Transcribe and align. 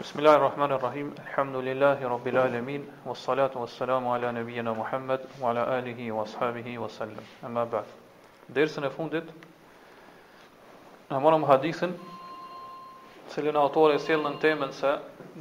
Bismillahirrahmanirrahim. 0.00 1.14
alamin 1.36 2.90
Wassalatu 3.04 3.58
wassalamu 3.60 4.14
ala 4.14 4.32
nabiyyina 4.32 4.74
Muhammad 4.74 5.20
wa 5.40 5.50
ala 5.50 5.66
alihi 5.76 6.10
wa 6.10 6.22
ashabihi 6.24 6.78
wa 6.78 6.88
sallam. 6.88 7.22
Amma 7.44 7.66
ba'd. 7.66 7.84
Dersën 8.48 8.84
e 8.86 8.90
fundit 8.90 9.24
na 11.10 11.20
morëm 11.20 11.44
hadithin 11.44 11.92
Cilin 13.28 13.56
autore 13.60 13.98
sjellën 13.98 14.38
temën 14.40 14.72
se 14.72 14.94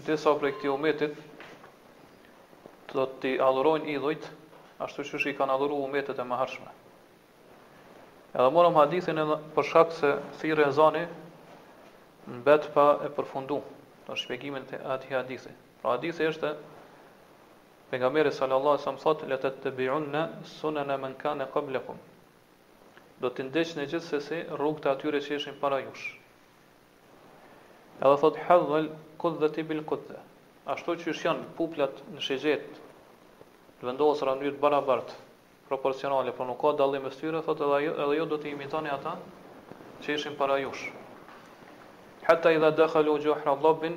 disa 0.04 0.36
prej 0.36 0.52
këtij 0.60 0.68
umetit 0.76 1.16
do 2.94 3.07
t'i 3.21 3.39
adhurojnë 3.39 3.86
idhujt 3.96 4.28
ashtu 4.84 5.04
siç 5.07 5.30
i 5.32 5.38
kanë 5.39 5.55
adhuruar 5.55 5.88
umetet 5.88 6.20
e 6.20 6.21
mëhershme. 6.34 6.70
Edhe 8.36 8.50
morëm 8.60 8.76
hadithin 8.84 9.18
edhe 9.23 9.36
për 9.55 9.64
shkak 9.71 9.91
se 10.02 10.18
thirrja 10.41 10.68
e 10.68 10.71
zonit 10.71 11.10
mbet 12.28 12.73
pa 12.76 12.98
e 13.04 13.07
përfunduar 13.10 13.79
për 14.09 14.20
shpjegimin 14.26 14.63
të 14.66 14.80
atij 14.95 15.12
hadithi. 15.13 15.52
Pra 15.81 15.94
hadithi 15.94 16.26
është 16.31 16.49
pejgamberi 17.91 18.32
sallallahu 18.34 18.73
alajhi 18.73 18.84
wasallam 18.84 19.04
thotë 19.04 19.30
letet 19.32 19.59
të 19.62 19.68
tëbiunna 19.70 20.23
sunana 20.55 20.98
man 21.04 21.13
kana 21.22 21.45
qablakum. 21.54 21.99
Do 23.22 23.30
të 23.35 23.45
ndeqni 23.49 23.85
gjithsesi 23.91 24.41
rrugët 24.55 24.88
e 24.88 24.91
atyre 24.94 25.22
që 25.26 25.38
ishin 25.38 25.58
para 25.62 25.82
jush. 25.85 26.08
Edhe 27.99 28.18
thotë 28.23 28.45
hadhul 28.49 28.90
kudhati 29.22 29.66
bil 29.72 29.84
kudha. 29.91 30.21
Ashtu 30.73 30.98
që 31.04 31.13
ishin 31.13 31.46
puplat 31.60 32.02
në 32.13 32.23
shigjet 32.26 32.68
të 33.80 33.90
vendosura 33.90 34.34
në 34.35 34.41
mënyrë 34.41 34.55
të 34.57 34.63
barabartë, 34.63 35.13
proporcionale, 35.70 36.34
por 36.38 36.48
nuk 36.49 36.60
ka 36.62 36.73
dallim 36.82 37.05
mes 37.07 37.20
tyre, 37.21 37.40
edhe 37.44 37.71
ajo 37.80 37.96
edhe 38.05 38.18
jo 38.20 38.27
do 38.34 38.38
të 38.41 38.54
imitoni 38.54 38.91
ata 38.96 39.18
që 40.04 40.18
ishin 40.20 40.35
para 40.40 40.57
jush 40.66 40.90
hatta 42.30 42.52
idha 42.54 42.70
dakhalu 42.72 43.18
juhra 43.20 43.56
dhabbin 43.58 43.96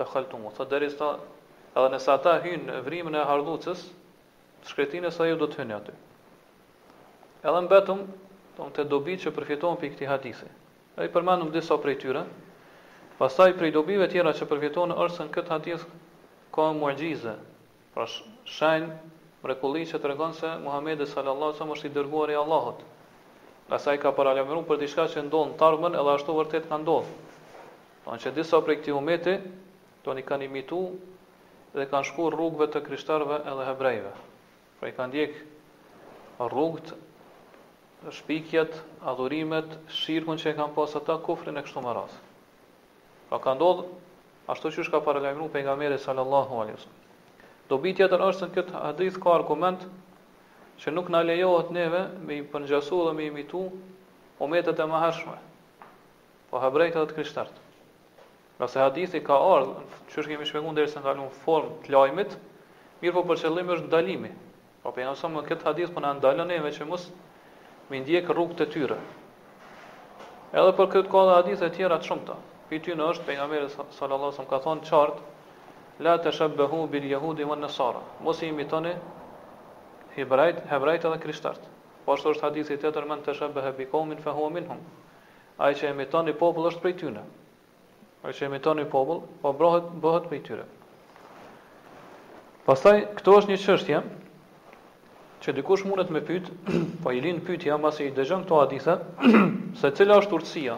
dakhaltum 0.00 0.44
wa 0.48 0.52
sadarista 0.56 1.08
edhe 1.76 1.88
ne 1.92 1.98
sa 2.00 2.16
ata 2.16 2.32
hyn 2.44 2.62
në 2.70 2.78
vrimën 2.88 3.16
e 3.20 3.20
hardhucës 3.28 3.82
shkretin 4.70 5.04
e 5.04 5.12
saju 5.12 5.36
do 5.44 5.46
të 5.52 5.60
hynë 5.60 5.76
aty 5.76 5.94
edhe 7.50 7.60
mbetum 7.68 8.00
tonë 8.56 8.74
të 8.80 8.86
dobi 8.94 9.18
që 9.24 9.34
përfiton 9.40 9.76
për 9.76 10.00
këtë 10.00 10.56
E 11.00 11.04
ai 11.06 11.10
përmanëm 11.14 11.52
disa 11.54 11.76
prej 11.80 11.94
tyre 12.02 12.22
pastaj 13.20 13.52
prej 13.56 13.70
dobive 13.76 14.08
tjera 14.10 14.32
që 14.36 14.44
përfiton 14.50 14.90
ose 15.04 15.22
në 15.22 15.32
këtë 15.36 15.50
hadith 15.54 15.84
ka 16.56 16.64
muajgjiza 16.80 17.34
pra 17.94 18.04
shajn 18.56 18.88
mrekulli 19.44 19.84
që 19.92 20.00
tregon 20.04 20.34
se 20.40 20.50
Muhamedi 20.64 21.06
sallallahu 21.12 21.46
alaihi 21.52 21.60
wasallam 21.62 21.76
është 21.78 21.86
i 21.90 21.94
dërguari 21.98 22.32
i 22.36 22.40
Allahut 22.42 22.82
Asaj 23.78 24.00
ka 24.02 24.10
paralajmëruar 24.18 24.66
për 24.72 24.80
diçka 24.82 25.06
që 25.14 25.24
ndon 25.30 25.54
tarmën, 25.62 25.94
edhe 26.02 26.10
ashtu 26.18 26.34
vërtet 26.40 26.66
ka 26.72 26.76
ndodhur. 26.82 27.12
Do 28.10 28.16
që 28.18 28.30
thotë 28.32 28.34
disa 28.40 28.58
prej 28.66 28.76
këtij 28.80 28.90
umeti 28.98 29.32
tonë 30.06 30.22
kanë 30.28 30.46
imitu 30.48 30.78
dhe 31.76 31.84
kanë 31.92 32.08
shkuar 32.08 32.34
rrugëve 32.34 32.66
të 32.74 32.80
krishterëve 32.88 33.36
edhe 33.50 33.66
hebrejve. 33.68 34.10
Pra 34.80 34.88
i 34.90 34.94
kanë 34.96 35.14
djeg 35.14 35.36
rrugët, 36.42 36.90
shpikjet, 38.18 38.80
adhurimet, 39.12 39.76
shirkun 40.00 40.42
që 40.42 40.50
e 40.50 40.56
kanë 40.58 40.74
pas 40.80 40.98
ata 41.00 41.20
kufrin 41.28 41.62
e 41.62 41.62
kështu 41.68 41.84
më 41.86 41.94
radhë. 42.00 42.18
Pra 43.30 43.38
ka 43.46 43.54
ndodhur 43.54 43.94
ashtu 44.56 44.74
siç 44.74 44.90
ka 44.90 45.04
paralajmëruar 45.06 45.54
pejgamberi 45.54 46.00
sallallahu 46.08 46.58
meri 46.64 46.74
wasallam. 46.74 47.06
Do 47.70 47.78
Dobit 47.78 48.00
tjetër 48.02 48.26
është 48.26 48.48
në 48.50 48.56
këtë 48.58 48.78
hadith 48.88 49.22
ka 49.22 49.36
argument 49.38 49.86
që 50.82 50.96
nuk 50.98 51.14
në 51.14 51.22
lejohet 51.30 51.70
neve 51.78 52.02
me 52.26 52.42
i 52.42 52.42
përngjasu 52.56 53.04
dhe 53.06 53.14
me 53.20 53.30
imitu 53.30 53.62
ometet 54.48 54.82
e 54.86 54.90
maheshme, 54.96 55.38
po 56.50 56.58
hebrejtë 56.66 56.98
dhe 56.98 57.06
të 57.14 57.20
krishtartë. 57.22 57.66
Nëse 58.60 58.76
hadithi 58.76 59.18
ka 59.24 59.36
ardhë, 59.50 59.78
që 60.12 60.18
është 60.20 60.30
kemi 60.34 60.46
shpegun 60.48 60.76
dhe 60.76 60.82
e 60.86 60.92
se 60.94 61.00
ndalu 61.00 61.22
form 61.32 61.44
formë 61.68 61.76
të 61.84 61.92
lajmit, 61.94 62.34
mirë 63.00 63.14
po 63.18 63.22
për 63.30 63.38
qëllim 63.42 63.70
është 63.74 63.86
ndalimi. 63.88 64.30
Pra 64.82 64.92
për 64.96 65.04
e 65.04 65.06
nësëmë 65.08 65.36
në 65.36 65.44
këtë 65.50 65.66
hadith 65.68 65.94
për 65.94 66.04
në 66.04 66.10
ndalën 66.18 66.52
e 66.58 66.58
me 66.66 66.72
që 66.76 66.88
musë 66.90 67.14
me 67.92 68.00
ndjekë 68.02 68.36
rrugë 68.36 68.58
të 68.58 68.66
tyre. 68.74 68.98
Edhe 70.52 70.74
për 70.80 70.90
këtë 70.96 71.08
kohë 71.14 71.30
dhe 71.30 71.38
hadith 71.40 71.64
e 71.64 71.70
tjera 71.78 71.96
të 72.02 72.10
shumëta. 72.10 72.36
Për 72.72 72.84
ty 72.88 72.98
në 73.00 73.08
është, 73.14 73.24
për 73.24 73.32
e 73.32 73.38
nga 73.40 73.48
mërë 73.54 73.72
sallallahu 74.00 74.36
sëmë 74.40 74.52
ka 74.52 74.60
thonë 74.66 74.86
qartë, 74.90 75.20
la 76.04 76.14
të 76.26 76.34
shabëhu 76.40 76.82
bil 76.96 77.08
jahudi 77.16 77.48
më 77.52 77.58
nësara, 77.64 78.04
mos 78.28 78.44
imi 78.50 78.68
tëni 78.74 78.92
hebrajt 80.20 81.04
edhe 81.06 81.18
krishtartë. 81.24 81.72
Po 82.04 82.12
ashtu 82.18 82.36
është 82.36 82.48
hadithi 82.50 82.74
i 82.74 82.78
tetë, 82.84 83.08
"Men 83.08 83.22
tashabbaha 83.30 83.72
bikum 83.80 84.14
fa 84.28 84.32
huwa 84.36 84.50
minhum." 84.58 84.80
Ai 85.64 85.74
që 85.80 85.90
imiton 85.96 86.34
popull 86.44 86.68
është 86.74 86.80
prej 86.86 86.96
tyre. 87.04 87.24
Po 88.20 88.32
që 88.36 88.48
emiton 88.50 88.76
një 88.76 88.84
popull, 88.92 89.20
po 89.42 89.50
bëhet 89.60 89.86
bëhet 90.00 90.26
për 90.30 90.36
i 90.36 90.40
tyre. 90.46 90.64
Pastaj, 92.66 92.96
këto 93.18 93.34
është 93.40 93.50
një 93.50 93.58
qështje, 93.62 94.00
që 95.44 95.52
dikush 95.58 95.84
mundet 95.88 96.10
me 96.16 96.20
pyt, 96.30 96.50
po 97.06 97.14
i 97.16 97.22
linë 97.26 97.40
pytja, 97.46 97.78
mas 97.84 98.00
i 98.06 98.10
dëgjën 98.18 98.42
këto 98.44 98.58
hadithe, 98.60 98.96
se 99.82 99.90
cila 99.96 100.18
është 100.24 100.36
urësia, 100.36 100.74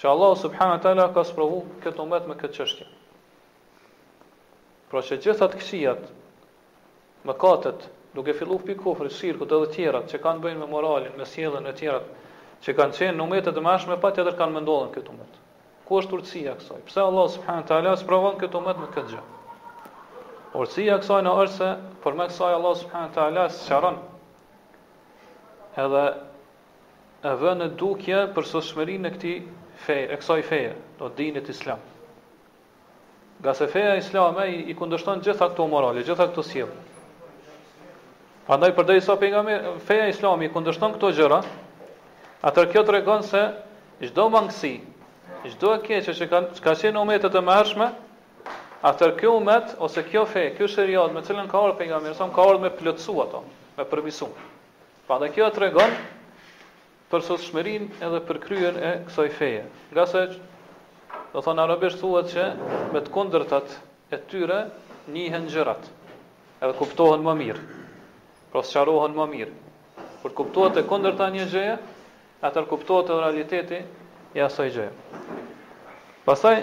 që 0.00 0.08
Allah 0.14 0.32
subhanë 0.44 0.78
taala 0.86 1.06
ka 1.18 1.26
sprovu 1.32 1.60
këtë 1.84 2.00
umet 2.06 2.30
me 2.30 2.36
këtë 2.40 2.56
qështje. 2.62 2.86
Pra 4.88 5.02
që 5.10 5.18
gjithat 5.26 5.56
kësijat, 5.60 6.06
me 7.28 7.34
katët, 7.44 7.84
duke 8.16 8.32
fillu 8.40 8.56
për 8.64 8.78
kofrë, 8.86 9.12
sirkut 9.18 9.50
këtë 9.52 9.60
dhe 9.66 9.70
tjerat, 9.76 10.08
që 10.14 10.22
kanë 10.24 10.42
bëjnë 10.46 10.62
me 10.64 10.70
moralin, 10.72 11.12
me 11.20 11.28
sjelën 11.34 11.68
e 11.68 11.76
tjerat, 11.82 12.08
që 12.64 12.76
kanë 12.80 12.98
qenë 13.02 13.18
në 13.20 13.24
umetet 13.28 13.58
dhe 13.58 13.66
mashme, 13.68 14.00
pa 14.06 14.14
tjetër 14.16 14.38
kanë 14.40 14.56
mendollën 14.62 14.94
këtë 14.96 15.14
umetë. 15.14 15.42
Ku 15.88 15.96
është 16.02 16.16
urtësia 16.18 16.52
kësaj? 16.60 16.80
Pse 16.90 17.00
Allah 17.00 17.28
subhanahu 17.32 17.62
wa 17.64 17.68
taala 17.68 17.94
sprovon 17.96 18.34
këtë 18.40 18.58
umet 18.60 18.76
me 18.80 18.86
këtë 18.92 19.08
gjë? 19.14 19.20
Urtësia 20.60 20.98
kësaj 21.00 21.20
në 21.24 21.30
është 21.44 21.56
se 21.56 21.68
për 22.02 22.18
me 22.18 22.26
kësaj 22.28 22.50
Allah 22.58 22.74
subhanahu 22.76 23.08
wa 23.08 23.14
taala 23.14 23.44
sqaron 23.56 23.96
edhe 25.84 26.02
e 27.30 27.32
vënë 27.44 27.60
në 27.62 27.68
dukje 27.84 28.18
për 28.36 28.48
sosmërinë 28.50 29.08
e 29.08 29.14
këtij 29.14 29.38
feje, 29.86 30.02
e 30.12 30.18
kësaj 30.20 30.44
feje, 30.50 30.74
do 31.00 31.08
dinit 31.22 31.48
islam. 31.54 31.80
Nga 33.40 33.54
se 33.60 33.70
feja 33.72 33.96
islame 34.02 34.44
i, 34.50 34.60
i 34.68 34.76
kundështon 34.82 35.24
gjitha 35.24 35.48
këto 35.54 35.68
morale, 35.72 36.04
gjitha 36.04 36.28
këto 36.28 36.44
sjellje. 36.44 36.84
Prandaj 38.48 38.74
përdej 38.76 39.00
sa 39.08 39.16
pejgamberi 39.22 39.72
feja 39.88 40.04
islame 40.12 40.50
i 40.50 40.52
kundështon 40.52 40.98
këto 40.98 41.12
gjëra, 41.22 41.40
atër 42.50 42.70
kjo 42.74 42.84
tregon 42.92 43.24
se 43.30 43.44
çdo 44.04 44.28
mangësi 44.34 44.76
Çdo 45.46 45.70
e 45.76 45.82
keqe 45.86 46.12
që 46.18 46.26
kanë 46.30 46.58
ka 46.62 46.72
qenë 46.78 46.96
në 46.96 47.02
umetet 47.06 47.36
e 47.38 47.40
mëhershme, 47.48 47.86
atër 48.88 49.12
kjo 49.20 49.34
umet 49.38 49.68
ose 49.86 50.02
kjo 50.08 50.24
fe, 50.32 50.42
kjo 50.58 50.66
seriot 50.72 51.12
me 51.14 51.22
cilën 51.28 51.46
ka 51.52 51.60
ardhur 51.62 51.76
pejgamberi, 51.78 52.16
son 52.18 52.32
ka 52.34 52.42
ardhur 52.46 52.58
me 52.64 52.70
plotsu 52.80 53.14
ato, 53.24 53.42
me 53.76 53.86
përmisu. 53.92 54.26
Pa 55.06 55.18
kjo 55.36 55.46
e 55.46 55.54
tregon 55.60 55.94
për 57.12 57.22
sot 57.28 57.44
shmërin 57.46 57.86
edhe 58.08 58.20
për 58.30 58.40
kryen 58.46 58.80
e 58.82 58.90
kësaj 59.06 59.28
feje. 59.38 59.60
Nga 59.94 60.08
se, 60.14 60.24
do 61.36 61.44
thonë 61.46 61.64
arabisht 61.68 62.02
që 62.34 62.48
me 62.96 63.04
të 63.06 63.14
kundërtat 63.14 63.78
e 64.10 64.18
tyre 64.32 64.58
njihen 65.14 65.46
gjërat, 65.54 65.86
edhe 66.66 66.74
kuptohen 66.82 67.22
më 67.28 67.36
mirë, 67.44 67.62
prosë 68.52 68.74
qarohen 68.80 69.14
më 69.22 69.28
mirë. 69.36 69.54
Për 70.24 70.34
kuptohet 70.42 70.82
e 70.82 70.86
kondërtat 70.90 71.32
një 71.38 71.48
gjëja, 71.54 71.78
atër 72.50 72.68
kuptohet 72.74 73.14
e 73.14 73.22
realiteti 73.22 73.80
i 74.36 74.42
asaj 74.44 74.72
gjë. 74.74 74.88
Pastaj 76.26 76.58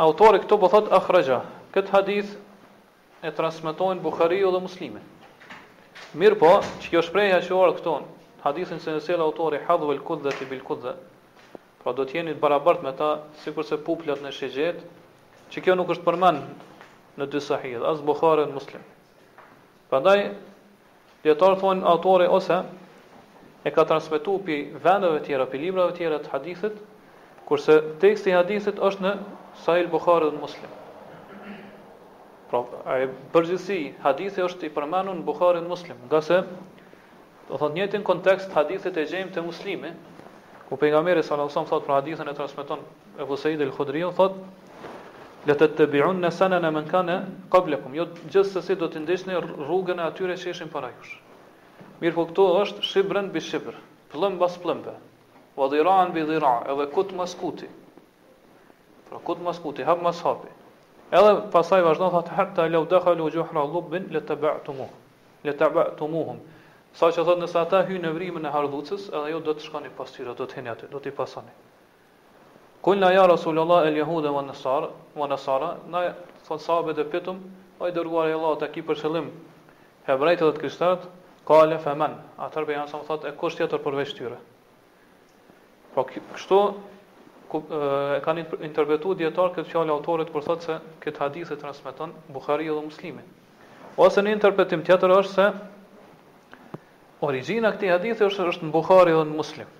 autori 0.00 0.40
këtu 0.42 0.58
po 0.62 0.70
thot 0.72 0.88
ahraja. 0.96 1.42
Kët 1.74 1.90
hadith 1.92 2.32
e 3.22 3.30
transmetojnë 3.36 4.02
Buhariu 4.02 4.50
dhe 4.54 4.60
Muslimi. 4.64 5.02
Mirë 6.18 6.38
po, 6.40 6.54
çka 6.82 7.02
shprehja 7.06 7.38
që 7.44 7.54
or 7.54 7.74
këtu, 7.76 7.96
hadithin 8.42 8.80
se 8.82 8.96
sel 9.04 9.22
autori 9.22 9.60
hadhu 9.68 9.92
el 9.92 10.00
kudza 10.02 10.32
të 10.34 10.48
bil 10.50 10.64
kudza, 10.66 10.96
pra 11.84 11.92
do 11.94 12.02
të 12.08 12.16
jeni 12.18 12.34
të 12.34 12.42
barabart 12.42 12.82
me 12.82 12.92
ta 12.98 13.10
si 13.44 13.52
se 13.62 13.76
poplat 13.78 14.18
në 14.24 14.32
shigjet, 14.34 14.80
që 15.52 15.62
kjo 15.64 15.76
nuk 15.78 15.92
është 15.94 16.04
përmend 16.04 16.42
në 17.20 17.30
dy 17.30 17.40
sahih, 17.42 17.78
as 17.86 18.00
Bukhari 18.02 18.48
në 18.48 18.56
Muslimin. 18.56 18.86
Prandaj 19.92 20.30
djetarë 21.22 21.60
thon 21.60 21.84
autori 21.84 22.26
ose 22.30 22.62
e 23.66 23.70
ka 23.70 23.84
transmitu 23.84 24.40
pi 24.44 24.56
vendeve 24.82 25.20
të 25.20 25.26
tjera, 25.28 25.46
pi 25.50 25.58
librave 25.58 25.92
të 25.92 25.98
tjera 25.98 26.18
të 26.24 26.30
hadithit, 26.34 26.78
Kurse 27.50 27.80
teksti 27.98 28.30
i 28.30 28.36
hadithit 28.36 28.76
është 28.78 29.02
në 29.02 29.10
Sahih 29.64 29.88
Buhari 29.90 30.28
dhe 30.30 30.38
Muslim. 30.38 30.70
Pra, 32.50 32.60
ai 32.94 33.08
përgjithësi 33.34 33.78
hadithi 34.04 34.44
është 34.44 34.68
i 34.68 34.70
përmendur 34.76 35.18
në 35.18 35.24
Buhari 35.26 35.62
dhe 35.64 35.66
Muslim, 35.72 35.98
nga 36.06 36.20
se 36.22 36.38
do 37.48 37.58
thotë 37.58 37.74
njëti 37.80 37.98
në 37.98 38.06
kontekst 38.06 38.54
hadithit 38.54 38.94
e 38.94 39.04
gjejmë 39.10 39.34
te 39.34 39.42
muslimi, 39.48 39.90
ku 40.68 40.78
pejgamberi 40.78 41.24
sallallahu 41.26 41.50
alajhi 41.50 41.56
wasallam 41.56 41.72
thotë 41.72 41.86
për 41.88 41.96
hadithin 41.96 42.30
e 42.30 42.36
transmeton 42.38 42.86
Abu 43.26 43.36
Said 43.42 43.66
al-Khudri, 43.66 44.04
thotë 44.14 44.46
le 45.50 45.58
të 45.58 45.70
të 45.74 45.88
man 45.98 46.22
në 46.22 46.30
sanën 46.30 46.66
e 46.68 46.70
men 46.70 46.86
jo 47.98 48.06
gjithë 48.30 48.48
sësi 48.54 48.78
do 48.78 48.86
të 48.94 49.02
ndishtë 49.02 49.42
rrugën 49.48 49.98
e 49.98 50.06
atyre 50.06 50.38
që 50.44 50.50
ishin 50.54 50.70
para 50.76 50.94
jush. 50.94 51.16
Mirë 52.04 52.14
po 52.20 52.26
këto 52.30 52.46
është 52.62 52.86
shibrën 52.92 53.30
bi 53.34 53.42
shibrë, 53.48 53.74
plëmë 54.14 54.38
pas 54.40 54.54
plëmbe, 54.62 54.94
wa 55.60 55.66
dhira'an 55.68 56.08
bi 56.16 56.22
dhira' 56.30 56.58
edhe 56.72 56.84
kut 56.94 57.12
mas 57.18 57.32
kuti 57.40 57.68
pra 59.08 59.18
kut 59.26 59.38
mas 59.46 59.58
kuti 59.64 59.82
hap 59.88 59.98
mas 60.06 60.18
hapi 60.26 60.48
edhe 61.18 61.32
pasaj 61.54 61.80
vazhdo 61.88 62.06
thot 62.14 62.28
hatta 62.38 62.62
law 62.74 62.84
dakhalu 62.94 63.24
juhra 63.36 63.62
lubbin 63.74 64.04
la 64.16 64.20
tab'tumu 64.30 64.86
la 65.46 65.52
tab'tumuhum 65.60 66.38
sa 67.00 67.06
që 67.14 67.20
thot 67.28 67.38
nëse 67.44 67.58
ata 67.64 67.80
hyjnë 67.90 68.02
në 68.06 68.10
vrimën 68.16 68.46
e 68.48 68.52
hardhucës 68.54 69.02
edhe 69.16 69.28
jo 69.34 69.40
do 69.48 69.52
të 69.58 69.62
shkoni 69.66 69.90
pas 69.98 70.08
tyre 70.16 70.32
do 70.40 70.44
të 70.48 70.56
heni 70.60 70.72
aty 70.74 70.88
do 70.94 70.98
të 71.04 71.12
pasani 71.20 71.52
Kullna 72.80 73.10
ja 73.12 73.26
Rasulullah 73.28 73.82
el 73.84 73.96
Jehude 73.98 74.30
wa 74.32 74.40
Nasara, 74.42 74.86
wa 75.14 75.26
Nasara, 75.28 75.66
na 75.92 76.14
thot 76.48 76.60
sahabet 76.64 76.96
e 76.98 77.04
pitum, 77.12 77.42
oj 77.76 77.90
i 77.92 77.92
dërguar 77.92 78.30
i 78.32 78.32
Allah 78.32 78.54
të 78.62 78.70
ki 78.72 78.82
për 78.88 79.02
hebrejtë 80.08 80.44
dhe 80.46 80.54
të 80.56 80.60
krishterët, 80.62 81.02
kale 81.44 81.76
fe 81.84 81.92
men, 82.00 82.16
atër 82.46 82.64
për 82.70 82.74
janë 82.80 82.88
sa 82.94 83.02
më 83.04 83.04
thot, 83.10 83.28
e 83.28 83.32
kusht 83.42 83.60
tjetër 83.60 83.84
përveç 83.84 84.14
tyre. 84.16 84.38
Pra 85.94 86.04
kështu 86.06 86.56
ku, 87.50 87.60
e 87.66 88.20
kanë 88.22 88.44
interpretuar 88.68 89.16
dietar 89.20 89.48
këtë 89.56 89.66
fjalë 89.72 89.94
autorit 89.94 90.28
kur 90.30 90.44
thotë 90.46 90.66
se 90.68 90.76
këtë 91.02 91.18
hadith 91.24 91.50
e 91.50 91.58
transmeton 91.62 92.12
Buhariu 92.36 92.76
dhe 92.78 92.84
Muslimi. 92.86 93.24
Ose 94.06 94.22
në 94.22 94.36
interpretim 94.36 94.84
tjetër 94.86 95.14
është 95.18 95.32
se 95.34 96.78
origjina 97.28 97.72
e 97.72 97.76
këtij 97.78 97.90
hadithi 97.96 98.26
është 98.28 98.46
është 98.52 98.68
në 98.68 98.74
Buhariu 98.76 99.20
dhe 99.20 99.26
në 99.32 99.36
Muslim. 99.42 99.70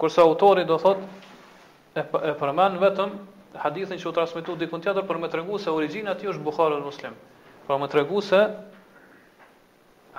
Kurse 0.00 0.22
autori 0.24 0.66
do 0.66 0.80
thotë 0.82 1.06
e, 1.06 2.02
e 2.02 2.34
përmend 2.42 2.82
vetëm 2.82 3.14
hadithin 3.62 4.02
që 4.02 4.10
u 4.10 4.16
transmetu 4.18 4.58
dikun 4.60 4.82
tjetër 4.84 5.06
për 5.08 5.22
më 5.22 5.30
treguar 5.36 5.62
se 5.62 5.70
origjina 5.78 6.16
e 6.18 6.18
tij 6.20 6.34
është 6.34 6.46
Buhariu 6.50 6.82
dhe 6.82 6.88
Muslim. 6.90 7.14
Pra 7.70 7.78
më 7.78 7.90
tregu 7.94 8.20
se 8.26 8.42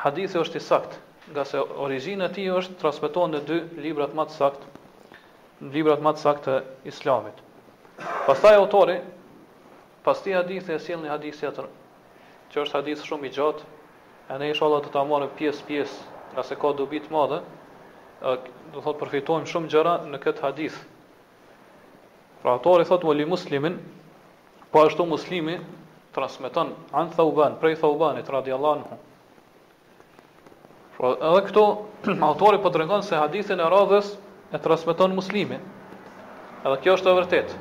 hadithi 0.05 0.39
është 0.41 0.55
i 0.55 0.63
saktë, 0.63 0.97
nga 1.35 1.43
se 1.45 1.59
origjina 1.85 2.31
e 2.31 2.35
tij 2.39 2.49
është 2.61 2.79
transmetuar 2.81 3.31
në 3.35 3.43
dy 3.51 3.61
libra 3.83 4.07
më 4.15 4.27
të 4.31 4.39
saktë 4.39 4.75
në 5.59 5.71
librat 5.73 6.03
më 6.03 6.11
të 6.15 6.21
saktë 6.23 6.43
të 6.51 6.87
Islamit. 6.91 7.39
Pastaj 8.27 8.55
autori 8.59 8.97
pasti 10.05 10.33
hadithe 10.35 10.75
e 10.75 10.79
sjell 10.83 11.01
një 11.03 11.11
hadith 11.11 11.39
tjetër, 11.41 11.65
që 12.53 12.61
është 12.63 12.77
hadith 12.79 13.03
shumë 13.03 13.27
i 13.27 13.33
gjatë, 13.35 13.65
e 14.31 14.37
ne 14.39 14.47
inshallah 14.53 14.81
do 14.85 14.91
ta 14.93 15.03
marrim 15.09 15.33
pjesë 15.39 15.65
pjesë, 15.67 16.07
nga 16.33 16.43
se 16.47 16.55
ka 16.61 16.71
dobi 16.79 17.01
të 17.03 17.11
madhe, 17.13 17.41
do 18.73 18.83
thotë 18.85 18.99
përfitojmë 19.03 19.51
shumë 19.51 19.71
gjëra 19.73 19.97
në 20.13 20.21
këtë 20.23 20.45
hadith. 20.45 20.79
Pra 22.41 22.53
autori 22.55 22.87
thotë 22.87 23.09
wali 23.09 23.27
muslimin, 23.27 23.75
po 24.71 24.85
ashtu 24.87 25.05
muslimi 25.11 25.57
transmeton 26.15 26.71
an 26.95 27.11
Thauban, 27.17 27.57
prej 27.61 27.75
Thaubanit 27.81 28.29
radhiyallahu 28.31 28.79
anhu. 28.79 28.97
Pra 30.97 31.13
edhe 31.31 31.43
këto 31.49 31.65
autori 32.31 32.61
po 32.63 32.71
tregon 32.73 33.03
se 33.03 33.19
hadithin 33.19 33.59
e 33.63 33.67
radhës 33.71 34.13
e 34.53 34.57
transmeton 34.57 35.13
muslimi. 35.15 35.59
Edhe 36.65 36.77
kjo 36.83 36.95
është 36.97 37.11
e 37.11 37.17
vërtetë. 37.19 37.57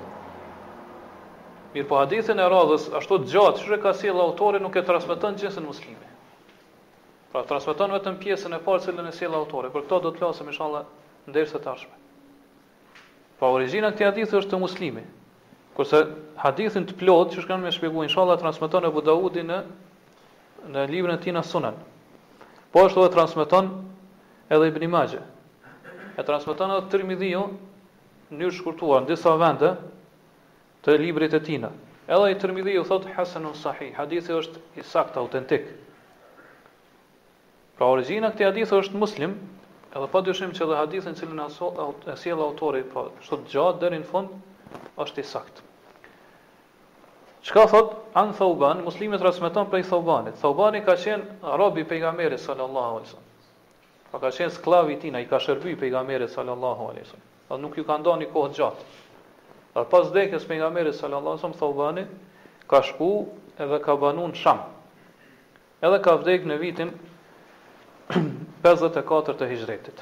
Mirë 1.76 1.88
po 1.90 1.98
hadithin 2.00 2.40
e 2.40 2.46
radhës, 2.48 2.88
ashtu 2.96 3.18
të 3.22 3.32
gjatë, 3.34 3.62
shre 3.66 3.78
ka 3.82 3.92
si 3.94 4.08
autori 4.10 4.60
nuk 4.62 4.76
e 4.80 4.84
transmiton 4.88 5.36
gjinsën 5.38 5.64
muslimi. 5.68 6.06
Pra, 7.28 7.42
transmiton 7.44 7.92
vetëm 7.92 8.16
pjesën 8.22 8.56
e 8.56 8.60
parë 8.64 8.86
cilën 8.86 9.10
e 9.10 9.12
si 9.12 9.28
autori, 9.28 9.70
për 9.70 9.84
këto 9.84 9.98
do 10.06 10.14
të 10.16 10.24
lasëm 10.24 10.48
ishala 10.54 10.86
në 11.28 11.34
derës 11.36 11.52
e 11.58 11.62
tashme. 11.62 12.02
Pra, 13.38 13.52
origina 13.52 13.92
këti 13.92 14.08
hadithi 14.08 14.38
është 14.40 14.54
të 14.54 14.62
muslimi, 14.64 15.04
kurse 15.76 16.00
hadithin 16.40 16.88
të 16.88 16.96
plotë, 16.98 17.36
që 17.36 17.44
shkanë 17.44 17.68
me 17.68 17.74
shpjegu, 17.76 18.06
ishala 18.08 18.38
transmiton 18.40 18.88
e 18.88 18.94
Budaudi 18.96 19.44
në, 19.46 19.60
në 20.72 20.88
libën 20.90 21.14
e 21.14 21.20
tina 21.22 21.44
sunen. 21.46 21.76
Po, 22.72 22.88
ashtu 22.88 23.04
dhe 23.04 23.12
transmiton 23.14 23.68
edhe 24.52 24.72
i 24.72 24.72
bënimajgje 24.74 25.22
e 26.18 26.24
transmeton 26.26 26.70
edhe 26.74 26.88
Tirmidhiu 26.90 27.44
në 28.32 28.40
një 28.40 28.48
shkurtuar 28.58 29.04
në 29.04 29.12
disa 29.12 29.32
vende 29.38 29.68
të 30.86 30.96
librit 30.98 31.32
të 31.36 31.40
tij. 31.46 31.68
Edhe 32.16 32.30
i 32.32 32.38
Tirmidhiu 32.42 32.82
thot 32.88 33.06
hasanun 33.14 33.54
sahih, 33.60 33.92
hadithi 34.00 34.34
është 34.40 34.62
i 34.82 34.86
sakt 34.90 35.18
autentik. 35.20 35.68
Pra 37.78 37.86
origjina 37.94 38.32
e 38.32 38.34
këtij 38.34 38.48
hadithi 38.48 38.76
është 38.80 38.98
Muslim, 39.02 39.36
edhe 39.94 40.08
pa 40.14 40.22
dyshim 40.26 40.50
që 40.56 40.64
edhe 40.66 40.80
hadithin 40.80 41.18
që 41.20 41.28
lënë 41.30 41.44
aso 41.46 41.70
e 42.10 42.16
sjell 42.22 42.42
autori 42.48 42.82
po 42.94 43.04
çdo 43.22 43.38
gjatë 43.52 43.82
deri 43.84 44.02
në 44.02 44.08
fund 44.10 44.34
është 45.04 45.22
i 45.22 45.28
sakt. 45.34 45.62
Çka 47.46 47.68
thot 47.70 47.94
An 48.22 48.34
Thauban, 48.34 48.82
Muslimi 48.88 49.20
transmeton 49.22 49.70
prej 49.70 49.86
Thaubanit. 49.92 50.34
Thaubani 50.42 50.82
ka 50.88 50.98
qenë 51.04 51.54
robi 51.62 51.84
i 51.84 51.86
pejgamberit 51.92 52.42
sallallahu 52.42 52.96
alajhi 52.98 53.20
Pa 54.10 54.18
ka 54.22 54.30
qenë 54.32 54.52
sklavi 54.56 54.94
tina, 55.02 55.20
i 55.20 55.26
ka 55.28 55.38
shërbi 55.40 55.74
pejgamberi 55.80 56.28
sallallahu 56.32 56.86
alaihi 56.90 57.04
wasallam. 57.04 57.26
Po 57.48 57.56
nuk 57.60 57.74
ju 57.76 57.84
ka 57.84 57.98
ndonë 58.00 58.28
kohë 58.32 58.54
gjatë. 58.56 58.86
Dhe 59.76 59.84
pas 59.92 60.08
dekës 60.14 60.46
pejgamberi 60.48 60.94
sallallahu 60.96 61.36
alaihi 61.36 61.42
wasallam 61.42 61.60
thovani 61.60 62.04
ka 62.72 62.80
shku 62.82 63.10
edhe 63.58 63.80
ka 63.84 63.96
banuar 63.96 64.34
sham. 64.34 64.62
Edhe 65.84 66.00
ka 66.06 66.14
vdekë 66.22 66.48
në 66.52 66.56
vitin 66.64 66.94
54 68.64 69.36
të 69.40 69.50
hijretit. 69.52 70.00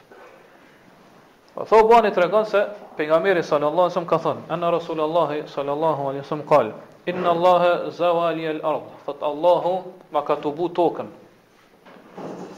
O 1.56 1.64
po 1.64 1.66
thë 1.80 1.88
bani 1.90 2.14
të 2.14 2.22
regon 2.22 2.46
se 2.46 2.62
pejgamberi 2.96 3.42
sallallahu 3.48 3.90
alaihi 3.90 4.10
ka 4.14 4.22
thënë: 4.28 4.46
ena 4.56 4.70
rasulullah 4.76 5.34
sallallahu 5.56 6.08
alaihi 6.12 6.22
wasallam 6.24 6.46
qal: 6.54 6.70
Inna 7.10 7.32
Allaha 7.34 7.74
zawali 7.98 8.46
al-ard." 8.54 8.86
Fat 9.08 9.22
Allahu 9.32 9.74
ma 10.14 10.22
katubu 10.26 10.68
tokën, 10.78 11.08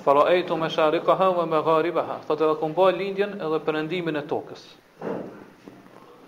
Faraajtu 0.09 0.57
me 0.57 0.71
sharikaha 0.73 1.27
vë 1.37 1.43
me 1.53 1.59
gari 1.67 1.91
beha. 1.93 2.15
Tha 2.29 2.35
të 2.41 2.47
dhe 2.49 2.53
këmë 2.63 2.85
lindjen 2.99 3.35
edhe 3.47 3.59
përëndimin 3.65 4.17
e 4.23 4.23
tokës. 4.31 4.63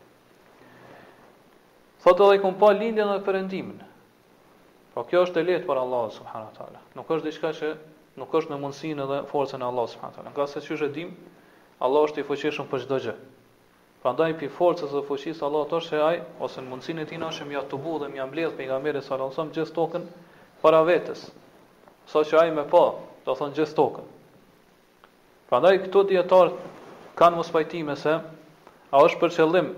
Thot 2.03 2.19
edhe 2.21 2.37
i 2.37 2.41
kum 2.43 2.57
pa 2.59 2.71
lindjen 2.75 3.07
dhe 3.09 3.19
përëndimin. 3.27 3.77
Pra 4.95 5.05
kjo 5.07 5.21
është 5.27 5.41
e 5.41 5.49
letë 5.51 5.67
për 5.69 5.81
Allah 5.83 6.09
subhanu 6.15 6.49
ta'ala. 6.57 6.81
Nuk 6.99 7.11
është 7.15 7.29
diçka 7.29 7.53
që 7.59 7.69
nuk 8.23 8.33
është 8.39 8.53
në 8.53 8.59
mundësinë 8.65 9.05
edhe 9.05 9.19
forcën 9.31 9.63
e 9.63 9.69
Allah 9.69 9.87
subhanu 9.93 10.17
ta'ala. 10.17 10.33
Nga 10.35 10.47
se 10.55 10.63
që 10.65 10.75
është 10.77 10.89
dim, 10.97 11.13
Allah 11.87 12.09
është 12.09 12.25
i 12.25 12.27
fuqishëm 12.33 12.67
për 12.73 12.83
gjithë 12.83 12.99
gjë. 13.05 13.15
Pra 14.03 14.17
ndaj 14.17 14.33
për 14.41 14.51
forësës 14.57 14.91
dhe 14.97 15.05
fëqis, 15.13 15.45
Allah 15.49 15.69
të 15.71 15.79
është 15.79 15.99
e 16.01 16.03
aj, 16.09 16.19
ose 16.49 16.65
në 16.65 16.73
mundësinë 16.73 17.07
e 17.07 17.07
tina 17.13 17.31
është 17.31 17.47
e 17.47 17.49
mja 17.53 17.63
të 17.71 17.79
bu 17.85 17.95
dhe 18.03 18.11
mja 18.17 18.27
mbledhë 18.33 18.57
për 18.59 18.67
nga 18.73 18.81
mërë 18.89 18.99
e 18.99 19.07
salonësëm 19.13 19.53
gjithë 19.55 19.75
tokën 19.79 20.09
para 20.65 20.83
vetës. 20.91 21.23
Sa 22.11 22.25
që 22.27 22.43
aj 22.43 22.53
me 22.59 22.67
pa, 22.75 22.83
do 23.29 23.37
thonë 23.39 23.55
gjithë 23.61 23.79
tokën. 23.79 24.11
Pra 25.53 25.63
ndaj 25.63 25.79
këto 25.87 26.43
kanë 27.23 27.37
mos 27.39 28.05
a 28.93 28.99
është 29.07 29.19
për 29.23 29.31
qëllim 29.33 29.69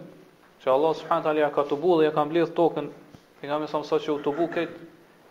që 0.65 0.71
Allah 0.73 0.95
subhanahu 0.97 1.25
taala 1.29 1.51
ka 1.55 1.63
tubu 1.69 1.99
dhe 2.01 2.09
ja 2.09 2.11
ka 2.17 2.25
mbledh 2.25 2.49
tokën 2.57 2.87
pejgamberi 3.41 3.69
sa 3.71 3.83
sa 3.85 3.99
që 4.01 4.11
u 4.17 4.21
tubu 4.25 4.47
kët 4.55 4.71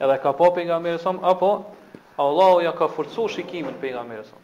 edhe 0.03 0.17
ka 0.21 0.31
pa 0.37 0.49
pejgamberi 0.55 0.99
sa 1.01 1.13
apo 1.33 1.51
Allahu 2.21 2.61
ja 2.61 2.71
ka 2.71 2.87
forcuar 2.87 3.31
shikimin 3.33 3.73
pejgamberit 3.81 4.29
sa 4.29 4.37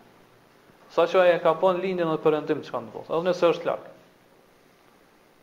sa 0.89 1.03
që 1.05 1.19
ai 1.21 1.39
ka 1.39 1.53
pun 1.53 1.77
lindjen 1.77 2.07
edhe 2.09 2.23
perëndim 2.25 2.63
çka 2.65 2.79
do 2.81 2.89
thotë 3.05 3.13
edhe 3.19 3.29
nëse 3.29 3.45
është 3.53 3.65
lart 3.69 3.85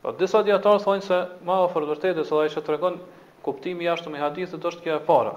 po 0.03 0.12
disa 0.19 0.43
dietar 0.47 0.83
thonë 0.83 1.07
se 1.09 1.21
më 1.47 1.55
afër 1.67 1.83
vërtetë 1.93 2.25
se 2.29 2.35
ai 2.43 2.50
që 2.57 2.67
tregon 2.67 2.99
kuptimi 3.47 3.85
jashtëm 3.87 4.19
i 4.19 4.25
hadithit 4.26 4.67
është 4.71 4.83
kjo 4.88 4.99
e 4.99 5.00
para 5.07 5.37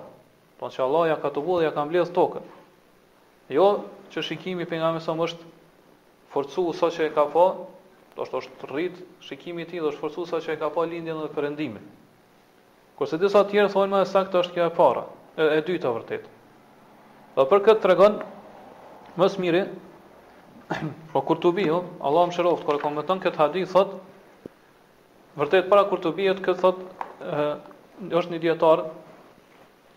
po 0.59 0.71
që 0.73 0.85
Allahu 0.87 1.05
ja 1.11 1.17
ka 1.21 1.29
tubu 1.37 1.59
dhe 1.59 1.69
ja 1.69 1.71
ka 1.75 1.85
mbledh 1.85 2.09
tokën 2.17 2.49
jo 3.59 3.67
që 4.13 4.25
shikimi 4.31 4.65
pejgamberit 4.65 5.05
sa 5.05 5.13
është 5.13 5.43
forcuar 6.33 6.73
saqë 6.81 7.11
e 7.13 7.13
ka 7.15 7.29
pa 7.35 7.45
do 8.15 8.23
është 8.25 8.37
është 8.43 8.69
rrit 8.69 8.97
shikimi 9.25 9.63
i 9.63 9.65
tij, 9.69 9.79
dhe 9.81 9.91
është 9.91 10.01
forcuesa 10.01 10.39
që 10.41 10.53
e 10.55 10.59
ka 10.61 10.69
pa 10.73 10.85
lindjen 10.89 11.19
dhe 11.21 11.29
perëndimin. 11.35 11.83
Kurse 12.97 13.19
disa 13.21 13.43
të 13.45 13.51
tjerë 13.53 13.73
thonë 13.73 13.91
më 13.93 14.01
e 14.05 14.09
saktë 14.09 14.41
është 14.41 14.55
kjo 14.55 14.65
e 14.69 14.73
para, 14.79 15.03
e, 15.37 15.45
e 15.59 15.65
dyta 15.67 15.91
vërtet. 15.95 16.29
Dhe 17.37 17.45
për 17.51 17.63
këtë 17.67 17.83
tregon 17.85 18.19
më 19.19 19.29
së 19.33 19.43
miri, 19.43 19.61
po 21.13 21.21
Kurtubi, 21.25 21.65
tubi, 21.65 21.67
jo, 21.69 21.81
Allah 22.05 22.27
më 22.29 22.37
shëroft, 22.39 22.65
kërë 22.67 22.83
komenton 22.83 23.21
këtë 23.23 23.41
hadith, 23.41 23.71
thot, 23.73 23.95
vërtet 25.39 25.69
para 25.71 25.85
Kurtubit 25.87 26.27
tubi, 26.37 26.49
jo, 26.49 26.49
këtë 26.49 26.59
thot, 26.61 27.69
është 28.09 28.33
një 28.35 28.41
djetar, 28.43 28.83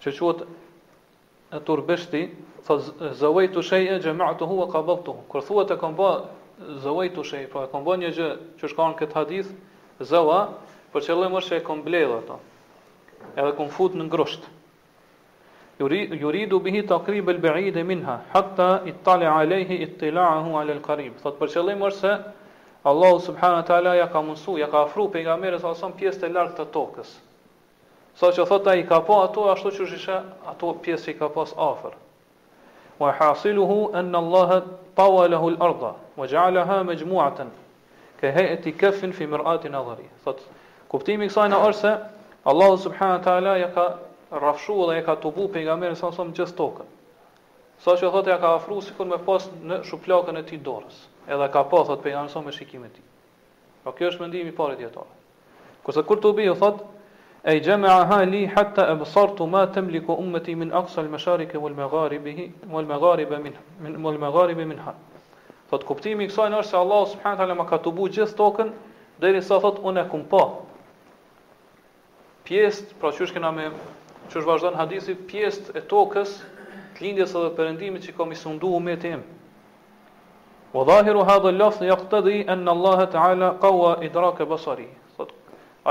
që 0.02 0.12
quhet 0.18 0.46
e 1.54 1.60
turbishti, 1.66 2.22
thot, 2.66 2.88
zëvej 3.20 3.50
të 3.54 3.62
shej 3.66 3.90
e 3.90 3.98
gjemaat 4.04 4.38
të 4.40 4.48
hua 4.50 4.70
ka 4.72 4.80
bëftu, 4.86 5.12
kërë 5.32 5.46
thua 5.50 5.66
të 5.68 5.76
zëvej 6.82 7.08
të 7.16 7.22
shej, 7.26 7.44
pra 7.52 7.62
e 7.66 7.70
kom 7.72 7.86
një 8.00 8.10
gjë 8.16 8.26
që 8.60 8.68
shkon 8.72 8.92
këtë 8.98 9.16
hadith, 9.18 9.52
zëva, 10.10 10.38
për 10.92 11.06
që 11.06 11.14
është 11.38 11.56
e 11.58 11.62
kom 11.68 11.80
bledhë 11.86 12.18
ato, 12.20 12.36
edhe 13.36 13.54
kom 13.58 13.68
fut 13.78 13.94
në 13.98 14.06
ngrusht. 14.10 14.46
Yuridu 15.82 16.16
juridu 16.20 16.60
bihi 16.62 16.82
të 16.86 16.94
akri 16.98 17.22
bëlbëri 17.26 17.84
minha, 17.86 18.18
hatta 18.34 18.68
i 18.86 18.92
tali 19.06 19.26
alehi 19.26 19.80
i 19.86 19.90
al-qarib. 20.04 21.14
Sot 21.16 21.22
Thot 21.24 21.38
për 21.40 21.52
qëllim 21.56 21.82
është 21.88 22.00
se, 22.00 22.12
Allahu 22.90 23.18
subhanahu 23.24 23.62
wa 23.62 23.66
taala 23.72 23.94
ja 23.94 24.06
ka 24.10 24.20
mësu, 24.26 24.56
ja 24.60 24.66
ka 24.70 24.84
afru 24.86 25.08
pejgamberit 25.14 25.60
sa 25.62 25.74
son 25.74 25.92
pjesë 25.98 26.24
të 26.26 26.32
lartë 26.34 26.56
të 26.60 26.64
tokës. 26.74 27.10
Sa 28.20 28.30
që 28.36 28.46
thot 28.50 28.66
ai 28.72 28.82
ka 28.82 28.98
pa 29.00 29.06
po 29.06 29.20
ato 29.22 29.46
ashtu 29.54 29.70
që 29.78 29.86
ishte 29.88 30.18
ato 30.52 30.72
pjesë 30.84 31.10
që 31.14 31.18
ka 31.22 31.28
pas 31.38 31.54
afër 31.56 31.94
wa 33.02 33.12
hasiluhu 33.18 33.90
anna 33.94 34.18
Allah 34.18 34.62
tawa 34.96 35.28
lahu 35.28 35.56
majmu'atan 36.86 37.48
ka 38.20 38.26
hayati 38.32 38.72
kaffin 38.72 39.12
fi 39.12 39.26
mir'ati 39.26 39.68
nadhari. 39.68 40.06
Sot 40.24 40.40
kuptimi 40.90 41.26
i 41.26 41.28
kësaj 41.32 41.48
na 41.50 41.58
është 41.58 41.80
se 41.80 41.92
Allahu 42.46 42.76
subhanahu 42.84 43.22
ta'ala 43.24 43.56
ja 43.58 43.68
ka 43.74 43.86
rafshu 44.30 44.78
dhe 44.90 44.94
ja 45.00 45.02
ka 45.06 45.14
tubu 45.16 45.48
pejgamberin 45.48 45.94
sa 45.96 46.12
son 46.12 46.32
tokën. 46.32 46.86
Sot 47.82 48.00
që 48.00 48.10
thotë 48.12 48.28
ja 48.30 48.38
ka 48.38 48.54
afru 48.54 48.80
sikur 48.80 49.06
me 49.06 49.18
pas 49.18 49.48
në 49.62 49.80
shuplakën 49.84 50.36
e 50.38 50.42
tij 50.42 50.60
dorës. 50.62 50.96
Edhe 51.26 51.48
ka 51.52 51.62
pa, 51.70 51.82
thotë 51.86 52.02
pejgamberin 52.02 52.44
me 52.46 52.52
shikimin 52.52 52.90
e 52.90 52.92
tij. 52.94 53.04
Po 53.84 53.92
kjo 53.92 54.10
është 54.10 54.20
mendimi 54.22 54.52
i 54.54 54.54
parë 54.54 54.76
dietar. 54.78 55.06
Kurse 55.82 56.02
kur 56.06 56.20
tubi 56.22 56.46
u 56.50 56.54
thotë 56.54 56.84
e 57.44 57.58
jamaa 57.62 57.96
aha 58.02 58.18
li 58.32 58.40
hatta 58.46 58.84
e 58.92 58.94
bësartu 58.98 59.48
ma 59.50 59.64
temliku 59.74 60.14
ummeti 60.22 60.52
min 60.58 60.70
al 60.80 60.84
lë 60.96 61.10
mësharike 61.10 61.58
magharibi 61.74 62.34
wal 62.70 62.86
magharibi 62.86 63.36
min, 63.46 63.56
min, 63.82 63.96
magharibi 64.20 64.64
min 64.72 64.78
ha. 64.84 64.92
Thot, 65.72 65.82
kuptimi 65.88 66.28
kësaj 66.28 66.50
në 66.52 66.60
është 66.62 66.70
se 66.70 66.76
Allah 66.82 67.02
subhanët 67.14 67.38
taala 67.42 67.54
ma 67.58 67.66
ka 67.66 67.78
të 67.82 67.90
bu 67.98 68.06
gjithë 68.14 68.36
tokën, 68.38 68.70
dheri 69.24 69.42
sa 69.42 69.58
thot, 69.64 69.80
unë 69.90 70.04
e 70.04 70.08
kumpa. 70.12 70.42
Pjesët, 72.46 72.92
pra 73.02 73.08
që 73.16 73.24
është 73.26 73.36
kena 73.38 73.50
me, 73.56 73.66
që 74.30 74.38
është 74.38 74.48
vazhdanë 74.52 74.76
hadisi, 74.82 75.16
e 75.72 75.80
tokës, 75.94 76.36
të 76.94 77.06
lindjes 77.08 77.32
edhe 77.34 77.50
përëndimit 77.58 78.04
që 78.06 78.12
kom 78.18 78.36
i 78.36 78.36
sundu 78.38 78.70
u 78.76 78.80
me 78.80 78.94
të 79.02 79.16
Wa 80.72 80.84
dhahiru 80.88 81.24
hadha 81.28 81.48
al-lafz 81.52 81.80
yaqtadi 81.84 82.44
anna 82.48 82.70
Allahu 82.72 83.06
ta'ala 83.12 83.50
qawa 83.60 83.98
idraka 84.08 84.44
basari. 84.48 84.86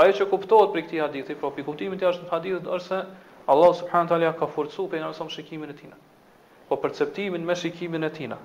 Ajo 0.00 0.12
që 0.16 0.24
kuptohet 0.30 0.70
për 0.72 0.82
këtë 0.86 1.00
hadith, 1.02 1.32
për 1.40 1.50
pikë 1.54 1.64
kuptimin 1.66 2.00
e 2.02 2.06
jashtë 2.06 2.24
të 2.24 2.30
hadithit 2.32 2.68
është 2.74 2.86
se 2.86 2.98
Allah 3.52 3.72
subhanahu 3.80 4.08
teala 4.12 4.30
ka 4.42 4.46
forcuar 4.52 4.86
pe 4.92 4.98
njerëzom 5.02 5.28
shikimin 5.34 5.68
e 5.68 5.74
tina. 5.80 5.96
Po 6.70 6.78
perceptimin 6.84 7.44
me 7.48 7.56
shikimin 7.62 8.04
e 8.04 8.08
tina. 8.14 8.38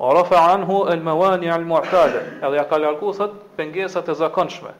Wa 0.00 0.10
rafa 0.18 0.42
anhu 0.56 0.82
al-mawani' 0.92 1.48
al-mu'tada, 1.54 2.20
edhe 2.44 2.58
ja 2.58 2.64
ka 2.72 2.78
largosur 2.82 3.30
pengesat 3.56 4.08
e 4.08 4.14
zakonshme. 4.20 4.72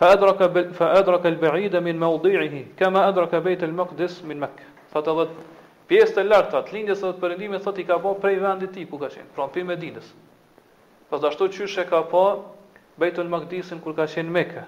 Fa 0.00 0.08
adraka 0.16 0.48
fa 0.78 0.88
adraka 1.02 1.28
al-ba'ida 1.34 1.82
min 1.84 1.98
mawdi'ihi, 2.00 2.64
kama 2.80 3.04
adraka 3.10 3.40
Bayt 3.44 3.62
al-Maqdis 3.68 4.22
min 4.30 4.38
Mekka. 4.40 4.64
Fa 4.92 5.02
edhe 5.04 5.26
pjesë 5.90 6.16
të 6.16 6.24
lartë 6.30 6.62
të 6.70 6.76
lindjes 6.78 7.02
së 7.04 7.10
perëndimit 7.20 7.60
thotë 7.66 7.82
i 7.82 7.84
ka 7.92 7.98
bë 8.06 8.14
prej 8.24 8.38
vendit 8.46 8.72
tij 8.78 8.88
ku 8.90 9.02
ka 9.04 9.12
qenë, 9.16 9.28
pron 9.36 9.52
Medinës. 9.72 10.08
Pastaj 11.12 11.28
ashtu 11.34 11.48
çysh 11.58 11.84
ka 11.92 12.00
pa 12.14 12.24
Bayt 12.96 13.20
maqdisin 13.36 13.84
kur 13.84 13.92
ka 14.00 14.08
qenë 14.14 14.30
Mekka 14.38 14.64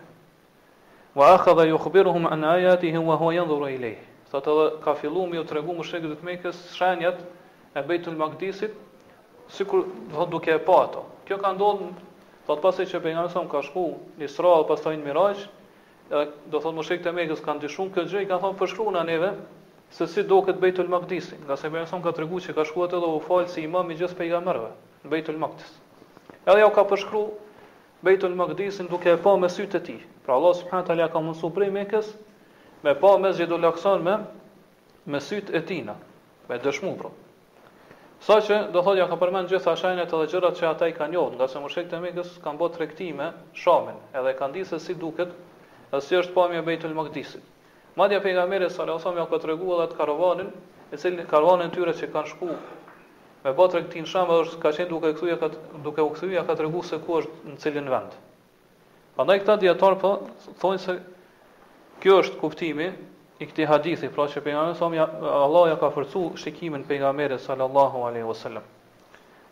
wa 1.17 1.33
akhadha 1.39 1.65
yukhbiruhum 1.65 2.27
an 2.27 2.45
ayatihi 2.45 2.99
wa 2.99 3.17
huwa 3.17 3.33
yanzuru 3.35 3.69
ilayh. 3.73 3.97
Sot 4.31 4.45
ka 4.85 4.95
filluar 4.95 5.29
me 5.31 5.41
u 5.41 5.45
tregu 5.49 5.73
mushrikët 5.73 6.13
të 6.21 6.27
Mekës 6.29 6.59
shenjat 6.77 7.23
e 7.73 7.81
Beitul 7.89 8.19
Maqdisit, 8.21 8.75
sikur 9.49 9.87
do 10.13 10.27
duke 10.31 10.53
e 10.53 10.59
pa 10.61 10.77
ato. 10.85 11.07
Kjo 11.25 11.39
ka 11.41 11.55
ndodhur 11.57 11.95
sot 12.47 12.61
pasi 12.61 12.85
që 12.85 13.01
pejgamberi 13.01 13.33
sa 13.33 13.41
ka 13.49 13.63
shku 13.65 13.87
në 14.21 14.29
Isra 14.29 14.53
dhe 14.61 14.67
pastaj 14.69 14.97
në 15.01 15.05
Miraj, 15.09 15.47
do 16.53 16.61
thot 16.61 16.75
mushrikët 16.77 17.09
e 17.09 17.15
Mekës 17.17 17.41
kanë 17.47 17.71
shumë 17.73 17.95
këtë 17.97 18.13
gjë, 18.13 18.25
i 18.27 18.29
kanë 18.29 18.43
thonë 18.45 18.59
përshkruan 18.61 19.01
neve 19.09 19.31
se 19.97 20.05
si 20.11 20.23
duket 20.29 20.61
Beitul 20.61 20.91
Maqdisi, 20.93 21.35
nga 21.47 21.57
se 21.57 21.71
pejgamberi 21.71 21.89
sa 21.95 22.03
ka 22.05 22.13
treguar 22.19 22.43
se 22.45 22.53
ka 22.53 22.67
shkuat 22.69 22.93
edhe 22.99 23.07
u 23.17 23.21
fal 23.25 23.49
si 23.49 23.63
imam 23.65 23.89
i 23.91 23.97
gjithë 23.97 24.19
pejgamberëve 24.19 24.71
në 25.07 25.11
Beitul 25.15 25.39
Maqdis. 25.41 25.73
Edhe 26.45 26.61
ajo 26.61 26.71
ka 26.77 26.85
përshkruar 26.85 28.05
Beitul 28.05 28.37
Maqdisin 28.43 28.91
duke 28.93 29.15
e 29.15 29.17
pa 29.17 29.37
me 29.37 29.49
sytë 29.49 29.81
e 29.81 29.81
tij. 29.89 30.03
Pra 30.27 30.35
Allah 30.35 30.59
subhanahu 30.59 30.87
taala 30.91 31.07
ka 31.07 31.21
mësuar 31.23 31.53
prej 31.55 31.69
Mekës 31.71 32.07
me 32.83 32.97
pa 32.99 33.13
mesjid 33.23 33.53
ul 33.55 33.63
Aqsan 33.71 34.01
me 34.03 34.17
me 35.07 35.21
sytë 35.23 35.55
e 35.55 35.61
tina, 35.69 35.95
me 36.51 36.59
dëshmu 36.59 36.97
pra. 36.99 37.13
Sa 38.27 38.41
që 38.43 38.59
do 38.75 38.83
thotë 38.83 38.99
ja 39.05 39.07
ka 39.07 39.19
përmend 39.21 39.53
gjithë 39.53 39.71
ashajnet 39.77 40.11
edhe 40.11 40.27
gjërat 40.33 40.59
që 40.59 40.67
ata 40.73 40.89
i 40.91 40.97
kanë 40.99 41.13
njohur, 41.15 41.37
nga 41.39 41.47
se 41.53 41.63
mushkët 41.63 41.95
e 41.95 42.01
Mekës 42.09 42.33
kanë 42.43 42.59
bërë 42.59 42.75
tregtime 42.79 43.31
Shamin, 43.63 44.03
edhe 44.19 44.33
kanë 44.41 44.59
ditë 44.59 44.71
se 44.73 44.81
si 44.87 44.99
duket 45.05 45.31
dhe 45.95 46.03
si 46.03 46.19
është 46.19 46.35
pamja 46.35 46.65
e 46.65 46.67
Beitul 46.67 46.97
Maqdisit. 46.99 47.43
Madje 47.97 48.19
pejgamberi 48.25 48.67
sallallahu 48.67 48.99
alajhi 48.99 49.15
wasallam 49.15 49.31
ka 49.35 49.43
treguar 49.47 49.85
atë 49.87 50.01
karavanin, 50.01 50.51
e 50.91 50.97
cilin 50.99 51.27
karavanin 51.31 51.71
tyre 51.77 51.95
që 52.01 52.11
kanë 52.17 52.35
shku 52.35 52.51
me 53.47 53.51
bë 53.55 53.71
tregtin 53.77 54.11
Sham, 54.11 54.35
edhe 54.41 54.59
ka 54.59 54.75
qenë 54.75 54.91
duke 54.91 55.07
u 55.15 55.19
kthyer 55.21 55.39
ka 55.43 55.53
duke 55.87 56.03
u 56.03 56.11
kthyer 56.19 56.43
ka 56.51 56.59
treguar 56.59 56.91
se 56.91 56.99
ku 57.07 57.21
është 57.23 57.53
në 57.55 57.63
cilin 57.63 57.93
vend. 57.95 58.25
Prandaj 59.17 59.39
këta 59.41 59.55
dietar 59.61 59.95
po 60.01 60.09
thonë 60.63 60.81
se 60.85 60.95
kjo 62.05 62.17
është 62.23 62.37
kuptimi 62.41 62.89
i 63.41 63.47
këtij 63.49 63.69
hadithi, 63.71 64.09
pra 64.13 64.27
që 64.33 64.43
pejgamberi 64.45 64.77
sa 64.77 64.89
ja, 64.97 65.07
Allah 65.45 65.71
ja 65.71 65.77
ka 65.81 65.89
forcu 65.95 66.25
shikimin 66.43 66.83
pejgamberit 66.91 67.41
sallallahu 67.41 68.03
alaihi 68.09 68.27
wasallam. 68.29 68.65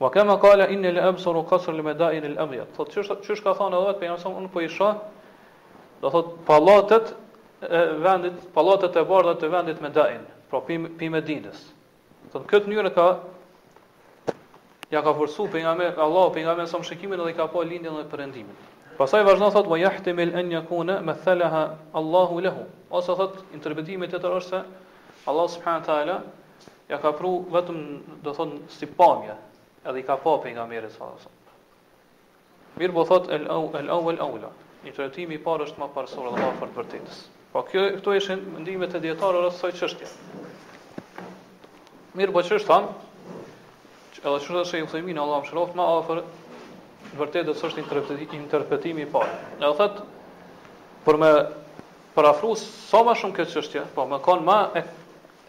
Wa 0.03 0.11
kama 0.13 0.37
qala 0.43 0.67
inna 0.75 0.91
al-absara 0.99 1.41
qasr 1.53 1.73
al-mada'in 1.73 2.27
al-abyad. 2.33 2.69
Po 2.77 2.85
çu 2.93 3.05
çu 3.05 3.37
ka 3.47 3.55
thënë 3.63 3.81
edhe 3.85 3.95
pejgamberi 4.03 4.25
sa 4.27 4.35
un 4.41 4.49
po 4.53 4.61
i 4.61 4.69
shoh 4.69 5.01
do 6.03 6.11
thot 6.13 6.29
pallatet 6.47 7.15
e 7.63 7.81
vendit, 8.05 8.37
pallatet 8.59 8.97
e 8.97 9.03
bardha 9.11 9.33
të 9.41 9.49
vendit 9.53 9.81
me 9.81 9.91
pra 10.51 10.61
pim 10.67 10.89
pimë 11.01 11.25
dinës. 11.31 11.61
Do 12.27 12.37
thot 12.37 12.47
këtë 12.53 12.69
mënyrë 12.71 12.93
ka 12.99 13.07
ja 14.93 15.01
ka 15.07 15.15
forcu 15.21 15.49
pejgamberi 15.57 15.97
Allah 15.97 16.27
pejgamberi 16.37 16.69
sa 16.69 16.83
shikimin 16.91 17.21
edhe 17.25 17.33
ka 17.41 17.49
pa 17.49 17.65
lindjen 17.65 17.97
edhe 17.97 18.05
perëndimin. 18.13 18.74
Pasaj 18.97 19.25
vazhdon 19.27 19.51
thot 19.51 19.67
wa 19.67 19.77
yahtamil 19.79 20.35
an 20.39 20.51
yakuna 20.53 21.01
mathalaha 21.03 21.77
Allahu 21.95 22.41
lahu. 22.45 22.65
Ose 22.95 23.15
thot 23.19 23.41
interpretimi 23.57 24.07
tjetër 24.13 24.37
është 24.39 24.51
se 24.51 24.61
Allah 25.33 25.49
subhanahu 25.51 25.81
wa 25.81 25.87
taala 25.87 26.21
ja 26.89 26.99
ka 27.03 27.13
pru 27.13 27.33
vetëm 27.57 27.81
do 28.23 28.35
thon 28.39 28.53
si 28.69 28.87
pamje, 28.87 29.35
edhe 29.85 29.99
i 29.99 30.03
ka 30.11 30.17
pa 30.17 30.37
pejgamberit 30.45 30.93
sallallahu 30.93 31.19
alaihi 31.19 32.79
Mirë 32.83 32.93
po 32.99 33.05
thot 33.11 33.29
el 33.31 33.49
au 33.57 33.65
el 33.81 33.91
au 33.97 34.01
el 34.13 34.21
aula. 34.29 34.51
Interpretimi 34.85 35.35
i 35.35 35.39
parë 35.43 35.67
është 35.69 35.81
më 35.83 35.91
parsor 35.95 36.31
dhe 36.31 36.39
më 36.39 36.49
afër 36.53 36.73
vërtetës. 36.79 37.19
Po 37.53 37.63
kjo 37.69 37.83
këto 37.99 38.15
ishin 38.19 38.45
mendimet 38.55 38.95
e 38.95 39.01
dietarëve 39.05 39.43
rreth 39.45 39.59
kësaj 39.59 39.83
çështje. 39.83 40.07
Mirë 42.19 42.33
po 42.35 42.43
çështën, 42.47 42.89
edhe 44.25 44.39
çështën 44.47 44.79
e 44.83 44.87
Uthaymin 44.87 45.19
Allahu 45.25 45.43
më 45.47 45.51
shëroft 45.51 45.75
më 45.79 45.87
afër 45.99 46.23
vërtet 47.19 47.47
do 47.49 47.53
të 47.55 47.61
thosh 47.61 48.17
interpretimi 48.45 49.05
i 49.05 49.09
parë. 49.11 49.35
Ne 49.61 49.71
thot 49.79 50.01
për 51.05 51.19
me 51.23 51.31
për 52.15 52.29
afru 52.31 52.55
sa 52.61 53.01
më 53.07 53.15
shumë 53.21 53.37
këtë 53.41 53.53
çështje, 53.57 53.83
po 53.97 54.05
më 54.11 54.19
kanë 54.25 54.45
më 54.49 54.57
e, 54.81 54.85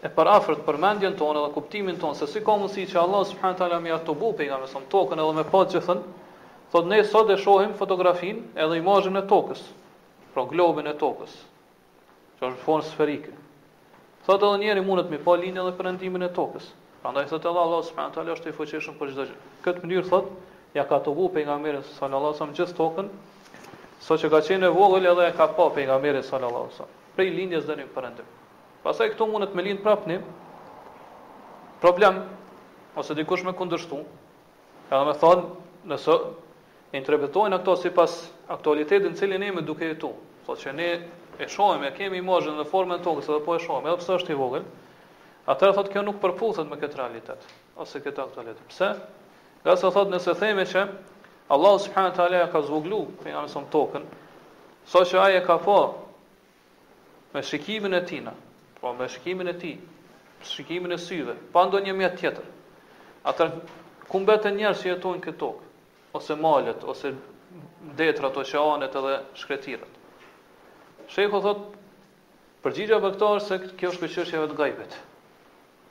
e 0.08 0.12
për 0.16 0.30
afërt 0.32 0.64
përmendjen 0.66 1.16
tonë 1.18 1.42
dhe 1.46 1.52
kuptimin 1.54 1.98
tonë 2.02 2.18
se 2.18 2.28
si 2.32 2.42
ka 2.44 2.56
mundësi 2.58 2.88
që 2.92 3.00
Allah 3.02 3.24
subhanahu 3.30 3.58
taala 3.60 3.78
më 3.84 3.94
ato 3.98 4.14
bu 4.18 4.32
me 4.38 4.68
son 4.72 4.86
tokën 4.94 5.18
edhe 5.22 5.34
më 5.40 5.44
pa 5.52 5.62
të 5.70 5.82
thënë, 5.86 6.04
thot 6.72 6.86
ne 6.90 7.00
sot 7.12 7.30
e 7.30 7.36
shohim 7.42 7.74
fotografin 7.78 8.40
edhe 8.66 8.78
imazhin 8.80 9.16
e 9.20 9.24
tokës, 9.30 9.62
pro 10.34 10.46
globin 10.50 10.86
e 10.90 10.94
tokës, 11.02 11.32
që 12.40 12.50
është 12.50 12.64
fonë 12.66 12.82
sferike. 12.90 13.32
Thot 14.26 14.42
edhe 14.42 14.62
njëri 14.64 14.82
mundet 14.82 15.10
me 15.14 15.18
pa 15.22 15.38
linjën 15.38 15.64
dhe 15.70 15.76
përëndimin 15.78 16.26
e 16.26 16.32
tokës. 16.34 16.66
Prandaj 17.02 17.28
thot 17.30 17.46
edhe 17.46 17.62
Allah 17.62 17.86
subhanahu 17.86 18.16
taala 18.18 18.34
është 18.34 18.50
i 18.50 18.56
fuqishëm 18.58 18.98
për 18.98 19.14
çdo 19.14 19.28
gjë. 19.30 19.38
Këtë 19.62 19.86
mënyrë 19.86 20.10
thot, 20.10 20.34
ja 20.76 20.84
ka 20.90 20.98
të 21.00 21.12
gu 21.16 21.26
për 21.34 21.46
nga 21.48 21.54
mërë 21.62 21.78
sallallahu 21.96 22.36
sëmë 22.38 22.54
gjithë 22.58 22.74
tokën, 22.78 23.06
so 24.04 24.16
që 24.20 24.28
ka 24.34 24.40
qenë 24.44 24.68
e 24.68 24.74
vogël 24.76 25.06
edhe 25.12 25.28
ja 25.30 25.34
ka 25.38 25.46
pa 25.56 25.70
për 25.72 25.86
nga 25.88 25.96
mërë 26.02 26.22
sallallahu 26.28 26.72
sëmë, 26.76 26.98
prej 27.16 27.28
lindjes 27.32 27.64
dhe 27.68 27.78
një 27.80 27.86
përëndim. 27.94 28.34
Pasaj 28.84 29.12
këtu 29.14 29.28
mundet 29.30 29.54
me 29.56 29.64
prapë 29.64 29.82
prapni, 29.86 30.18
problem, 31.82 32.20
ose 33.00 33.14
dikush 33.18 33.44
me 33.48 33.56
kundështu, 33.58 34.02
edhe 34.92 35.04
me 35.08 35.16
thonë, 35.22 35.46
nëse 35.92 36.18
interpretojnë 37.00 37.56
ato 37.58 37.74
si 37.80 37.90
pas 37.90 38.20
aktualitetin 38.54 39.14
cilin 39.18 39.42
e 39.42 39.50
me 39.56 39.62
duke 39.66 39.88
e 39.90 39.96
tu, 40.00 40.12
so 40.46 40.54
që 40.60 40.72
ne 40.78 40.90
e 41.42 41.48
shohim, 41.52 41.84
e 41.88 41.92
kemi 41.96 42.20
imajën 42.20 42.56
dhe 42.60 42.68
formën 42.70 43.00
tokë, 43.04 43.24
se 43.26 43.32
dhe 43.32 43.40
po 43.44 43.56
e 43.56 43.60
shohim, 43.64 43.86
edhe 43.90 44.00
pse 44.00 44.12
është 44.20 44.32
i 44.32 44.38
vogël, 44.38 44.64
atërë 45.52 45.76
thotë 45.80 45.92
kjo 45.96 46.02
nuk 46.06 46.20
përputhet 46.22 46.68
me 46.70 46.78
këtë 46.80 46.98
realitet, 47.00 47.42
ose 47.82 48.00
këtë 48.04 48.28
aktualitet. 48.28 48.62
Pse? 48.70 48.92
Dhe 49.66 49.74
sa 49.74 49.88
thot 49.90 50.06
nëse 50.14 50.30
theme 50.38 50.62
që 50.70 50.82
Allah 51.50 51.72
subhanahu 51.82 52.10
wa 52.12 52.14
taala 52.16 52.42
ka 52.52 52.60
zvoglu 52.62 52.98
pejgamberin 53.22 53.48
son 53.50 53.64
tokën, 53.72 54.04
sa 54.86 55.02
so 55.02 55.16
që 55.16 55.22
aje 55.22 55.40
ka 55.46 55.56
fo 55.58 55.78
me 57.34 57.42
shikimin 57.42 57.96
e 57.98 58.02
tina, 58.06 58.34
po 58.80 58.92
me 58.98 59.08
shikimin 59.10 59.50
e 59.50 59.54
tij, 59.62 59.80
shikimin 60.54 60.94
e 60.94 60.98
syve, 61.06 61.34
pa 61.52 61.64
ndonjë 61.66 61.96
mjet 61.98 62.14
tjetër. 62.20 62.46
Atë 63.26 63.44
ku 64.06 64.22
mbeten 64.22 64.54
njerëz 64.60 64.84
që 64.84 64.90
jetojnë 64.92 65.24
këtë 65.26 65.40
tokë 65.42 66.14
ose 66.20 66.38
malet 66.46 66.86
ose 66.92 67.10
detrat 67.98 68.38
oqeanet 68.42 68.94
edhe 69.02 69.16
shkretirat. 69.42 69.90
Shejhu 71.10 71.42
thot 71.42 71.66
përgjigja 72.62 73.02
për 73.02 73.18
se 73.50 73.58
kjo 73.78 73.90
është 73.90 74.14
çështje 74.14 74.46
e 74.46 74.58
gajbet 74.62 75.00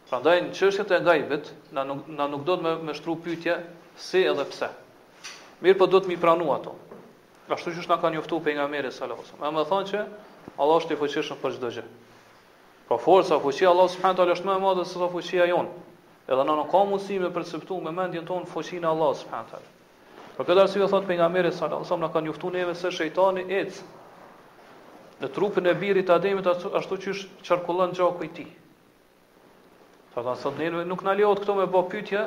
Prandaj 0.06 0.42
në 0.46 0.52
çështjet 0.54 0.92
e 0.96 1.02
gajbit, 1.06 1.48
na 1.76 1.84
nuk 1.90 2.10
na 2.16 2.26
nuk 2.32 2.42
do 2.48 2.56
të 2.58 2.62
më 2.66 2.72
më 2.88 2.94
shtru 3.00 3.14
pyetje 3.26 3.54
si 4.08 4.20
edhe 4.32 4.44
pse. 4.52 4.68
Mirë, 5.66 5.78
po 5.80 5.88
do 5.94 5.98
të 6.04 6.12
më 6.12 6.18
pranoj 6.26 6.50
ato. 6.56 6.74
Ashtu 7.56 7.74
siç 7.74 7.88
na 7.90 7.98
kanë 8.04 8.20
njoftuar 8.20 8.44
pejgamberi 8.48 8.92
sallallahu 8.94 9.24
alajhi 9.24 9.34
wasallam. 9.34 9.56
më 9.56 9.64
thon 9.70 9.86
që 9.90 10.04
Allah 10.64 10.78
është 10.82 10.94
i 10.94 11.00
fuqishëm 11.00 11.40
për 11.46 11.56
çdo 11.56 11.72
gjë. 11.78 11.86
Po 12.92 12.98
forca 13.06 13.40
fuqia 13.46 13.72
Allah 13.72 13.90
subhanahu 13.96 14.18
teala 14.22 14.36
është 14.38 14.46
më 14.52 14.56
e 14.56 14.62
madhe 14.66 14.84
se 14.86 14.94
sa 15.00 15.08
fuqia 15.16 15.48
jon. 15.54 15.70
Edhe 16.30 16.44
na 16.52 16.56
nuk 16.60 16.70
ka 16.76 16.82
mundësi 16.92 17.18
me 17.26 17.32
perceptu 17.40 17.80
me 17.88 17.92
mendjen 18.00 18.28
tonë 18.30 18.46
fuqinë 18.54 18.86
Allah, 18.86 18.94
e 18.94 18.98
Allahut 18.98 19.18
subhanahu 19.18 19.50
teala. 19.50 19.70
Po 20.38 20.44
këtë 20.46 20.62
arsye 20.66 20.84
u 20.84 20.88
thot 20.94 21.08
pejgamberi 21.10 21.52
sallallahu 21.52 21.82
alajhi 21.82 21.90
wasallam 21.90 22.06
na 22.06 22.12
ka 22.14 22.22
njoftu 22.28 22.54
neve 22.58 22.76
se 22.84 22.92
shejtani 23.00 23.48
ecë 23.50 23.82
në 25.24 25.32
trupin 25.38 25.66
e 25.66 25.74
birit 25.82 26.06
të 26.10 26.14
Ademit 26.20 26.46
ashtu 26.46 27.02
siç 27.08 27.26
qarkullon 27.50 27.94
gjaku 27.98 28.30
i 28.30 28.30
tij. 28.38 28.54
Sa 30.16 30.24
ta 30.24 30.32
sot 30.36 30.56
neve 30.58 30.86
nuk 30.88 31.02
na 31.04 31.12
lejohet 31.12 31.42
këto 31.44 31.54
me 31.60 31.66
bë 31.68 31.80
pyetje, 31.92 32.22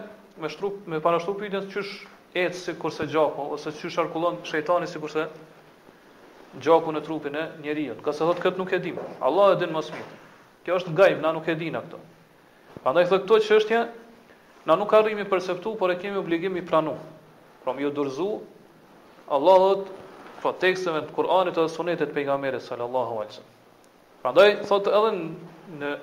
me 0.45 0.49
shtrup 0.52 0.83
me 0.92 0.99
para 1.00 1.16
shtup 1.25 1.38
pyetjes 1.40 1.71
çysh 1.73 1.92
et 2.37 2.52
se 2.54 2.75
kurse 2.76 3.07
gjaku 3.09 3.47
ose 3.54 3.71
çysh 3.78 3.97
arkullon 4.02 4.37
shejtani 4.45 4.85
sikurse 4.90 5.25
gjaku 6.61 6.92
në 6.92 7.00
trupin 7.07 7.35
e 7.40 7.47
njeriu. 7.64 7.95
Ka 8.04 8.12
se 8.12 8.26
thot 8.28 8.42
kët 8.45 8.61
nuk 8.61 8.75
e 8.76 8.78
dim. 8.85 8.99
Allah 9.25 9.54
e 9.54 9.61
din 9.62 9.73
më 9.73 9.80
së 9.87 9.95
miri. 9.97 10.18
Kjo 10.66 10.76
është 10.83 10.92
gajb, 11.00 11.23
na 11.25 11.33
nuk 11.33 11.49
e 11.49 11.54
dina 11.64 11.80
këto. 11.87 12.02
Prandaj 12.85 13.09
thotë 13.09 13.25
këto 13.25 13.40
çështje 13.49 13.80
na 14.68 14.76
nuk 14.76 14.92
arrimi 14.99 15.25
perceptu, 15.25 15.73
por 15.80 15.90
e 15.90 15.97
kemi 16.02 16.21
obligim 16.21 16.61
i 16.61 16.64
pranu. 16.68 16.92
Pra 17.64 17.73
më 17.73 17.87
ju 17.88 17.95
dorzu 17.97 18.28
Allah 19.33 19.64
thot, 19.64 19.88
të 20.37 20.42
po, 20.45 20.52
tekstëve 20.61 21.02
të 21.09 21.16
Kur'anit 21.16 21.57
dhe 21.57 21.64
sunetit 21.73 22.12
pejgamerit 22.14 22.62
sallallahu 22.68 23.25
alësëm. 23.25 23.49
Pra 24.21 24.37
thot 24.68 24.92
edhe 24.92 25.11
në 25.80 25.97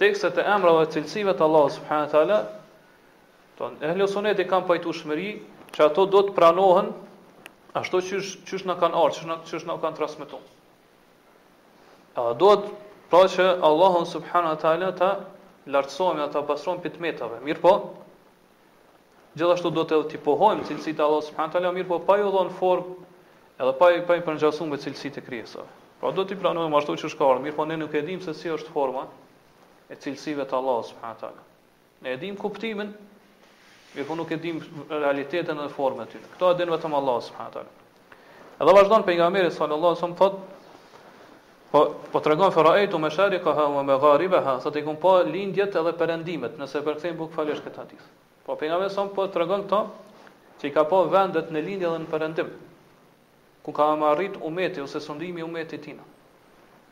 tekstet 0.00 0.38
e 0.40 0.46
emrave 0.46 0.84
dhe 0.86 0.94
cilësive 1.00 1.34
të 1.38 1.44
Allahut 1.46 1.74
subhanahu 1.76 2.10
teala, 2.14 2.38
do 3.58 3.68
të 3.78 3.90
ehli 3.90 4.08
sunet 4.10 4.40
e 4.40 4.46
kanë 4.50 4.68
pajtueshmëri 4.70 5.28
që 5.76 5.86
ato 5.88 6.06
do 6.14 6.22
të 6.28 6.34
pranohen 6.38 6.88
ashtu 7.78 8.00
siç 8.06 8.32
çysh 8.48 8.66
na 8.70 8.76
kanë 8.80 8.98
ardhur, 9.04 9.30
çysh 9.46 9.60
siç 9.60 9.68
na 9.68 9.76
kanë 9.84 9.98
transmetuar. 10.00 10.42
A 12.24 12.32
do 12.42 12.50
të 12.64 12.72
pra 13.10 13.22
që 13.34 13.46
Allahu 13.68 14.02
subhanahu 14.14 14.58
teala 14.64 14.90
ta 14.98 15.12
lartësojmë 15.74 16.24
ata 16.26 16.42
pasron 16.48 16.80
pitmetave. 16.84 17.38
Mirë 17.46 17.62
po. 17.62 17.74
Gjithashtu 19.38 19.70
do 19.74 19.84
të 19.90 19.98
ti 20.12 20.18
pohojmë 20.22 20.66
cilësitë 20.68 21.02
e 21.02 21.06
Allahut 21.06 21.26
subhanahu 21.28 21.54
teala, 21.54 21.72
mirë 21.74 21.88
po 21.90 22.00
pa 22.08 22.18
ju 22.20 22.30
dhon 22.34 22.50
formë 22.58 23.60
edhe 23.62 23.74
pa 23.78 23.90
i 23.98 24.02
pa 24.08 24.18
i 24.18 24.26
përngjasur 24.26 24.70
me 24.70 24.78
cilësitë 24.82 25.22
e 25.22 25.26
krijesave. 25.26 25.68
Pra 26.00 26.10
do 26.14 26.26
të 26.26 26.38
pranojmë 26.42 26.80
ashtu 26.80 26.98
siç 27.04 27.14
ka 27.14 27.22
kaur, 27.24 27.42
mirë 27.46 27.56
po, 27.58 27.66
ne 27.70 27.78
nuk 27.82 27.94
e 27.98 28.02
dim 28.06 28.22
se 28.26 28.34
si 28.34 28.50
është 28.50 28.74
forma 28.74 29.06
e 29.94 30.00
cilësive 30.02 30.44
të 30.50 30.56
Allah 30.58 30.78
subhanahu 30.90 31.20
taala. 31.22 31.42
Ne 32.04 32.14
e 32.16 32.20
dim 32.22 32.36
kuptimin, 32.38 32.90
mirë 33.94 34.06
po 34.08 34.16
nuk 34.18 34.32
e 34.36 34.40
dim 34.44 34.58
realitetin 34.90 35.60
dhe 35.62 35.68
formën 35.76 36.08
e 36.08 36.12
tyre. 36.12 36.30
Kto 36.34 36.50
e 36.54 36.58
din 36.60 36.72
vetëm 36.74 36.96
Allah 37.00 37.18
subhanahu 37.28 37.54
taala. 37.54 38.18
Edhe 38.60 38.74
vazhdon 38.80 39.06
pejgamberi 39.08 39.50
sallallahu 39.54 39.92
alaihi 39.92 40.02
wasallam 40.02 40.18
thot 40.18 40.42
po 41.70 41.80
po 42.10 42.20
tregon 42.22 42.52
faraitu 42.54 42.98
me 42.98 43.08
shariqaha 43.10 43.66
wa 43.76 43.82
magharibaha 43.86 44.58
sa 44.62 44.70
te 44.70 44.82
kum 44.86 44.96
pa 45.00 45.14
lindjet 45.22 45.74
edhe 45.80 45.92
perëndimet 46.00 46.54
nëse 46.62 46.82
përkthejmë 46.86 47.18
buk 47.20 47.32
falësh 47.34 47.62
këtë 47.64 47.82
hadith. 47.82 48.04
Po 48.46 48.56
pejgamberi 48.58 48.90
son 48.94 49.10
po 49.14 49.26
tregon 49.28 49.64
këto 49.68 49.82
që 50.60 50.70
i 50.70 50.74
ka 50.76 50.84
pa 50.90 51.02
vendet 51.16 51.50
në 51.50 51.64
lindje 51.68 51.88
dhe 51.90 51.98
në 52.04 52.10
perëndim. 52.14 52.50
Ku 53.64 53.72
ka 53.72 53.94
marrit 53.96 54.34
umeti 54.44 54.80
ose 54.82 55.00
sundimi 55.00 55.40
i 55.40 55.44
umetit 55.46 55.80
tina. 55.80 56.02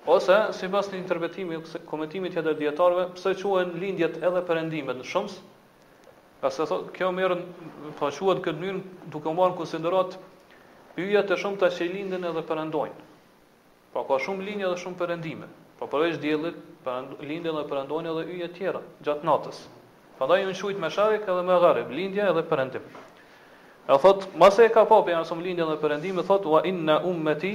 Ose 0.06 0.34
sipas 0.56 0.88
të 0.90 0.96
interpretimit 0.98 1.68
të 1.70 1.78
komentimit 1.86 2.34
të 2.34 2.54
dietarëve, 2.58 3.04
pse 3.14 3.36
quhen 3.38 3.70
lindjet 3.78 4.16
edhe 4.26 4.40
perëndimet 4.48 4.98
në 4.98 5.04
shumës? 5.06 5.36
Ka 6.42 6.50
thotë 6.50 6.90
kjo 6.96 7.10
merr 7.14 7.36
pa 8.00 8.08
po 8.08 8.26
quhet 8.26 8.40
këtë 8.42 8.58
mënyrë 8.64 9.12
duke 9.14 9.30
u 9.30 9.34
marrë 9.38 9.54
konsiderat 9.60 10.16
hyjet 10.96 11.28
të 11.30 11.36
shumta 11.44 11.68
që 11.76 11.86
lindën 11.94 12.26
edhe 12.32 12.42
perëndojnë. 12.48 12.94
Pra 13.94 14.02
ka 14.08 14.18
shumë 14.24 14.42
lindje 14.48 14.70
dhe 14.72 14.80
shumë 14.82 14.98
perëndime. 15.04 15.46
Po 15.78 15.86
përveç 15.92 16.18
diellit, 16.22 16.56
lindën 17.22 17.52
edhe 17.52 17.62
perëndojnë 17.70 18.10
edhe 18.16 18.24
hyje 18.32 18.48
të 18.50 18.56
tjera 18.58 18.80
gjatë 19.06 19.26
natës. 19.28 19.60
Prandaj 20.18 20.40
unë 20.48 20.56
shujt 20.58 20.80
me 20.82 20.90
sharik 20.94 21.28
edhe 21.30 21.44
me 21.46 21.60
gharib, 21.62 21.92
lindja 21.94 22.26
edhe 22.32 22.42
perëndim. 22.50 22.88
E 23.86 24.00
thotë, 24.02 24.32
mase 24.38 24.66
e 24.66 24.74
ka 24.74 24.82
pa 24.90 24.98
janë 25.14 25.30
shumë 25.30 25.54
edhe 25.54 25.78
perëndime, 25.86 26.26
thotë 26.26 26.50
wa 26.56 26.64
inna 26.72 26.98
ummati 27.12 27.54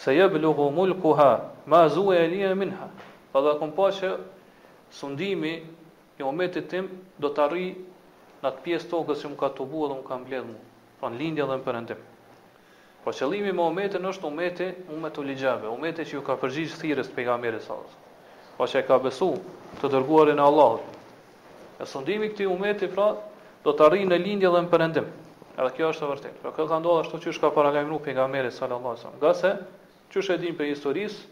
Se 0.00 0.14
jeblu 0.16 0.54
gu 0.56 0.70
mulkuha 0.72 1.26
ma 1.70 1.86
zuaj 1.88 2.24
e 2.26 2.30
një 2.34 2.48
e 2.50 2.54
minha. 2.58 2.86
Pa 3.32 3.38
dhe 3.44 3.52
kom 3.60 3.70
pa 3.76 3.90
që 3.94 4.08
sundimi 5.00 5.52
i 6.18 6.22
ometit 6.26 6.66
tim 6.72 6.88
do 7.22 7.30
të 7.30 7.44
arri 7.46 7.68
në 8.42 8.48
atë 8.50 8.62
pjesë 8.64 8.90
tokës 8.90 9.22
që 9.22 9.30
më 9.30 9.38
ka 9.42 9.50
të 9.54 9.66
bua 9.70 9.90
dhe 9.92 10.00
më 10.00 10.06
ka 10.08 10.18
mbledhë 10.24 10.46
mu. 10.50 10.58
Pra 10.98 11.10
në 11.12 11.20
lindja 11.20 11.46
dhe 11.46 11.58
më 11.60 11.64
përëndim. 11.68 12.02
Pra 13.04 13.14
qëllimi 13.18 13.54
me 13.54 13.62
ometit 13.70 14.02
nështë 14.02 14.26
ometit 14.28 14.90
umet 14.96 15.18
u 15.18 15.24
ligjabe, 15.30 15.70
ometit 15.76 16.10
që 16.10 16.18
ju 16.18 16.24
ka 16.26 16.34
përgjigjë 16.42 16.80
thires 16.82 17.08
të 17.12 17.16
pegamerit 17.20 17.64
sasë. 17.64 18.06
Pra 18.58 18.66
që 18.68 18.82
e 18.82 18.86
ka 18.90 18.98
besu 19.04 19.30
të 19.80 19.90
dërguarin 19.94 20.42
e 20.42 20.48
Allahut. 20.50 20.98
E 21.80 21.86
sundimi 21.88 22.32
këti 22.34 22.48
umeti 22.52 22.90
pra 22.92 23.06
do 23.64 23.72
të 23.72 23.86
arri 23.86 24.02
në 24.10 24.18
lindja 24.26 24.50
dhe 24.52 24.64
më 24.66 24.72
përëndim. 24.74 25.06
Edhe 25.60 25.70
kjo 25.78 25.94
është 25.94 26.06
e 26.06 26.10
vërtetë. 26.14 26.40
Pra 26.44 26.52
kjo 26.56 26.66
ka 26.70 26.80
ndodhur 26.82 27.04
ashtu 27.06 27.20
siç 27.24 27.38
ka 27.40 27.54
paralajmëruar 27.56 28.04
pejgamberi 28.08 28.50
sallallahu 28.50 28.96
alajhi 28.96 29.06
wasallam. 29.06 29.20
Gase 29.22 30.10
çu 30.12 30.22
shëdim 30.28 30.58
për 30.58 30.70
historisë, 30.74 31.24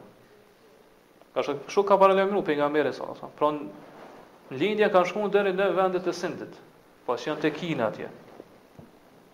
Ka 1.35 1.45
shumë, 1.47 1.65
shumë 1.75 1.89
ka 1.89 1.99
paralemru 1.99 2.43
për 2.47 2.59
nga 2.61 2.69
sallallahu 2.69 3.01
alaihi 3.01 3.19
wasallam. 3.19 3.37
Pra, 3.41 3.51
lindja 4.61 4.89
kanë 4.95 5.09
shkuar 5.11 5.31
deri 5.35 5.53
në 5.59 5.67
vendet 5.77 6.07
e 6.07 6.13
sindit, 6.13 6.59
pa 7.07 7.15
që 7.19 7.31
janë 7.31 7.43
të 7.45 7.51
kina 7.59 7.91
atje. 7.93 8.09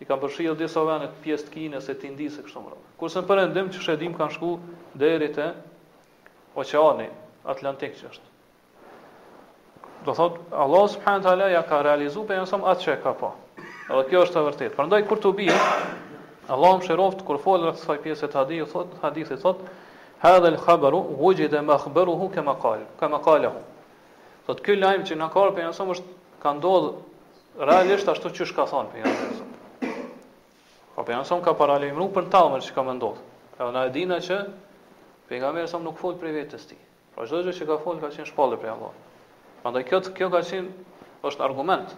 I 0.00 0.04
kanë 0.04 0.22
përshirë 0.24 0.56
disa 0.60 0.82
vendet 0.84 1.12
pjesë 1.24 1.46
të 1.46 1.52
kina 1.54 1.80
se 1.80 1.94
të 1.96 2.10
indisë 2.10 2.42
kështë 2.44 2.62
më 2.64 2.72
rrë. 2.72 2.82
Kurse 3.00 3.22
në 3.22 3.28
përëndim 3.30 3.70
që 3.72 3.80
shedim 3.86 4.16
kanë 4.18 4.32
shku 4.36 4.50
deri 4.94 5.30
të 5.32 5.50
oqeani, 6.60 7.08
Atlantik 7.52 7.94
që 7.96 8.10
është 8.12 8.26
do 10.04 10.14
thot 10.14 10.36
Allah 10.52 10.88
subhanahu 10.90 11.22
wa 11.22 11.30
taala 11.30 11.48
ja 11.52 11.62
ka 11.62 11.82
realizu 11.82 12.20
pe 12.26 12.34
jam 12.34 12.60
atë 12.64 12.80
që 12.82 12.92
e 12.92 13.00
ka 13.02 13.12
pa. 13.14 13.32
Edhe 13.90 14.04
kjo 14.10 14.20
është 14.26 14.40
e 14.40 14.44
vërtetë. 14.48 14.74
Prandaj 14.76 15.02
kur 15.08 15.20
tu 15.22 15.32
bie 15.32 15.54
Allah 16.48 16.76
më 16.78 16.84
shëroft 16.86 17.24
kur 17.26 17.38
fol 17.42 17.64
rreth 17.66 17.80
kësaj 17.80 17.98
pjese 18.02 18.28
të 18.30 18.38
hadithit, 18.40 18.70
thot 18.70 18.94
hadithi 19.02 19.36
thot 19.40 19.62
hadha 20.22 20.48
al 20.50 20.58
khabaru 20.62 21.00
wujida 21.18 21.62
makhbaruhu 21.66 22.28
kama 22.34 22.54
qal, 22.62 22.84
kama 23.00 23.18
qalahu. 23.20 23.62
Thot 24.46 24.60
ky 24.62 24.76
lajm 24.76 25.04
që 25.06 25.16
na 25.18 25.28
ka 25.30 25.48
pe 25.54 25.64
jam 25.64 25.72
som 25.74 25.90
është 25.90 26.06
ka 26.42 26.52
ndodh 26.58 27.00
realisht 27.58 28.08
ashtu 28.08 28.30
çysh 28.30 28.54
ka 28.54 28.66
thon 28.66 28.86
pe 28.92 29.00
jam 29.00 29.16
Po 30.96 31.02
pe 31.02 31.12
jam 31.12 31.24
som 31.24 31.42
ka 31.44 31.52
paralajmëruar 31.52 32.12
për 32.14 32.30
tallmën 32.32 32.62
që 32.64 32.72
ka 32.74 32.82
mendot. 32.82 33.18
Edhe 33.58 33.72
na 33.72 33.84
e 33.84 33.90
dinë 33.92 34.18
që 34.26 34.38
pejgamberi 35.28 35.68
som 35.68 35.84
nuk 35.84 35.98
fol 36.00 36.14
për 36.16 36.32
vetes 36.32 36.64
ti. 36.66 36.78
Pra 37.12 37.26
po 37.26 37.28
çdo 37.28 37.42
gjë 37.44 37.52
që 37.58 37.66
ka 37.68 37.76
fol 37.84 38.00
ka 38.00 38.08
qenë 38.14 38.30
shpallë 38.30 38.56
për 38.62 38.70
Allah. 38.72 38.94
Prandaj 39.66 39.82
kjo 39.88 39.98
kjo 40.14 40.26
ka 40.30 40.38
qenë 40.46 41.00
është 41.26 41.42
argument 41.42 41.88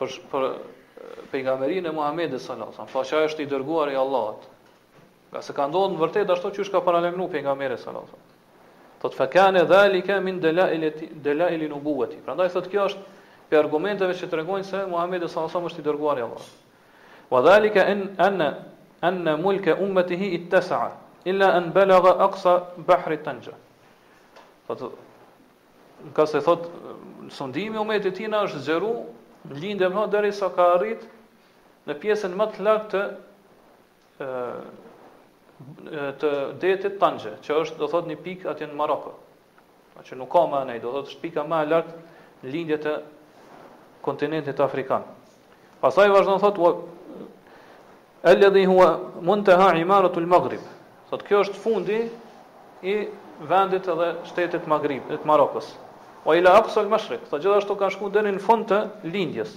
për 0.00 0.10
për 0.32 0.42
pejgamberin 1.32 1.86
e 1.88 1.92
Muhamedit 1.96 2.42
sallallahu 2.44 2.74
alajhi 2.74 2.76
wasallam. 2.76 2.90
Fshaja 2.92 3.22
po 3.22 3.28
është 3.30 3.42
i 3.42 3.46
dërguar 3.52 3.92
i 3.94 3.96
Allahut. 4.00 4.42
Nga 5.30 5.40
se 5.46 5.54
ka 5.56 5.64
ndodhur 5.70 5.94
në 5.94 6.02
vërtet 6.02 6.32
ashtu 6.34 6.50
siç 6.58 6.68
ka 6.74 6.82
paralajmëru 6.90 7.28
pejgamberi 7.32 7.78
sallallahu 7.80 8.04
alajhi 8.04 8.18
wasallam. 8.18 8.98
Thotë 9.00 9.18
fa 9.22 9.28
kana 9.32 9.62
dhalika 9.70 10.18
min 10.26 10.40
dalail 10.44 10.84
dalaili 11.24 11.70
nubuwati. 11.72 12.20
Prandaj 12.26 12.52
thotë 12.58 12.72
kjo 12.74 12.84
është 12.90 13.06
për 13.48 13.62
argumenteve 13.62 14.18
që 14.20 14.28
tregojnë 14.34 14.68
se 14.74 14.84
Muhamedi 14.92 15.32
sallallahu 15.32 15.40
alajhi 15.40 15.54
wasallam 15.54 15.70
është 15.72 15.80
i 15.80 15.88
dërguar 15.88 16.20
i 16.20 16.26
Allahut. 16.26 16.52
Wa 17.32 17.44
dhalika 17.48 17.86
an 17.88 18.12
an 18.18 18.38
an 19.00 19.40
mulk 19.46 19.72
ummatihi 19.86 20.34
ittasa 20.42 20.82
illa 21.32 21.54
an 21.56 21.72
balagha 21.80 22.16
aqsa 22.28 22.58
bahr 22.92 23.16
tanja. 23.24 23.56
Fot 24.68 24.90
ka 26.12 26.26
se 26.26 26.40
thot 26.40 26.68
sundimi 27.30 27.78
umetit 27.78 28.18
është 28.18 28.56
as 28.56 28.64
zero 28.64 28.92
lindem 29.50 29.92
ha 29.96 30.06
derisa 30.06 30.48
ka 30.54 30.64
arrit 30.76 31.04
në 31.86 31.96
pjesën 32.00 32.34
më 32.36 32.46
të 32.54 32.64
lartë 32.66 33.02
të 34.18 34.28
e, 35.96 36.06
të 36.20 36.30
detit 36.62 36.98
Tanxhe 37.00 37.32
që 37.44 37.54
është 37.62 37.80
do 37.80 37.86
thot 37.88 38.04
një 38.10 38.16
pikë 38.24 38.48
aty 38.50 38.66
në 38.68 38.74
Maroko. 38.76 39.12
Pra 39.94 40.02
që 40.04 40.18
nuk 40.20 40.28
ka 40.32 40.42
më 40.50 40.58
anë, 40.60 40.74
do 40.84 40.92
thot 40.96 41.08
është 41.08 41.22
pika 41.22 41.44
më 41.48 41.60
e 41.64 41.68
lartë 41.70 41.94
në 42.42 42.52
lindje 42.54 42.78
të 42.86 42.92
kontinentit 44.06 44.60
afrikan. 44.60 45.06
Pastaj 45.80 46.10
vazhdon 46.12 46.42
thot 46.42 46.60
alladhi 48.26 48.66
huwa 48.68 48.90
muntaha 49.24 49.70
imaratu 49.80 50.20
almaghrib. 50.22 50.60
Sot 51.10 51.22
kjo 51.24 51.40
është 51.46 51.60
fundi 51.64 52.00
i 52.90 52.96
vendit 53.46 53.86
edhe 53.92 54.10
shtetit 54.28 54.66
Maghrib, 54.68 55.06
të 55.12 55.24
Marokës. 55.28 55.70
O 56.26 56.34
ila 56.34 56.58
aqsa 56.60 56.80
al 56.82 56.88
mashriq, 56.90 57.22
sa 57.30 57.38
gjithashtu 57.38 57.76
kanë 57.78 57.94
shkuar 57.94 58.10
deri 58.16 58.32
në 58.34 58.40
fund 58.42 58.64
të 58.66 58.80
lindjes. 59.14 59.52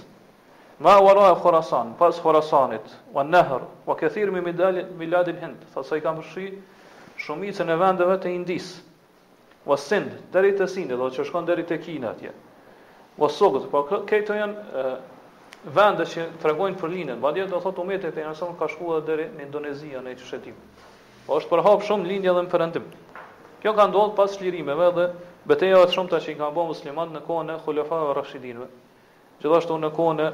Ma 0.80 0.94
wara 1.02 1.24
Khorasan, 1.42 1.96
pas 1.98 2.14
Khorasanit, 2.22 2.86
wa 3.12 3.24
nahr, 3.26 3.64
wa 3.88 3.96
kathir 3.98 4.30
min 4.30 4.44
midal 4.46 4.78
milad 5.00 5.28
al 5.32 5.40
Hind, 5.42 5.64
sa 5.74 5.82
sa 5.82 5.98
i 5.98 6.04
kanë 6.04 6.22
përfshi 6.22 6.44
shumicën 7.26 7.66
e 7.66 7.76
vendeve 7.76 8.14
të 8.22 8.30
Indis. 8.36 8.68
Wa 9.66 9.76
Sind, 9.76 10.12
deri 10.32 10.52
te 10.56 10.68
Sind, 10.70 10.94
do 10.94 11.08
të 11.10 11.18
që 11.18 11.26
shkon 11.28 11.48
deri 11.50 11.66
te 11.66 11.78
Kina 11.82 12.14
atje. 12.14 12.30
Wa 13.18 13.28
Sogd, 13.28 13.66
po 13.74 13.82
këto 13.90 14.36
janë 14.38 14.86
vende 15.74 16.06
që 16.12 16.28
tregojnë 16.40 16.78
për 16.80 16.92
linën. 16.94 17.18
Madje 17.20 17.48
do 17.50 17.58
të 17.58 17.64
thotë 17.66 17.82
umeti 17.82 18.12
i 18.14 18.14
Khurasan 18.14 18.54
ka 18.62 18.70
shkuar 18.72 19.02
deri 19.10 19.26
në 19.34 19.48
Indonezia 19.50 20.00
në 20.06 20.14
çështetim. 20.22 20.54
Po 21.26 21.42
është 21.42 21.50
për 21.50 21.64
hap 21.66 21.82
shumë 21.90 22.06
lindje 22.14 22.36
dhe 22.38 22.46
për 22.54 22.66
ndim. 22.70 22.86
Kjo 23.60 23.74
ka 23.76 23.90
ndodhur 23.90 24.14
pas 24.16 24.32
çlirimeve 24.38 24.92
dhe 24.96 25.10
Beteja 25.50 25.80
e 25.82 25.86
shumë 25.90 26.12
të 26.12 26.18
që 26.22 26.30
i 26.30 26.34
kanë 26.38 26.54
bo 26.54 26.62
musliman 26.68 27.10
në 27.14 27.20
kohën 27.26 27.48
e 27.54 27.58
khulefave 27.64 28.12
rashidinëve. 28.14 28.66
Gjithashtu 29.42 29.76
në 29.82 29.88
kohën 29.96 30.20
e 30.22 30.26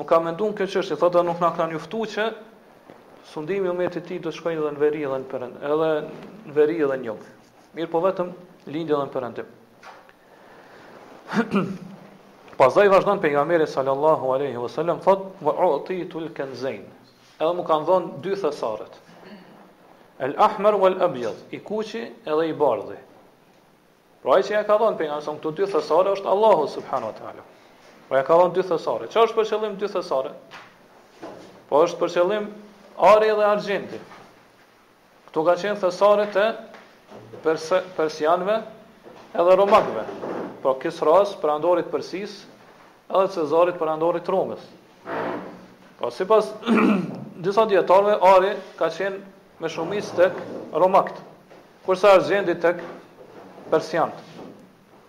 nuk 0.00 0.06
ka 0.10 0.18
menduar 0.24 0.52
këtë 0.60 0.66
çështje, 0.72 0.96
thotë 1.04 1.22
nuk 1.28 1.40
na 1.44 1.50
kanë 1.60 1.72
juftuar 1.78 2.06
që 2.14 2.26
sundimi 3.34 3.66
i 3.66 3.66
kombit 3.70 3.92
tij 4.08 4.18
do 4.24 4.30
të 4.30 4.34
shkojë 4.34 4.58
edhe 4.58 4.70
në 4.74 4.78
veri 4.82 5.02
edhe 5.06 5.18
në 5.22 5.26
perënd. 5.30 5.54
Edhe 5.62 6.08
në 6.46 6.52
veri 6.58 6.78
edhe 6.88 6.96
në 6.98 7.04
jug. 7.04 7.20
Mirë, 7.76 7.90
po 7.94 8.00
vetëm 8.02 8.32
lind 8.66 8.90
edhe 8.90 9.04
në 9.06 9.10
perënd. 9.14 9.44
Pastaj 12.58 12.88
vazhdon 12.96 13.20
pejgamberi 13.22 13.66
sallallahu 13.76 14.32
alaihi 14.34 14.56
wasallam 14.66 15.00
sallam 15.04 15.24
thotë 15.38 16.14
u 16.24 16.34
kanzain. 16.40 16.82
Edhe 17.38 17.50
Atëu 17.52 17.62
kanë 17.70 17.84
dhënë 17.92 18.10
dy 18.26 18.34
thesaret 18.42 19.04
el 20.20 20.34
ahmer 20.36 20.74
wal 20.76 21.00
abjad, 21.02 21.36
i 21.50 21.58
kuqi 21.64 22.02
edhe 22.28 22.46
i 22.48 22.52
bardhi. 22.52 22.96
Pra 24.20 24.36
e 24.36 24.42
që 24.44 24.52
ja 24.52 24.62
ka 24.68 24.76
dhonë 24.76 24.98
për 25.00 25.08
nga 25.08 25.16
nësëm, 25.20 25.36
këtu 25.40 25.52
dy 25.62 25.68
thësare 25.72 26.10
është 26.16 26.28
Allahu 26.28 26.66
Subhanahu 26.68 27.08
wa 27.08 27.14
Ta'ala. 27.16 27.44
Pra 28.08 28.18
ja 28.20 28.24
ka 28.28 28.36
dhonë 28.36 28.52
dy 28.58 28.64
thësare. 28.68 29.08
Që 29.08 29.22
është 29.24 29.38
për 29.38 29.46
qëllim 29.48 29.78
dy 29.80 29.88
thësare? 29.88 30.34
Po 31.70 31.80
është 31.86 32.00
për 32.02 32.12
qëllim 32.16 32.50
ari 33.10 33.30
dhe 33.38 33.46
argjendi. 33.48 34.00
Këtu 35.30 35.46
ka 35.48 35.54
qenë 35.62 35.80
thësare 35.86 36.28
të 36.36 36.44
persianve 37.96 38.60
edhe 39.40 39.56
romakve. 39.56 40.04
Po 40.60 40.74
pra 40.74 40.78
kisë 40.84 41.08
rasë 41.08 41.40
për 41.40 41.54
andorit 41.56 41.88
persis, 41.94 42.34
edhe 43.08 43.24
të 43.32 43.38
sezarit 43.40 43.80
për 43.80 43.94
andorit 43.96 44.28
Romës. 44.28 44.60
Po 45.96 46.12
si 46.12 46.28
pas, 46.28 46.44
disa 47.40 47.64
djetarve, 47.68 48.18
ari 48.34 48.52
ka 48.76 48.88
qenë, 48.92 49.39
me 49.60 49.68
shumis 49.68 50.08
të 50.16 50.26
romakt, 50.80 51.14
kërsa 51.84 52.14
argjendit 52.16 52.62
të 52.62 52.70
persiant. 53.72 54.22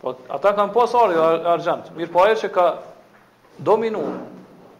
Po, 0.01 0.13
ata 0.35 0.51
kanë 0.57 0.73
pas 0.75 0.95
ari 1.01 1.19
argjend, 1.53 1.91
mirë 1.95 2.11
po 2.11 2.23
aje 2.25 2.35
që 2.43 2.49
ka 2.55 2.65
dominu 3.69 4.01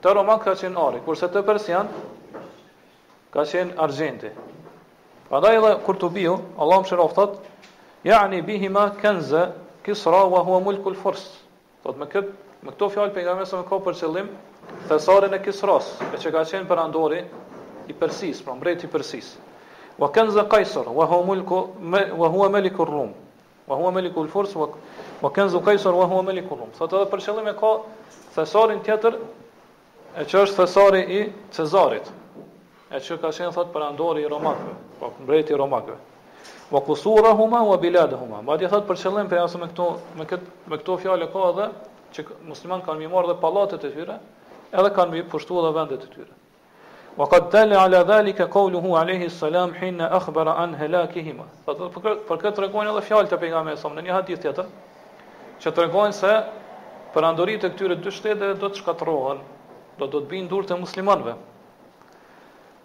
të 0.03 0.15
romakt 0.17 0.43
ka 0.47 0.55
qenë 0.59 0.83
ari, 0.89 0.99
kurse 1.05 1.29
të 1.31 1.43
persiant 1.47 1.95
ka 3.31 3.45
qenë 3.51 3.77
argjendi. 3.85 4.31
Pada 5.31 5.53
edhe 5.55 5.71
kur 5.85 5.95
të 6.01 6.09
biu, 6.17 6.33
Allah 6.59 6.81
më 6.81 6.89
shërof 6.91 7.13
thot, 7.15 7.37
jaani 8.03 8.41
bihima 8.47 8.89
kënze, 8.99 9.45
kisra 9.85 10.25
wa 10.33 10.41
hua 10.43 10.59
mulkul 10.65 10.97
furs. 10.99 11.23
Thot 11.85 11.95
me 12.01 12.09
këtë, 12.11 12.33
me 12.65 12.73
këto 12.75 12.89
fjallë 12.97 13.15
për 13.15 13.23
nga 13.29 13.37
mesë 13.39 13.61
me 13.61 13.69
ka 13.69 13.79
për 13.85 13.95
qëllim, 14.01 14.27
thesarin 14.89 15.37
e 15.37 15.39
kisras, 15.45 15.93
e 16.11 16.17
që 16.19 16.33
ka 16.35 16.43
qenë 16.51 16.67
për 16.67 16.83
andori 16.83 17.21
i 17.89 17.95
persis, 18.01 18.43
pra 18.43 18.57
mbreti 18.59 18.91
persis 18.91 19.31
wa 20.01 20.09
kenz 20.11 20.33
Qaisar 20.49 20.89
wa 20.89 21.05
huwa 21.05 21.23
mulku 21.23 21.69
wa 22.17 22.27
huwa 22.27 22.49
malik 22.49 22.79
ar-Rum 22.79 23.13
wa 23.67 23.75
huwa 23.75 23.91
malik 23.91 24.17
al-Furs 24.17 24.55
wa 24.55 24.67
wa 25.21 25.31
kenz 25.31 25.53
Qaisar 25.55 25.93
wa 25.93 26.05
huwa 26.05 26.23
malik 26.23 26.45
ar-Rum 26.51 26.69
sot 26.79 26.93
edhe 26.93 27.05
për 27.11 27.21
qëllim 27.25 27.49
e 27.51 27.53
ka 27.61 27.69
thesarin 28.37 28.81
tjetër 28.85 29.13
e 30.17 30.23
që 30.29 30.35
është 30.45 30.55
thesari 30.57 31.01
i 31.05 31.21
Cezarit 31.57 32.07
e 32.89 32.97
që 33.05 33.13
ka 33.21 33.29
qenë 33.37 33.53
thot 33.53 33.69
për 33.73 33.85
andori 33.91 34.25
i 34.25 34.31
romakëve 34.33 34.73
po 34.99 35.11
mbreti 35.23 35.53
i 35.53 35.61
romakëve 35.63 35.99
Va 36.73 36.79
kusura 36.87 37.33
huma 37.37 37.59
va 37.69 37.75
bilad 37.83 38.13
huma 38.17 38.39
ma 38.47 38.57
di 38.57 38.65
thot 38.73 38.87
për 38.89 38.97
qëllim 39.05 39.27
për 39.29 39.41
jasë 39.45 39.59
me 39.61 39.67
këto 39.69 39.85
me 40.17 40.25
kët, 40.29 40.43
me 40.71 40.77
këto 40.81 40.97
fjalë 41.05 41.27
ka 41.33 41.45
edhe 41.53 41.67
që 42.17 42.29
musliman 42.49 42.81
kanë 42.85 43.05
më 43.05 43.13
marrë 43.13 43.35
dhe 43.35 43.39
pallatet 43.43 43.85
e 43.89 43.93
tyre 43.93 44.17
edhe 44.73 44.93
kanë 44.97 45.11
më 45.19 45.27
pushtuar 45.31 45.67
dhe 45.69 45.75
vendet 45.77 46.07
e 46.09 46.15
tyre 46.15 46.33
Wa 47.17 47.27
qad 47.27 47.49
dalla 47.51 47.81
ala 47.83 48.05
zalika 48.05 48.47
qawluhu 48.47 48.95
alayhi 48.95 49.29
salam 49.29 49.73
hina 49.73 50.09
akhbara 50.09 50.55
an 50.57 50.73
halakihima. 50.79 51.43
Por 51.65 52.37
kë 52.39 52.51
tregojnë 52.55 52.87
edhe 52.93 53.01
fjalët 53.03 53.33
e 53.35 53.39
pejgamberit 53.41 53.79
sa 53.81 53.89
në 53.91 54.05
një 54.05 54.13
hadith 54.15 54.39
tjetër, 54.45 54.67
që 55.59 55.71
tregojnë 55.75 56.15
se 56.15 56.35
për 57.15 57.25
andoritë 57.31 57.67
të 57.67 57.73
këtyre 57.75 57.95
dy 58.05 58.13
shteteve 58.15 58.53
do 58.61 58.69
të 58.71 58.79
shkatërrohen, 58.79 59.41
do 59.99 60.07
të 60.07 60.21
bëjnë 60.31 60.47
durt 60.53 60.71
të 60.71 60.77
muslimanëve. 60.85 61.33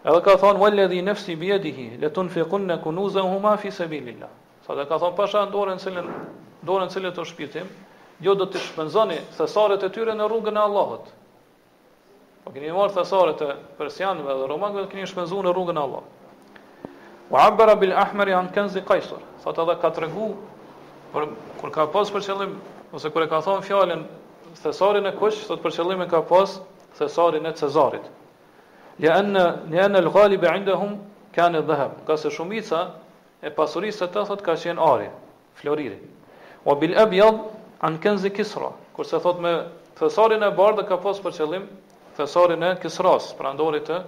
Edhe 0.03 0.23
ka 0.27 0.35
thonë 0.43 0.59
walladhi 0.65 1.05
nafsi 1.07 1.37
bi 1.39 1.53
yadihi 1.53 1.87
la 2.03 2.11
tunfiquna 2.19 2.81
kunuzahuma 2.83 3.55
fi 3.63 3.71
sabilillah. 3.79 4.33
Sa 4.67 4.75
do 4.75 4.89
ka 4.91 4.99
thonë 5.05 5.15
pasha 5.23 5.45
dorën 5.55 5.79
cilën 5.85 6.03
në 6.11 6.19
dorën 6.73 6.91
e 6.91 7.15
të 7.21 7.29
shpirtim, 7.31 7.71
jo 8.27 8.35
do 8.35 8.47
të 8.51 8.59
shpenzoni 8.67 9.21
thesaret 9.39 9.83
e 9.87 9.93
tyre 9.99 10.19
në 10.19 10.27
rrugën 10.33 10.59
e 10.59 10.63
Allahut. 10.67 11.07
Po 12.47 12.53
keni 12.55 12.69
marrë 12.71 12.95
thesare 12.95 13.33
të 13.41 13.47
persianëve 13.75 14.35
dhe 14.39 14.45
romakëve 14.51 14.85
keni 14.93 15.07
shpenzuar 15.11 15.47
në 15.49 15.53
rrugën 15.55 15.79
e 15.81 15.81
Allahut. 15.83 16.91
Wa 17.35 17.41
abara 17.49 17.73
bil 17.81 17.91
ahmar 17.99 18.29
an 18.39 18.51
kanz 18.55 18.77
qaisar. 18.87 19.19
Sot 19.43 19.57
edhe 19.59 19.75
ka 19.83 19.91
tregu 19.97 20.29
për 21.15 21.25
kur 21.61 21.73
ka 21.75 21.89
pas 21.91 22.13
për 22.15 22.23
qëllim 22.29 22.53
ose 22.95 23.11
kur 23.11 23.25
e 23.25 23.29
ka 23.33 23.41
thon 23.43 23.65
fjalën 23.67 24.05
thesarin 24.63 25.11
e 25.11 25.13
kush, 25.19 25.41
sot 25.49 25.59
për 25.65 25.75
qëllim 25.75 26.05
e 26.05 26.07
ka 26.13 26.21
pas 26.31 26.55
thesarin 27.01 27.51
e 27.51 27.53
Cezarit. 27.59 28.05
Li 29.03 29.09
an 29.11 29.35
li 29.73 29.81
an 29.83 29.97
al 29.99 30.07
ghalib 30.15 30.47
indahum 30.53 30.95
kan 31.35 31.55
al 31.59 31.67
dhahab. 31.67 31.99
Ka 32.07 32.15
se 32.17 32.31
shumica 32.31 32.85
e 33.43 33.51
pasurisë 33.59 34.05
së 34.07 34.13
të 34.15 34.23
thot 34.31 34.45
ka 34.47 34.55
qen 34.63 34.79
ari, 34.79 35.09
floriri. 35.59 35.99
Wa 36.65 36.79
bil 36.79 36.95
abyad 36.95 37.43
an 37.83 37.99
kanz 38.07 38.23
kisra. 38.39 38.71
Kur 38.95 39.05
se 39.05 39.19
thot 39.19 39.43
me 39.43 39.65
thesarin 39.99 40.47
e 40.47 40.53
bardhë 40.55 40.87
ka 40.89 41.01
pas 41.03 41.19
për 41.27 41.37
qëllim 41.41 41.67
thesarin 42.17 42.61
e 42.63 42.77
Kisras, 42.83 43.35
pra 43.39 43.53
ndorit 43.55 43.87
të 43.89 43.99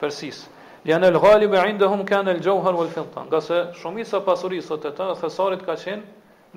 Persis. 0.00 0.42
Lian 0.86 1.04
el 1.06 1.18
ghalib 1.22 1.52
indehum 1.54 2.04
kan 2.06 2.26
el 2.28 2.40
jauhar 2.42 2.74
wal 2.74 2.88
fidda. 2.88 3.22
Nga 3.28 3.40
se 3.40 3.58
shumica 3.78 4.20
pasurisë 4.20 4.80
të 4.82 4.92
të 4.96 5.06
thesarit 5.20 5.62
ka 5.66 5.76
qenë 5.78 6.02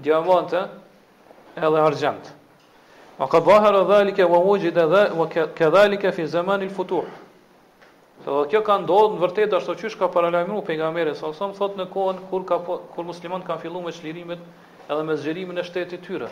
diamante 0.02 0.64
edhe 1.56 1.84
argjend. 1.86 2.32
Wa 3.20 3.28
qad 3.30 3.46
zahara 3.46 3.84
dhalika 3.86 4.24
wa 4.28 4.40
wujida 4.44 4.88
dha 4.92 5.04
wa 5.16 5.28
dhalike 5.78 6.12
fi 6.12 6.26
zaman 6.28 6.62
al 6.66 6.70
futuh. 6.70 7.06
dhe 8.26 8.32
kjo 8.50 8.62
ka 8.66 8.78
ndodhur 8.82 9.12
në 9.20 9.22
vërtet 9.22 9.54
ashtu 9.54 9.76
qysh 9.82 9.96
ka 10.00 10.08
paralajmëruar 10.10 10.64
pejgamberi 10.66 11.14
sa 11.16 11.30
sa 11.36 11.52
thot 11.54 11.76
në 11.78 11.86
kohën 11.94 12.18
kur 12.30 12.42
ka 12.48 12.58
po, 12.58 12.80
kur 12.96 13.04
muslimanët 13.06 13.46
kanë 13.46 13.62
filluar 13.62 13.84
me 13.86 13.92
çlirimet 13.92 14.40
edhe 14.90 15.04
me 15.04 15.14
zgjerimin 15.16 15.58
e 15.60 15.64
shtetit 15.64 16.02
tyre. 16.02 16.30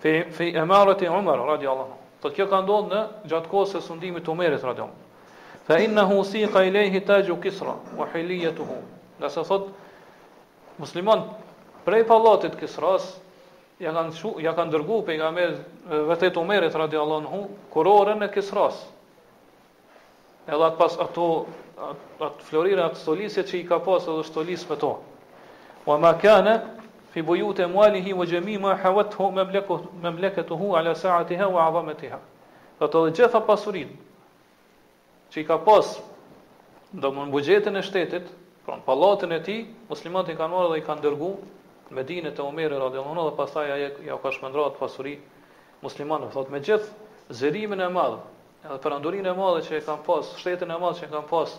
Fi 0.00 0.24
fi 0.32 0.50
emarati 0.56 1.06
Umar 1.08 1.38
radiallahu 1.38 1.94
Po 2.26 2.32
kjo 2.34 2.46
ka 2.50 2.58
ndodhur 2.58 2.90
në 2.96 3.00
gjatë 3.30 3.46
kohës 3.52 3.72
së 3.76 3.80
sundimit 3.86 4.24
të 4.26 4.32
Omerit 4.32 4.64
radhiyallahu 4.66 4.90
anhu. 4.96 5.60
Fa 5.68 5.76
innahu 5.78 6.16
siqa 6.26 6.62
ilayhi 6.66 6.98
taju 7.06 7.36
kisra 7.44 7.76
wa 8.00 8.08
hiliyatuhu. 8.12 8.78
Do 9.22 9.28
sa 9.30 9.44
thot 9.46 9.68
musliman 10.80 11.22
prej 11.86 12.02
pallatit 12.08 12.56
Kisras 12.58 13.06
ja 13.78 13.92
kanë 13.94 14.10
shu, 14.18 14.32
ja 14.42 14.56
kanë 14.58 14.74
dërguar 14.74 15.04
pejgamber 15.06 15.54
vërtet 16.10 16.40
Omerit 16.42 16.74
radhiyallahu 16.74 17.22
anhu 17.22 17.44
kurorën 17.74 18.26
e 18.26 18.30
Kisras. 18.34 18.80
Edhe 20.50 20.66
atë 20.66 20.80
pas 20.82 20.98
ato 21.06 21.28
atë 22.26 22.48
florirën 22.50 22.88
atë 22.90 23.04
stolisje 23.04 23.46
që 23.52 23.60
i 23.60 23.64
ka 23.70 23.78
pas, 23.86 24.02
edhe 24.10 24.26
stolisë 24.26 24.72
me 24.72 24.80
to. 24.82 24.96
Wa 25.86 25.94
ma 26.02 26.16
kana 26.18 26.58
fi 27.16 27.22
bujut 27.22 27.58
e 27.58 27.66
mualihi 27.66 28.12
wa 28.12 28.24
gjemi 28.26 28.58
ma 28.60 28.74
hawat 28.76 29.14
hu 29.14 29.30
me 29.32 30.10
mleket 30.10 30.48
hu 30.50 30.74
ala 30.76 30.92
saatiha 30.94 31.44
ha 31.48 31.48
wa 31.48 31.64
avamet 31.66 32.02
i 32.04 32.10
Dhe 32.76 32.84
të 32.92 32.92
dhe 33.06 33.12
gjitha 33.16 33.40
pasurin 33.48 33.92
që 35.32 35.40
i 35.40 35.44
ka 35.48 35.56
pas 35.64 35.94
dhe 36.92 37.08
më 37.16 37.22
në 37.28 37.32
bugjetin 37.32 37.80
e 37.80 37.80
shtetit, 37.80 38.26
pra 38.66 38.76
në 38.76 38.84
palatin 38.84 39.32
e 39.32 39.38
ti, 39.40 39.54
muslimat 39.88 40.28
i 40.28 40.36
ka 40.36 40.44
nërë 40.52 40.66
dhe 40.74 40.82
i 40.82 40.84
ka 40.84 40.98
ndërgu 41.00 41.30
me 41.96 42.04
dinit 42.04 42.36
e 42.36 42.42
omeri 42.44 42.76
radionon 42.76 43.22
dhe 43.30 43.32
pasaj 43.40 43.64
aje 43.72 43.88
ja 44.10 44.20
ka 44.20 44.32
shmendrat 44.36 44.76
pasuri 44.76 45.16
muslimat 45.80 46.26
dhe 46.28 46.32
thot 46.36 46.52
me 46.52 46.60
gjith 46.60 46.92
zërimin 47.40 47.80
e 47.80 47.88
madhë 47.96 48.20
edhe 48.68 48.76
përëndurin 48.84 49.32
e 49.32 49.36
madhë 49.40 49.64
që 49.70 49.80
i 49.80 49.86
ka 49.88 49.96
pas 50.04 50.34
shtetin 50.42 50.68
e 50.68 50.80
madhë 50.84 51.00
që 51.00 51.08
i 51.08 51.12
ka 51.16 51.24
pas 51.32 51.56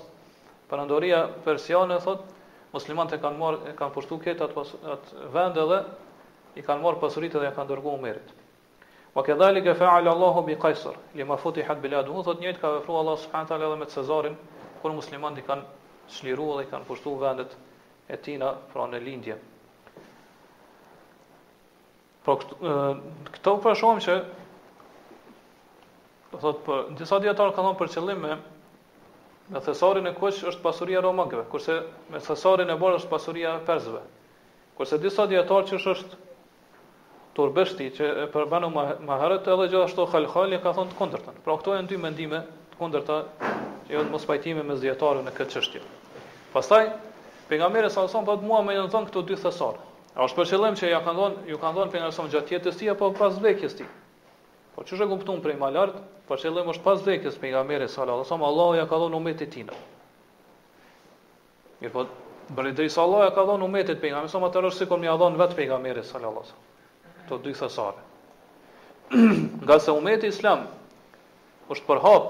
përëndoria 0.69 1.25
persiane 1.45 1.97
thot 2.05 2.29
muslimanët 2.77 3.17
e 3.17 3.21
kanë 3.23 3.39
marrë 3.41 3.73
kanë 3.79 3.93
pushtu 3.95 4.17
këtë 4.21 4.45
atë, 4.49 4.65
vende 4.75 5.29
vend 5.33 5.61
edhe 5.63 5.79
i 6.61 6.65
kanë 6.65 6.83
marrë 6.83 7.01
pasuritë 7.01 7.41
dhe 7.41 7.49
i 7.51 7.55
kanë 7.55 7.71
dërgu 7.71 7.93
Umerit. 7.97 8.31
Wa 9.17 9.23
kedhalik 9.25 9.65
e 9.65 9.73
faal 9.79 10.07
Allahu 10.11 10.43
bi 10.45 10.57
Qaisar 10.61 10.97
li 11.17 11.25
ma 11.25 11.37
futi 11.41 11.63
hat 11.65 11.81
biladu, 11.81 12.13
më 12.13 12.23
thot 12.27 12.41
njëjtë 12.43 12.61
ka 12.61 12.73
vefru 12.77 12.97
Allah 12.99 13.17
subhanahu 13.23 13.55
ala 13.57 13.69
dhe 13.73 13.79
me 13.81 13.89
Cezarin, 13.93 14.35
kur 14.81 14.93
muslimanët 14.93 15.41
i 15.41 15.45
kanë 15.47 15.63
shliru 16.17 16.49
dhe 16.59 16.67
i 16.67 16.71
kanë 16.71 16.87
pushtu 16.89 17.15
vendet 17.21 17.55
e 18.13 18.17
tina 18.17 18.51
pra 18.73 18.85
në 18.91 19.01
lindje. 19.07 19.39
Pra 22.25 22.37
këto 23.33 23.55
përshom 23.63 24.01
që, 24.05 24.19
thot, 26.43 26.69
në 26.93 26.97
disa 27.01 27.19
djetarë 27.23 27.55
kanë 27.57 27.73
për 27.81 27.95
qëllim 27.95 28.23
me, 28.27 28.35
Me 29.49 29.59
thesarin 29.63 30.09
e 30.09 30.11
kush 30.19 30.41
është 30.49 30.63
pasuria 30.63 31.01
romakëve, 31.03 31.43
kurse 31.51 31.75
me 32.13 32.19
thesarin 32.23 32.67
e 32.67 32.75
bërë 32.81 32.97
është 32.99 33.09
pasuria 33.11 33.53
persëve. 33.67 34.01
Kurse 34.79 34.97
disa 35.03 35.23
djetarë 35.31 35.67
që 35.69 35.77
është 35.95 36.17
turbeshti 37.37 37.85
që 37.99 38.09
e 38.25 38.25
përbenu 38.33 38.67
ma 38.79 39.19
herët 39.21 39.47
edhe 39.53 39.69
gjithashtu 39.71 40.05
khalkhali 40.15 40.59
ka 40.65 40.73
thonë 40.79 40.91
të 40.93 40.97
kondërtën. 40.99 41.37
Pra 41.45 41.55
këto 41.61 41.77
e 41.77 41.85
në 41.85 41.89
dy 41.93 41.99
mendime 42.07 42.41
të 42.73 42.79
kondërta 42.81 43.19
që 43.39 43.93
jodë 43.95 44.13
mos 44.17 44.27
pajtime 44.31 44.65
me 44.71 44.75
zjetarën 44.83 45.23
në 45.29 45.33
këtë 45.39 45.55
qështje. 45.61 45.83
Pastaj, 46.57 46.83
për 47.49 47.61
nga 47.61 47.69
mire 47.77 47.93
sa 47.95 48.03
nësëm 48.03 48.27
për 48.31 48.41
të 48.43 48.49
mua 48.51 48.59
me 48.67 48.75
nëndonë 48.81 49.13
këto 49.13 49.23
dy 49.31 49.39
thesarë. 49.45 49.79
A 50.17 50.27
është 50.27 50.41
për 50.41 50.51
qëllim 50.51 50.75
që 50.81 50.91
ja 50.91 50.99
kanë 51.07 51.19
dhonë, 51.23 51.41
ju 51.53 51.61
kanë 51.63 51.79
dhonë 51.79 51.95
për 51.95 52.03
nga 52.03 52.11
nësëm 52.11 52.29
gjatë 52.35 52.55
jetës 52.59 52.81
ti 52.83 52.91
e 52.91 52.97
për 53.03 53.15
pas 53.23 53.39
vdekjes 53.43 53.79
ti. 53.79 53.87
Po 54.77 54.83
çu 54.85 54.93
është 54.95 55.05
e 55.33 55.41
prej 55.41 55.55
po 55.57 55.65
më 55.65 55.71
lart, 55.73 55.95
po 56.29 56.35
çellojmë 56.37 56.69
është 56.75 56.83
pas 56.85 57.01
dekës 57.01 57.37
pejgamberi 57.41 57.87
sallallahu 57.89 58.21
alajhi 58.21 58.29
wasallam, 58.29 58.45
Allahu 58.49 58.73
ja 58.77 58.85
ka 58.85 58.95
dhënë 59.01 59.15
umat 59.19 59.41
e 59.41 59.45
tij. 59.49 59.69
Mirë 61.81 61.93
po, 61.95 62.03
bëri 62.53 62.73
drejt 62.77 62.93
se 62.93 63.01
Allahu 63.01 63.23
ja 63.25 63.31
ka 63.33 63.41
dhënë 63.49 63.65
umat 63.65 63.83
e 63.89 63.95
tij 63.97 64.01
pejgamberi 64.03 64.29
sallallahu 64.29 64.53
alajhi 64.53 64.53
wasallam, 64.53 64.53
atë 64.53 64.69
rrsikon 64.69 65.01
më 65.01 65.07
ia 65.09 65.15
dhon 65.21 65.39
vet 65.41 65.55
pejgamberi 65.57 66.03
sallallahu 66.03 66.43
alajhi 66.45 66.45
wasallam. 66.45 67.23
Kto 67.25 67.39
dy 67.45 67.53
thasave. 67.57 68.01
Nga 69.65 69.79
se 69.81 69.91
umeti 69.97 70.29
e 70.29 70.29
Islam 70.35 70.59
është 71.73 71.85
për 71.89 72.01
hap, 72.05 72.27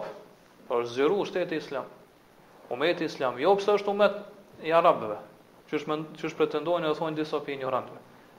për 0.71 0.87
zyru 0.95 1.19
shteti 1.27 1.55
i 1.55 1.57
Islam. 1.63 1.87
umeti 2.69 3.03
e 3.03 3.05
Islam 3.11 3.37
jo 3.39 3.55
pse 3.55 3.75
është 3.81 3.91
umet 3.91 4.15
i 4.67 4.71
arabëve. 4.73 5.19
Çish 5.69 5.83
më 5.87 5.95
çish 6.19 6.35
pretendojnë 6.39 6.87
të 6.87 6.95
thonë 6.99 7.15
disa 7.19 7.35
opinion 7.43 7.71
rand. 7.71 7.91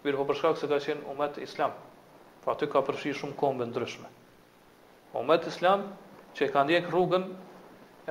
Mirë 0.05 0.17
po 0.17 0.25
për 0.33 0.57
se 0.57 0.67
ka 0.71 0.81
qenë 0.87 1.05
umet 1.13 1.39
e 1.39 1.43
Islamit. 1.49 1.88
Pra 2.45 2.55
aty 2.55 2.69
ka 2.71 2.81
përfshi 2.89 3.13
shumë 3.21 3.37
kombe 3.41 3.67
ndryshme. 3.71 4.07
Umet 5.23 5.47
islam 5.51 5.87
që 6.37 6.47
e 6.47 6.51
ka 6.55 6.63
ndjek 6.69 6.91
rrugën 6.93 7.25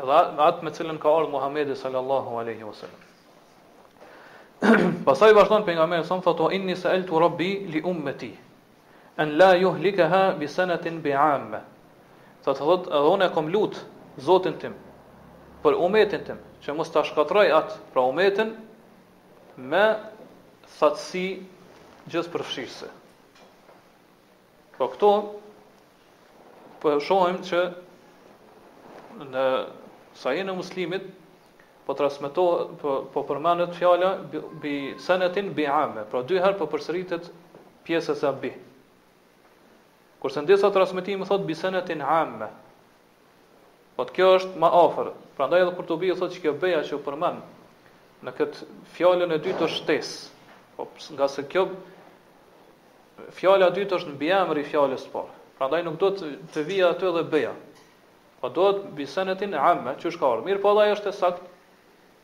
edhe 0.02 0.18
atë 0.48 0.68
me 0.68 0.74
cilën 0.78 1.00
ka 1.04 1.12
orë 1.20 1.30
Muhammedi 1.36 1.78
sallallahu 1.82 2.40
aleyhi 2.42 2.66
wa 2.70 2.74
sallam. 2.74 3.06
Pasaj 5.08 5.32
vazhdojnë 5.38 5.68
për 5.68 5.78
nga 5.78 5.86
merë 5.94 6.06
sëmë, 6.10 6.26
thotu, 6.26 6.50
inni 6.58 6.76
se 6.82 6.90
eltu 6.98 7.22
rabbi 7.22 7.50
li 7.76 7.82
ummeti, 7.92 8.32
en 9.22 9.36
la 9.38 9.52
juhlike 9.62 10.08
ha 10.12 10.22
bisenetin 10.40 11.00
bi 11.06 11.14
amme. 11.24 11.62
Tha 12.44 12.58
të 12.58 12.68
edhe 12.76 13.04
unë 13.14 13.30
e 13.30 13.34
kom 13.36 13.50
lutë 13.54 13.86
zotin 14.28 14.58
tim, 14.62 14.74
për 15.64 15.78
umetin 15.88 16.26
tim, 16.28 16.42
që 16.66 16.76
mos 16.80 16.90
të 16.94 17.06
shkatroj 17.12 17.46
atë, 17.62 17.80
pra 17.94 18.08
umetin, 18.10 18.56
me 19.58 19.86
thatësi 20.80 21.28
gjithë 22.14 22.34
përfshirëse. 22.38 22.97
Po 24.78 24.86
këto 24.94 25.10
po 26.82 26.92
shohim 27.02 27.40
që 27.46 27.62
në 29.34 29.46
sahihun 30.22 30.52
e 30.54 30.58
muslimit 30.58 31.08
po 31.88 31.96
transmetohet 31.98 32.76
po 32.82 32.98
po 33.16 33.24
përmendet 33.30 33.74
fjala 33.80 34.12
bi 34.62 34.74
sanatin 35.02 35.50
bi 35.58 35.66
ame, 35.72 36.04
pra 36.12 36.22
dy 36.30 36.38
herë 36.44 36.60
po 36.60 36.68
përsëritet 36.76 37.32
pjesa 37.88 38.14
sa 38.20 38.32
bi. 38.44 38.52
Kurse 40.22 40.44
ndesa 40.46 40.70
transmetimi 40.74 41.26
thot 41.30 41.46
bi 41.50 41.58
sanatin 41.58 42.04
ame. 42.06 42.52
Po 43.98 44.06
të 44.06 44.14
kjo 44.20 44.30
është 44.38 44.62
më 44.62 44.72
afër. 44.84 45.10
Prandaj 45.38 45.64
edhe 45.64 45.74
kur 45.78 45.88
të 45.90 45.98
bie 46.04 46.16
thotë 46.20 46.36
që 46.36 46.44
kjo 46.44 46.56
beja 46.66 46.84
që 46.86 47.00
përmend 47.08 48.26
në 48.28 48.34
këtë 48.40 48.68
fjalën 48.98 49.34
e 49.38 49.42
dytë 49.48 49.62
të 49.64 49.70
shtesë. 49.74 50.18
Po 50.78 50.86
nga 51.16 51.26
se 51.38 51.42
kjo 51.50 51.66
fjala 53.38 53.68
e 53.72 53.76
dytë 53.78 53.98
është 54.00 54.12
mbi 54.16 54.28
emri 54.34 54.64
fjalës 54.68 55.06
së 55.08 55.12
parë. 55.14 55.32
Prandaj 55.58 55.84
nuk 55.88 55.96
do 56.02 56.10
të 56.16 56.32
të 56.54 56.64
vijë 56.68 56.88
aty 56.92 57.12
dhe 57.16 57.24
bëja. 57.32 57.54
Po 58.42 58.50
do 58.54 58.68
të 58.78 58.92
bëj 58.98 59.08
sanetin 59.10 59.54
e 59.54 59.62
amme, 59.62 59.96
që 59.98 60.12
është 60.12 60.22
ka 60.22 60.28
ardhur. 60.30 60.46
Mirë, 60.46 60.62
po 60.66 60.74
ai 60.84 60.92
është 60.94 61.14
sakt. 61.14 61.44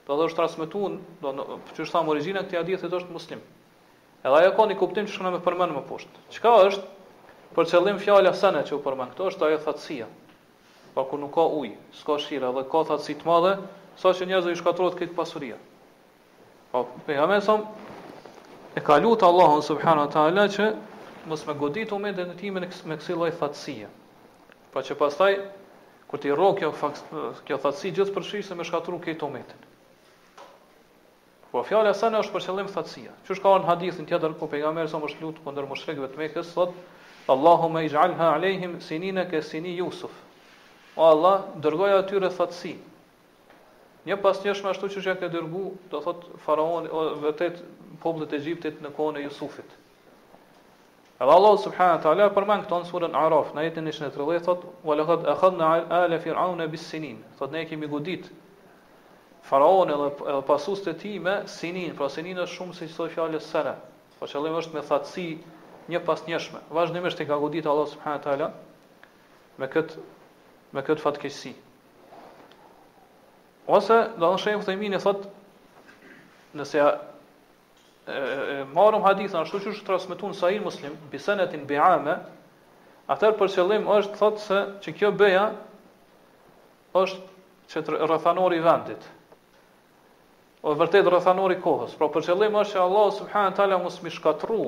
po 0.05 0.17
Do 0.17 0.27
të 0.27 0.35
transmetuan, 0.35 0.99
do 1.21 1.29
çu 1.75 1.81
është 1.85 1.91
sa 1.91 2.01
origjina 2.05 2.41
këtij 2.43 2.57
hadithi 2.57 2.89
është 2.91 3.11
muslim. 3.11 3.39
Edhe 4.23 4.35
ajo 4.39 4.51
ka 4.55 4.63
një 4.67 4.75
kuptim 4.77 5.05
që 5.07 5.13
shkon 5.15 5.31
më 5.35 5.39
përmend 5.41 5.71
më 5.73 5.83
poshtë. 5.87 6.19
Çka 6.35 6.51
është? 6.69 6.85
Për 7.55 7.65
qëllim 7.71 7.99
fjala 8.03 8.33
sana 8.35 8.63
që 8.67 8.75
u 8.75 8.81
përmend 8.83 9.13
këto 9.15 9.29
është 9.29 9.43
ajo 9.47 9.57
thatësia. 9.63 10.07
Po 10.93 11.07
ku 11.07 11.15
nuk 11.17 11.31
ka 11.33 11.47
ujë, 11.47 11.77
s'ka 11.99 12.19
shira 12.19 12.51
dhe 12.51 12.65
ka 12.69 12.83
thatësi 12.89 13.15
të 13.23 13.59
sa 13.95 14.09
që 14.11 14.25
njerëzit 14.27 14.53
i 14.55 14.57
shkatërrohet 14.59 14.95
këtë 14.99 15.15
pasuri. 15.15 15.53
Po, 16.71 16.83
pe, 17.05 17.15
a 17.15 17.25
e 18.75 18.81
ka 18.81 18.95
lutë 19.01 19.25
Allahun 19.27 19.61
subhanahu 19.65 20.07
wa 20.07 20.11
taala 20.13 20.45
që 20.49 20.67
mos 21.29 21.43
më 21.45 21.53
godit 21.59 21.91
umetin 21.93 22.31
e 22.33 22.37
tij 22.39 22.53
me 22.89 22.97
kësaj 22.97 23.17
lloj 23.19 23.31
fatësie. 23.37 23.89
Pra 24.73 24.81
që 24.81 24.97
pastaj 24.97 25.33
kur 26.09 26.21
ti 26.21 26.31
rro 26.33 26.49
kjo 26.57 26.71
kjo 27.45 27.59
fatësi 27.61 27.91
gjithë 27.99 28.15
për 28.15 28.25
shisë 28.31 28.57
me 28.57 28.65
shkatru 28.65 28.97
këtë 29.03 29.27
umet. 29.29 29.53
Po 31.53 31.61
fjala 31.67 31.93
sa 31.93 32.09
është 32.09 32.33
për 32.33 32.45
qëllim 32.47 32.69
fatësia. 32.73 33.13
Qysh 33.27 33.41
ka 33.43 33.53
në 33.61 33.69
hadithin 33.69 34.09
tjetër 34.09 34.33
ku 34.39 34.49
pejgamberi 34.49 34.89
sa 34.89 34.97
mos 34.97 35.13
lut 35.21 35.37
kundër 35.45 35.69
mushrikëve 35.69 36.09
të 36.15 36.21
Mekës 36.23 36.49
sot 36.55 36.73
Allahumma 37.29 37.83
ij'alha 37.85 38.31
aleihim 38.39 38.79
sinina 38.81 39.27
ke 39.29 39.41
sini 39.41 39.77
Yusuf. 39.77 40.11
O 40.97 41.05
Allah, 41.07 41.45
dërgoj 41.57 41.93
atyre 41.97 42.29
fatësi, 42.33 42.73
Një 44.07 44.15
pas 44.23 44.39
njëshme 44.43 44.69
ashtu 44.73 44.87
që 44.93 45.01
që 45.03 45.11
ka 45.21 45.27
dërgu, 45.33 45.59
do 45.91 45.99
thot 46.05 46.23
faraoni, 46.45 46.89
o, 46.91 47.03
vetet 47.23 47.59
poblët 48.05 48.33
e 48.35 48.39
Gjiptit 48.43 48.81
në 48.83 48.89
kone 48.97 49.21
Jusufit. 49.23 49.75
Edhe 51.23 51.31
Allah 51.35 51.53
subhanahu 51.65 51.97
wa 51.97 52.01
taala 52.07 52.25
përmend 52.37 52.65
këtë 52.65 52.79
në 52.83 52.89
surën 52.89 53.15
Araf, 53.19 53.53
në 53.55 53.63
jetën 53.69 53.87
130 53.93 54.43
thotë: 54.49 54.73
"Wa 54.89 54.97
laqad 54.99 55.23
akhadna 55.35 55.69
ala 56.01 56.19
fir'auna 56.25 56.67
bis-sinin." 56.73 57.21
Thot, 57.39 57.55
ne 57.55 57.63
kemi 57.69 57.87
godit 57.93 58.27
faraoni 59.51 59.95
edhe, 59.95 60.09
edhe 60.35 60.75
të 60.87 60.95
tij 61.05 61.15
me 61.29 61.37
sinin, 61.53 61.95
pra 62.01 62.09
sinin 62.17 62.43
është 62.43 62.55
shumë 62.57 62.75
si 62.81 62.91
çdo 62.91 63.07
fjalë 63.15 63.39
sara. 63.47 63.77
Po 64.19 64.27
qëllimi 64.33 64.59
është 64.65 64.75
me 64.75 64.81
thatësi 64.91 65.27
një 65.93 65.99
pasnjëshme. 66.09 66.59
Vazhdimisht 66.79 67.19
i 67.19 67.25
ka 67.31 67.39
godit 67.45 67.65
Allah 67.71 67.87
subhanahu 67.87 68.19
wa 68.19 68.27
taala 68.27 68.51
me 69.57 69.67
kët 69.77 69.95
me 70.75 70.81
kët 70.89 70.99
fatkeqësi. 71.07 71.53
Ose 73.71 73.95
do 74.19 74.27
të 74.27 74.41
shohim 74.43 74.61
këtë 74.63 74.73
minë 74.79 74.99
thot 75.03 75.25
nëse 76.59 76.79
ja 76.79 76.87
marrëm 78.75 79.05
hadithën 79.05 79.39
ashtu 79.41 79.61
siç 79.63 79.77
është 79.77 79.87
transmetuar 79.89 80.33
sa 80.35 80.49
i 80.51 80.57
muslim 80.63 80.97
bisenetin 81.13 81.63
sanatin 81.63 81.67
bi 83.29 83.37
për 83.39 83.53
qëllim 83.55 83.87
është 83.97 84.19
thot 84.23 84.39
se 84.45 84.59
që 84.83 84.93
kjo 84.99 85.11
bëja 85.21 85.45
është 87.03 87.21
që 87.71 87.85
rrethanori 88.03 88.59
i 88.59 88.63
vendit 88.65 89.07
o 90.67 90.73
vërtet 90.81 91.07
rëthanori 91.13 91.57
i 91.57 91.61
kohës 91.63 91.95
Pra 92.01 92.09
për 92.17 92.27
qëllim 92.27 92.59
është 92.63 92.73
që 92.75 92.83
Allah 92.83 93.07
subhanahu 93.21 93.53
wa 93.53 93.55
taala 93.61 93.77
mos 93.85 94.01
më 94.03 94.13
shkatru 94.17 94.59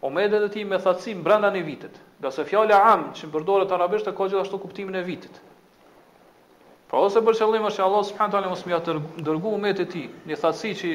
o 0.00 0.10
me 0.16 0.24
dhe 0.32 0.40
ti 0.56 0.64
me 0.72 0.80
thatësim 0.86 1.20
brenda 1.28 1.52
një 1.58 1.62
vitit, 1.68 2.00
dhe 2.24 2.30
se 2.38 2.44
fjale 2.48 2.74
amë 2.80 3.12
që 3.20 3.28
më 3.28 3.32
përdore 3.36 3.68
të 3.68 3.74
arabisht 3.76 4.08
e 4.08 4.16
ka 4.16 4.26
gjithashtu 4.32 4.58
kuptimin 4.64 4.96
e 4.98 5.04
vitit, 5.12 5.36
Pra 6.92 7.00
ose 7.08 7.20
për 7.24 7.36
qëllim 7.40 7.62
është 7.64 7.78
që 7.80 7.84
Allah 7.86 8.02
subhanahu 8.04 8.32
taala 8.34 8.48
mos 8.52 8.62
më 8.68 8.74
atë 8.76 9.34
umat 9.48 9.78
e 9.82 9.86
tij, 9.92 10.02
një 10.28 10.36
thatësi 10.42 10.72
që 10.80 10.90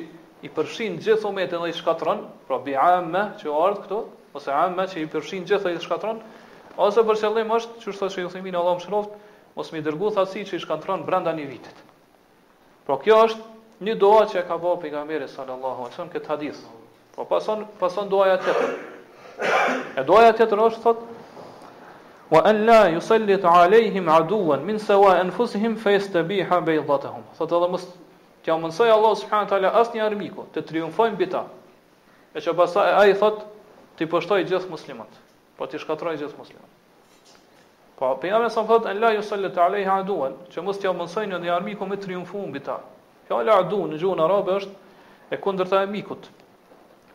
i 0.46 0.52
përfshin 0.54 1.00
gjithë 1.02 1.26
umatën 1.32 1.58
dhe 1.64 1.70
i 1.72 1.74
shkatron, 1.78 2.20
pra 2.46 2.60
bi 2.68 2.76
amma 2.82 3.24
që 3.40 3.50
ardh 3.68 3.80
këtu, 3.88 3.98
ose 4.38 4.54
amma 4.54 4.86
që 4.92 5.00
i 5.02 5.08
përfshin 5.16 5.48
gjithë 5.50 5.72
dhe 5.72 5.80
i 5.80 5.82
shkatron, 5.88 6.20
ose 6.86 7.02
për 7.08 7.18
qëllim 7.24 7.56
është 7.58 7.82
që 7.86 7.96
thotë 8.04 8.14
se 8.18 8.28
Uthimin 8.28 8.60
Allah 8.62 8.78
më 8.78 8.86
shroft, 8.86 9.18
mos 9.58 9.74
më 9.74 9.82
dërgu 9.90 10.12
thatësi 10.20 10.46
që 10.52 10.60
i 10.62 10.64
shkatron 10.68 11.06
brenda 11.10 11.34
një 11.40 11.48
vitit. 11.56 11.82
Pra 12.86 13.00
kjo 13.08 13.18
është 13.26 13.90
një 13.90 13.98
dua 14.06 14.30
që 14.36 14.46
ka 14.52 14.62
bërë 14.68 14.82
pejgamberi 14.86 15.32
sallallahu 15.34 15.80
alaihi 15.88 15.94
wasallam 15.96 16.14
këtë 16.20 16.30
hadith. 16.36 16.62
Pra 17.18 17.26
pason 17.34 17.66
pason 17.82 18.06
duaja 18.14 18.38
tjetër. 18.46 18.78
E 19.98 20.06
duaja 20.12 20.38
tjetër 20.38 20.62
është 20.70 20.86
thotë 20.86 21.17
wa 22.30 22.42
an 22.42 22.66
la 22.66 22.88
yusallit 22.90 23.44
alaihim 23.46 24.10
aduwan 24.10 24.64
min 24.66 24.80
sawa 24.80 25.20
anfusihim 25.20 25.76
fayastabiha 25.80 26.60
baydatuhum 26.66 27.24
sot 27.40 27.52
edhe 27.56 27.68
mos 27.72 27.86
t'ja 28.44 28.58
mësoj 28.60 28.90
Allah 28.92 29.14
subhanahu 29.16 29.46
wa 29.48 29.52
taala 29.54 29.72
asnjë 29.82 30.04
armiku 30.04 30.44
të 30.54 30.64
triumfojnë 30.70 31.16
mbi 31.16 31.28
ta 31.32 31.46
e 32.36 32.44
që 32.44 32.54
pasaj 32.60 32.90
ai 33.00 33.14
thot 33.16 33.46
ti 33.96 34.10
poshtoj 34.12 34.44
gjithë 34.44 34.68
muslimanët 34.74 35.22
po 35.56 35.70
ti 35.72 35.80
shkatroj 35.80 36.18
gjithë 36.20 36.40
muslimanët 36.42 36.76
po 38.02 38.12
pejgamberi 38.26 38.52
sa 38.58 38.66
thot 38.74 38.92
an 38.92 39.00
la 39.00 39.14
yusallit 39.16 39.56
alaiha 39.58 39.96
aduwan 40.04 40.36
që 40.52 40.68
mos 40.68 40.84
t'ja 40.84 40.92
mësojnë 41.00 41.32
ndonjë 41.32 41.56
armiku 41.56 41.88
me 41.88 41.96
triumfu 42.04 42.44
mbi 42.52 42.60
ta 42.68 42.82
fjala 43.32 43.56
adu 43.64 43.86
në 43.94 44.02
gjuhën 44.04 44.26
arabe 44.28 44.60
është 44.60 45.32
e 45.36 45.40
kundërta 45.48 45.86
e 45.88 45.94
mikut 45.96 46.28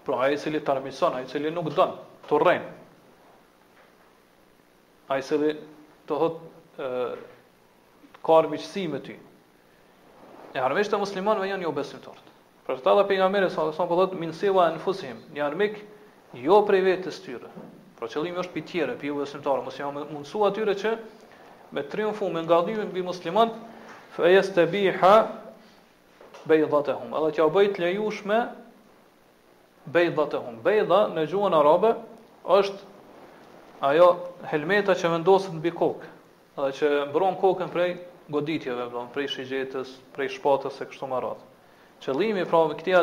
pra 0.09 0.25
ai 0.29 0.33
i 0.33 0.38
cili 0.40 0.64
tarmison 0.64 1.20
ai 1.20 1.27
i 1.29 1.29
cili 1.35 1.53
nuk 1.53 1.68
don 1.77 2.01
turrën 2.33 2.64
a 5.12 5.18
i 5.20 5.22
sëllë 5.27 5.55
të 6.09 6.14
hëtë 6.18 6.40
karë 8.25 8.48
miqësi 8.53 8.85
me 8.92 9.01
ty. 9.05 9.16
E 10.53 10.59
harmesh 10.61 10.90
të 10.92 10.96
musliman 11.01 11.38
me 11.40 11.48
janë 11.51 11.64
jo 11.66 11.72
besimtartë. 11.77 12.31
Për 12.66 12.75
të 12.81 12.85
talë 12.87 13.03
për 13.09 13.16
nga 13.18 13.29
mërë, 13.35 13.48
sa 13.53 13.61
dhe 13.66 13.75
sa 13.77 13.85
përdojtë, 13.90 14.14
e 14.22 14.25
në 14.77 14.83
fusim, 14.85 15.18
një 15.35 15.42
armik, 15.46 15.75
jo 16.38 16.57
prej 16.68 16.83
vetë 16.87 17.05
të 17.07 17.11
styrë. 17.16 17.48
Pro 17.98 18.07
qëllimi 18.11 18.40
është 18.42 18.55
për 18.55 18.64
tjere, 18.68 18.94
për 19.01 19.07
ju 19.11 19.14
besimtarë, 19.18 19.64
mos 19.66 19.77
janë 19.81 19.92
mundësu 20.12 20.38
atyre 20.46 20.75
që 20.81 20.90
me 21.75 21.81
triumfu, 21.92 22.25
me 22.35 22.42
ngadimin 22.44 22.88
për 22.94 23.03
musliman, 23.07 23.48
fejes 24.16 24.48
të 24.55 24.62
biha 24.72 25.14
bejdhat 26.51 26.88
e 26.92 26.94
hum. 27.01 27.11
Edhe 27.18 27.31
tja 27.37 27.44
bëjt 27.55 27.75
lejush 27.85 28.20
me 28.29 28.40
e 29.88 29.90
hum. 30.38 30.57
Bejdha 30.62 31.01
në 31.16 31.22
gjuën 31.33 31.55
arabe 31.59 31.88
është 32.55 32.81
ajo 33.83 34.07
helmeta 34.47 34.95
që 34.95 35.11
vendoset 35.16 35.55
mbi 35.59 35.73
kokë, 35.75 36.09
edhe 36.59 36.68
që 36.79 36.90
mbron 37.11 37.35
kokën 37.40 37.71
prej 37.73 37.88
goditjeve, 38.31 38.85
do 38.95 39.03
prej 39.14 39.27
shigjetës, 39.33 39.90
prej 40.14 40.31
shpatës 40.37 40.79
e 40.79 40.87
kështu 40.90 41.09
me 41.11 41.18
radhë. 41.25 41.49
Qëllimi 42.03 42.45
pra 42.51 42.61
me 42.71 42.77
këtë 42.79 42.95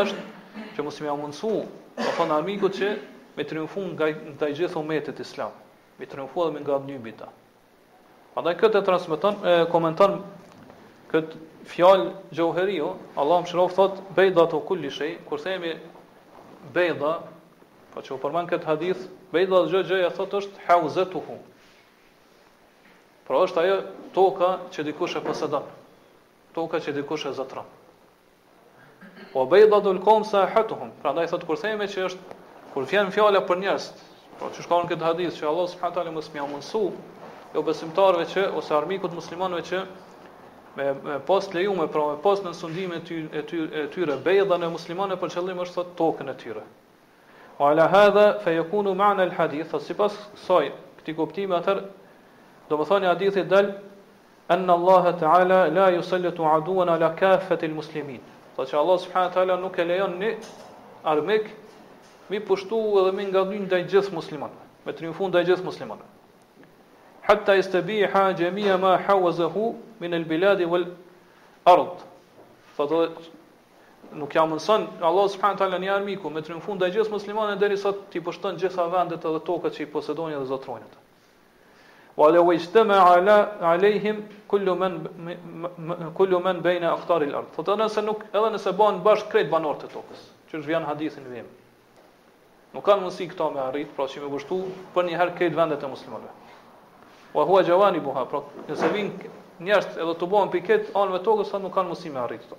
është 0.00 0.68
që 0.76 0.84
mos 0.86 1.00
më 1.02 1.16
mundsu, 1.20 1.50
do 1.98 2.10
thonë 2.18 2.36
armikut 2.38 2.78
që 2.78 2.90
me 3.36 3.44
triumfun 3.50 3.92
nga 3.96 4.12
të 4.40 4.52
gjithë 4.60 4.78
umetit 4.80 5.18
islam, 5.22 5.50
me 5.98 6.06
triumfu 6.10 6.44
edhe 6.46 6.54
me 6.58 6.62
nga 6.62 6.78
dnybi 6.86 7.12
ta. 7.18 7.28
këtë 8.62 8.78
e 8.78 8.84
transmeton, 8.86 9.34
e 9.42 9.52
komenton 9.72 10.20
këtë 11.10 11.36
fjalë 11.72 12.08
Gjauheriu, 12.32 12.88
Allah 13.18 13.42
më 13.42 13.50
shiroft 13.50 13.74
thotë 13.76 14.06
bejda 14.16 14.46
të 14.50 14.62
kulli 14.70 14.90
shej, 14.90 15.12
kur 15.28 15.38
themi 15.42 15.74
bejda, 16.72 17.12
Po 17.96 18.02
që 18.04 18.14
u 18.16 18.20
përman 18.22 18.48
këtë 18.50 18.66
hadith, 18.68 19.04
bejda 19.32 19.58
dhe 19.64 19.70
gjëgjë 19.88 19.98
e 20.06 20.10
thot 20.16 20.34
është 20.40 20.64
hauzetuhu. 20.66 21.36
Pra 23.28 23.40
është 23.46 23.60
ajo 23.62 23.76
toka 24.18 24.50
që 24.74 24.84
dikush 24.88 25.16
e 25.20 25.24
posedon, 25.28 25.66
toka 26.58 26.80
që 26.84 26.94
dikush 27.00 27.26
e 27.30 27.34
zëtron. 27.38 27.68
O 29.28 29.30
po 29.32 29.44
bejda 29.54 29.80
dhe 29.86 29.94
lkom 30.00 30.26
se 30.32 30.44
hëtuhum, 30.54 30.92
pra 31.02 31.14
da 31.18 31.24
i 31.26 31.30
thot 31.32 31.46
kur 31.48 31.60
theme 31.62 31.88
që 31.94 32.04
është, 32.10 32.36
kur 32.74 32.88
fjenë 32.92 33.14
fjale 33.16 33.42
për 33.48 33.60
njerës, 33.64 33.88
pra 34.36 34.48
po 34.48 34.52
që 34.56 34.66
shkohen 34.66 34.90
këtë 34.92 35.06
hadith 35.08 35.38
që 35.38 35.48
Allah 35.50 35.70
s.a. 35.72 36.10
më 36.18 36.24
s'mja 36.28 36.46
mundësu, 36.52 36.82
jo 37.56 37.62
besimtarve 37.68 38.28
që, 38.34 38.46
ose 38.60 38.74
armikut 38.78 39.16
muslimanve 39.20 39.62
që, 39.70 39.80
me, 40.78 40.90
me 41.08 41.16
pas 41.28 41.48
të 41.48 41.60
lejume, 41.60 41.88
pra 41.94 42.04
me 42.12 42.20
pas 42.26 42.44
në 42.44 42.52
sundime 42.60 43.00
e 43.02 43.06
tyre, 43.10 43.28
ty, 43.32 43.40
ty, 43.40 43.62
ty, 43.72 43.86
ty, 43.96 44.04
ty, 44.04 44.20
ty, 44.44 45.40
ty, 45.40 46.12
ty, 46.12 46.28
ty, 46.28 46.44
ty, 46.44 46.76
وعلى 47.58 47.82
هذا 47.82 48.32
فيكون 48.44 48.96
معنى 48.96 49.22
الحديث 49.24 49.74
sipas 49.82 50.14
kësaj 50.34 50.68
këtij 51.00 51.14
kuptimi 51.18 51.54
atër 51.56 51.80
domethënë 52.70 53.06
hadithi 53.10 53.44
dal 53.50 53.72
ان 54.54 54.70
الله 54.70 55.10
تعالى 55.22 55.58
لا 55.78 55.88
يسلط 55.88 56.40
عدوا 56.40 56.84
على 56.90 57.08
كافة 57.20 57.58
المسلمين. 57.62 58.20
Tha 58.56 58.64
që 58.66 58.74
Allah 58.76 58.98
subhanahu 58.98 59.34
taala 59.34 59.56
nuk 59.60 59.78
e 59.78 59.84
lejon 59.84 60.14
një 60.22 60.30
armik 61.04 61.50
mi 62.30 62.40
pushtu 62.40 62.78
edhe 63.00 63.12
mi 63.18 63.26
ngallin 63.30 63.66
ndaj 63.68 63.82
gjithë 63.92 64.14
muslimanëve, 64.16 64.64
me 64.86 64.92
triumfu 64.96 65.28
ndaj 65.28 65.44
gjithë 65.50 65.66
muslimanëve. 65.68 66.08
Hatta 67.28 67.56
yastabiha 67.58 68.22
jami'a 68.40 68.78
ma 68.80 68.94
hawazahu 69.06 69.66
min 70.00 70.14
al-bilad 70.14 70.64
wal 70.70 70.86
ard. 71.66 72.00
Tha 72.76 73.12
nuk 74.14 74.32
jam 74.34 74.50
mëson 74.52 74.86
Allah 75.00 75.28
subhanahu 75.28 75.56
wa 75.56 75.58
taala 75.58 75.78
në 75.78 75.90
armiku 75.92 76.30
me 76.32 76.40
të 76.42 76.58
fund 76.64 76.80
të 76.80 76.88
gjithë 76.94 77.12
muslimanëve 77.12 77.60
deri 77.60 77.76
sa 77.76 77.92
ti 78.10 78.20
pushton 78.24 78.56
gjitha 78.56 78.86
vendet 78.92 79.24
edhe 79.28 79.40
tokat 79.44 79.76
që 79.76 79.82
i 79.84 79.88
posedojnë 79.92 80.38
dhe 80.40 80.46
zotrojnë 80.52 80.86
ata. 80.86 81.00
Wa 82.16 82.30
la 82.32 82.40
yastama 82.40 82.96
ala 82.96 83.52
alaihim 83.60 84.22
kullu 84.50 84.74
man 84.76 86.12
kullu 86.16 86.40
man 86.40 86.60
baina 86.62 86.92
aqtar 86.92 87.22
al-ard. 87.22 87.52
Fot 87.52 87.68
se 87.90 88.02
nuk 88.02 88.24
edhe 88.32 88.50
nëse 88.56 88.72
bën 88.72 89.02
bash 89.04 89.28
kret 89.30 89.50
banor 89.50 89.76
të 89.76 89.92
tokës, 89.92 90.20
që 90.50 90.58
është 90.58 90.66
vjen 90.68 90.84
hadithin 90.88 91.28
vim. 91.30 91.46
Nuk 92.74 92.84
kanë 92.84 93.00
mundsi 93.02 93.28
këto 93.30 93.50
me 93.52 93.60
arrit, 93.60 93.92
pra 93.96 94.04
që 94.08 94.24
më 94.24 94.30
kushtu 94.34 94.58
për 94.94 95.04
një 95.04 95.20
herë 95.20 95.36
kret 95.38 95.54
vendet 95.56 95.84
e 95.84 95.88
muslimanëve. 95.88 96.34
Wa 97.36 97.44
huwa 97.48 97.60
jawani 97.64 98.00
buha, 98.00 98.24
pra 98.28 98.42
nëse 98.68 98.90
vin 98.96 99.12
njerëz 99.64 99.96
edhe 100.00 100.16
të 100.20 100.26
bëhen 100.32 100.50
piket 100.52 100.90
anëve 100.96 101.22
tokës, 101.24 101.48
sa 101.52 101.62
nuk 101.62 101.72
kanë 101.72 101.92
mundsi 101.92 102.10
me 102.12 102.20
arrit 102.24 102.42
këto. 102.44 102.58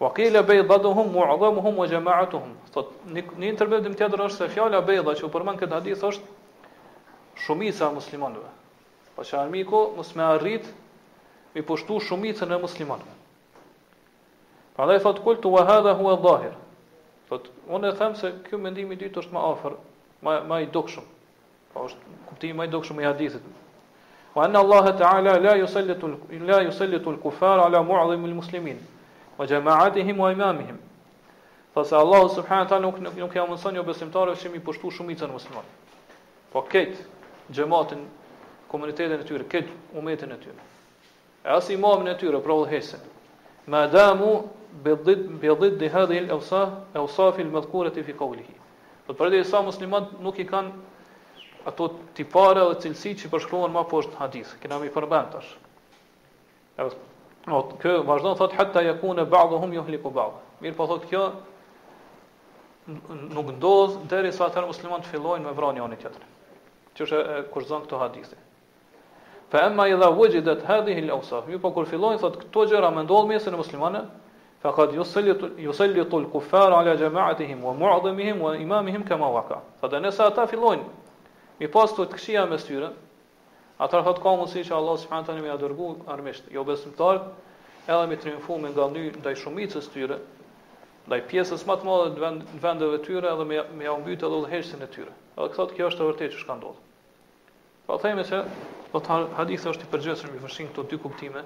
Wa 0.00 0.12
qila 0.12 0.42
baydhuhum 0.42 1.12
mu'adhamuhum 1.12 1.74
wa 1.78 1.86
jama'atuhum. 1.86 2.50
Sot 2.74 2.90
në 3.14 3.46
intervistën 3.52 3.94
tjetër 3.98 4.22
është 4.26 4.36
se 4.40 4.48
fjala 4.54 4.80
bejdha 4.88 5.12
që 5.20 5.26
u 5.26 5.30
përmend 5.36 5.60
këtë 5.60 5.76
hadith 5.78 6.02
është 6.02 7.42
shumica 7.46 7.90
e 7.90 7.94
muslimanëve. 7.98 8.50
Po 9.14 9.22
çarmiku 9.28 9.84
mos 9.96 10.10
më 10.18 10.24
arrit 10.34 10.66
mi 11.54 11.62
pushtu 11.68 12.00
shumicën 12.08 12.50
e 12.50 12.58
muslimanëve. 12.64 13.14
Prandaj 14.74 15.00
thot 15.06 15.20
kultu 15.22 15.52
wa 15.54 15.62
hadha 15.68 15.92
huwa 15.94 16.16
dhahir. 16.26 16.56
Sot 17.30 17.46
unë 17.70 17.92
them 18.00 18.16
se 18.18 18.32
ky 18.48 18.58
mendim 18.64 18.90
i 18.90 18.98
dytë 18.98 19.22
është 19.22 19.34
më 19.36 19.42
afër, 19.52 19.76
më 20.26 20.32
më 20.50 20.58
i 20.64 20.66
dukshëm. 20.74 21.04
Po 21.70 21.84
është 21.86 22.18
kuptimi 22.32 22.58
më 22.58 22.66
i 22.68 22.72
dukshëm 22.74 22.98
i 22.98 23.06
hadithit. 23.06 23.46
Wa 24.34 24.42
anna 24.50 24.58
Allahu 24.64 24.96
ta'ala 24.98 25.38
la 25.46 25.54
yusallitu 25.62 26.10
la 26.50 26.58
yusallitu 26.66 27.14
al-kufara 27.14 27.68
ala 27.70 27.82
mu'adhim 27.86 28.26
al-muslimin 28.28 28.82
wa 29.38 29.46
jama'atihim 29.46 30.16
wa 30.20 30.32
imamihim. 30.32 30.78
Fasa 31.74 31.98
Allah 31.98 32.28
subhanahu 32.30 32.68
taala 32.68 32.80
nuk 32.86 33.00
nuk, 33.00 33.32
ka 33.32 33.38
ja 33.38 33.46
jo 33.72 33.82
besimtarëve 33.82 34.36
që 34.38 34.50
mi 34.52 34.60
pushtu 34.62 34.90
shumëica 34.94 35.26
në 35.26 35.32
musliman. 35.34 35.64
Po 36.52 36.62
kët 36.62 36.94
xhamatin 37.50 38.04
komunitetin 38.70 39.16
e 39.18 39.24
tyre, 39.26 39.44
kët 39.50 39.70
umetin 39.98 40.32
e 40.32 40.38
tyre. 40.38 40.60
E 41.42 41.48
as 41.50 41.68
imamin 41.70 42.08
e 42.14 42.18
tyre 42.18 42.38
pra 42.40 42.54
udhëhesin. 42.54 43.02
Ma 43.66 43.86
damu 43.86 44.48
bi 44.84 44.94
bidd 45.54 45.82
hadhihi 45.92 46.28
al-awsaf 46.28 46.94
awsaf 46.94 47.38
al-madhkurati 47.42 48.04
fi 48.06 48.14
qawlihi. 48.14 48.54
Po 49.06 49.12
për 49.14 49.34
dhe 49.34 49.42
sa 49.44 49.62
muslimanët 49.62 50.20
nuk 50.22 50.38
i 50.38 50.46
kanë 50.46 51.66
ato 51.66 51.90
tipare 52.14 52.62
dhe 52.70 52.78
cilësi 52.84 53.16
që 53.24 53.32
përshkruan 53.34 53.74
më 53.74 53.82
poshtë 53.90 54.18
hadith. 54.22 54.54
Kena 54.62 54.78
mi 54.78 54.94
përbën 54.94 55.26
tash. 55.34 55.50
O, 57.50 57.58
kë 57.80 57.98
vazhdon 58.08 58.38
thot 58.38 58.54
hatta 58.56 58.82
yakuna 58.82 59.24
ba'dhum 59.28 59.72
yuhliku 59.76 60.10
ba'd. 60.14 60.36
Mir 60.64 60.72
po 60.76 60.86
thot 60.88 61.02
kjo 61.10 61.24
nuk 62.88 63.50
ndodh 63.58 63.98
derisa 64.08 64.46
ata 64.46 64.62
musliman 64.64 65.04
të 65.04 65.10
fillojnë 65.12 65.44
me 65.44 65.52
vranë 65.58 65.80
njëri 65.82 65.98
tjetrin. 66.04 66.30
Që 66.96 67.04
është 67.06 67.20
kur 67.52 67.64
zon 67.68 67.84
këto 67.84 67.98
hadithe. 68.00 68.36
Fa 69.52 69.62
amma 69.68 69.86
idha 69.92 70.08
wujidat 70.16 70.64
hadhihi 70.68 71.04
al-awsaf, 71.04 71.44
mir 71.52 71.60
po 71.60 71.74
kur 71.76 71.88
fillojnë 71.90 72.22
thot 72.24 72.38
këto 72.44 72.64
gjëra 72.72 72.90
me 72.96 73.04
ndodh 73.04 73.28
mes 73.30 73.44
në 73.50 73.60
muslimanë, 73.60 74.02
fa 74.64 74.72
qad 74.78 74.96
yusallitu 74.96 75.50
yusallitu 75.66 76.16
al-kuffar 76.24 76.72
ala 76.78 76.96
jama'atihim 77.00 77.60
wa 77.68 77.76
mu'adhimihim 77.76 78.40
wa 78.46 78.54
imamihim 78.56 79.04
kama 79.10 79.28
waqa. 79.36 79.60
Fa 79.84 79.92
dana 79.92 80.12
sa 80.16 80.30
ata 80.32 80.48
fillojnë. 80.52 80.88
Mir 81.60 81.68
po 81.70 81.84
sot 81.92 82.08
këshia 82.16 82.48
mes 82.50 82.64
tyre, 82.66 82.94
Atër 83.82 84.04
thot 84.06 84.20
ka 84.22 84.30
mundësi 84.38 84.62
që 84.68 84.74
Allah 84.76 84.98
subhanahu 85.02 85.32
në 85.32 85.32
më 85.34 85.40
ia 85.40 85.44
me 85.46 85.52
adërgu 85.54 85.86
armisht, 86.12 86.44
jo 86.54 86.62
besimtar, 86.68 87.16
edhe 87.90 88.04
me 88.10 88.16
triumfu 88.22 88.58
me 88.62 88.68
nga 88.70 88.84
një 88.92 89.00
ndaj 89.18 89.34
shumicës 89.40 89.86
tyre, 89.94 90.16
ndaj 91.08 91.20
pjesës 91.32 91.62
më 91.66 91.74
të 91.80 91.84
madhe 91.88 92.08
në 92.14 92.20
vendeve 92.62 92.98
tyre, 93.08 93.26
edhe 93.32 93.44
me 93.50 93.84
janë 93.88 94.04
bytë 94.06 94.22
edhe 94.28 94.36
u 94.38 94.42
dhe 94.44 94.50
heqësin 94.52 94.80
e 94.80 94.88
tyre. 94.94 95.12
Edhe 95.34 95.48
këtë 95.56 95.72
kjo 95.78 95.84
është 95.90 95.98
të 96.00 96.04
vërtetë 96.10 96.32
që 96.34 96.38
shka 96.44 96.54
ndodhë. 96.60 96.80
Pa 97.86 97.90
po 97.90 97.96
thejme 98.06 98.22
që, 98.30 98.38
do 98.44 98.48
po 98.94 98.98
të 99.02 99.08
hadithë 99.40 99.66
është 99.72 99.82
i 99.82 99.90
përgjësër 99.96 100.26
me 100.30 100.36
mëshin 100.46 100.66
këto 100.70 100.80
dy 100.92 100.96
kuptime 101.02 101.42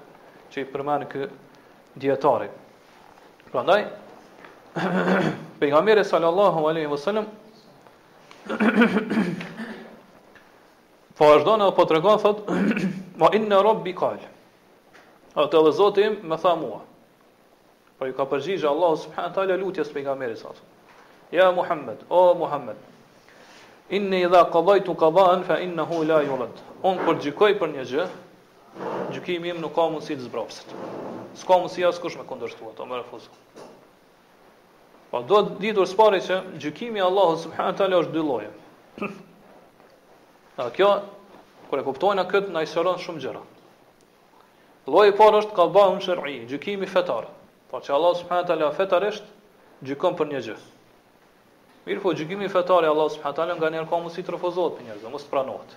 që 0.52 0.58
i 0.60 0.68
përmenë 0.74 1.06
ky 1.14 1.20
djetare. 2.04 2.48
Pra 3.48 3.60
ndaj, 3.64 3.82
sallallahu 6.12 6.60
alaihi 6.70 6.90
wasallam 6.92 7.26
Po 11.18 11.26
vazhdon 11.32 11.58
në 11.58 11.66
po 11.74 11.82
të 11.90 11.96
regon, 11.96 12.20
thot, 12.22 12.44
ma 13.18 13.28
inna 13.36 13.56
në 13.56 13.62
robë 13.66 13.84
bikal. 13.88 14.20
A 15.34 15.46
të 15.50 15.62
dhe 15.96 16.04
im, 16.06 16.14
me 16.30 16.38
tha 16.38 16.52
mua. 16.60 16.78
Po 17.98 18.06
i 18.06 18.14
ka 18.14 18.26
përgjigjë 18.30 18.68
Allah, 18.70 18.94
subhanë 19.04 19.32
talë, 19.38 19.56
lutjes 19.64 19.90
për 19.90 20.04
nga 20.06 20.14
meri 20.20 20.36
sasë. 20.38 20.62
Ja, 21.34 21.48
Muhammed, 21.52 22.04
o, 22.14 22.20
Muhammed, 22.38 22.78
inni 23.98 24.20
i 24.24 24.30
dha 24.30 24.44
këdhaj 24.46 25.42
fa 25.48 25.56
inë 25.66 25.88
hu 25.90 26.04
la 26.06 26.20
yurad. 26.22 26.54
lëtë. 26.54 26.86
Unë 26.86 27.04
kur 27.34 27.52
për 27.62 27.72
një 27.74 27.88
gjë, 27.90 28.06
gjykimi 29.16 29.50
im 29.56 29.60
nuk 29.64 29.74
ka 29.74 29.88
mundësi 29.90 30.14
të 30.20 30.28
zbrapsit. 30.30 30.74
Ska 31.42 31.58
mundësi 31.58 31.82
as 31.90 31.98
kush 31.98 32.16
me 32.16 32.22
këndërshtu, 32.30 32.62
ato 32.70 32.86
më 32.92 33.02
refuzë. 33.02 33.28
Po 35.10 35.22
do 35.30 35.42
të 35.50 35.58
ditur 35.66 35.86
së 35.90 35.96
pari 35.98 36.22
që 36.30 36.40
gjykimi 36.62 37.02
Allah, 37.10 37.34
subhanë 37.42 37.74
talë, 37.82 38.04
është 38.04 38.12
dy 38.12 38.22
loje. 38.30 38.52
Në 40.58 40.72
kjo, 40.74 40.86
kur 41.70 41.78
e 41.80 41.84
kuptojnë 41.86 42.22
a 42.24 42.28
këtë, 42.30 42.48
në 42.54 42.64
shumë 43.00 43.20
gjëra. 43.24 43.40
Lloji 44.90 45.12
i 45.12 45.14
parë 45.16 45.40
është 45.42 45.54
ka 45.58 45.64
bahë 45.70 46.14
në 46.18 46.48
gjykimi 46.50 46.86
fetar. 46.92 47.28
Po 47.70 47.78
që 47.84 47.92
Allah 47.98 48.16
subhanahu 48.18 48.52
ala 48.54 48.70
fetarisht, 48.78 49.22
gjykon 49.86 50.16
për 50.18 50.26
një 50.30 50.40
gjë. 50.48 50.56
Mirë 51.86 52.02
po, 52.02 52.10
gjykimi 52.16 52.48
fetar 52.54 52.82
e 52.82 52.90
Allah 52.90 53.06
subhanahu 53.14 53.42
ala 53.44 53.54
nga 53.58 53.70
njerë 53.74 53.86
ka 53.90 54.00
mësi 54.06 54.24
të 54.24 54.34
refuzot 54.34 54.78
për 54.80 54.86
njerëzë, 54.88 55.12
mos 55.12 55.26
pranohet. 55.30 55.76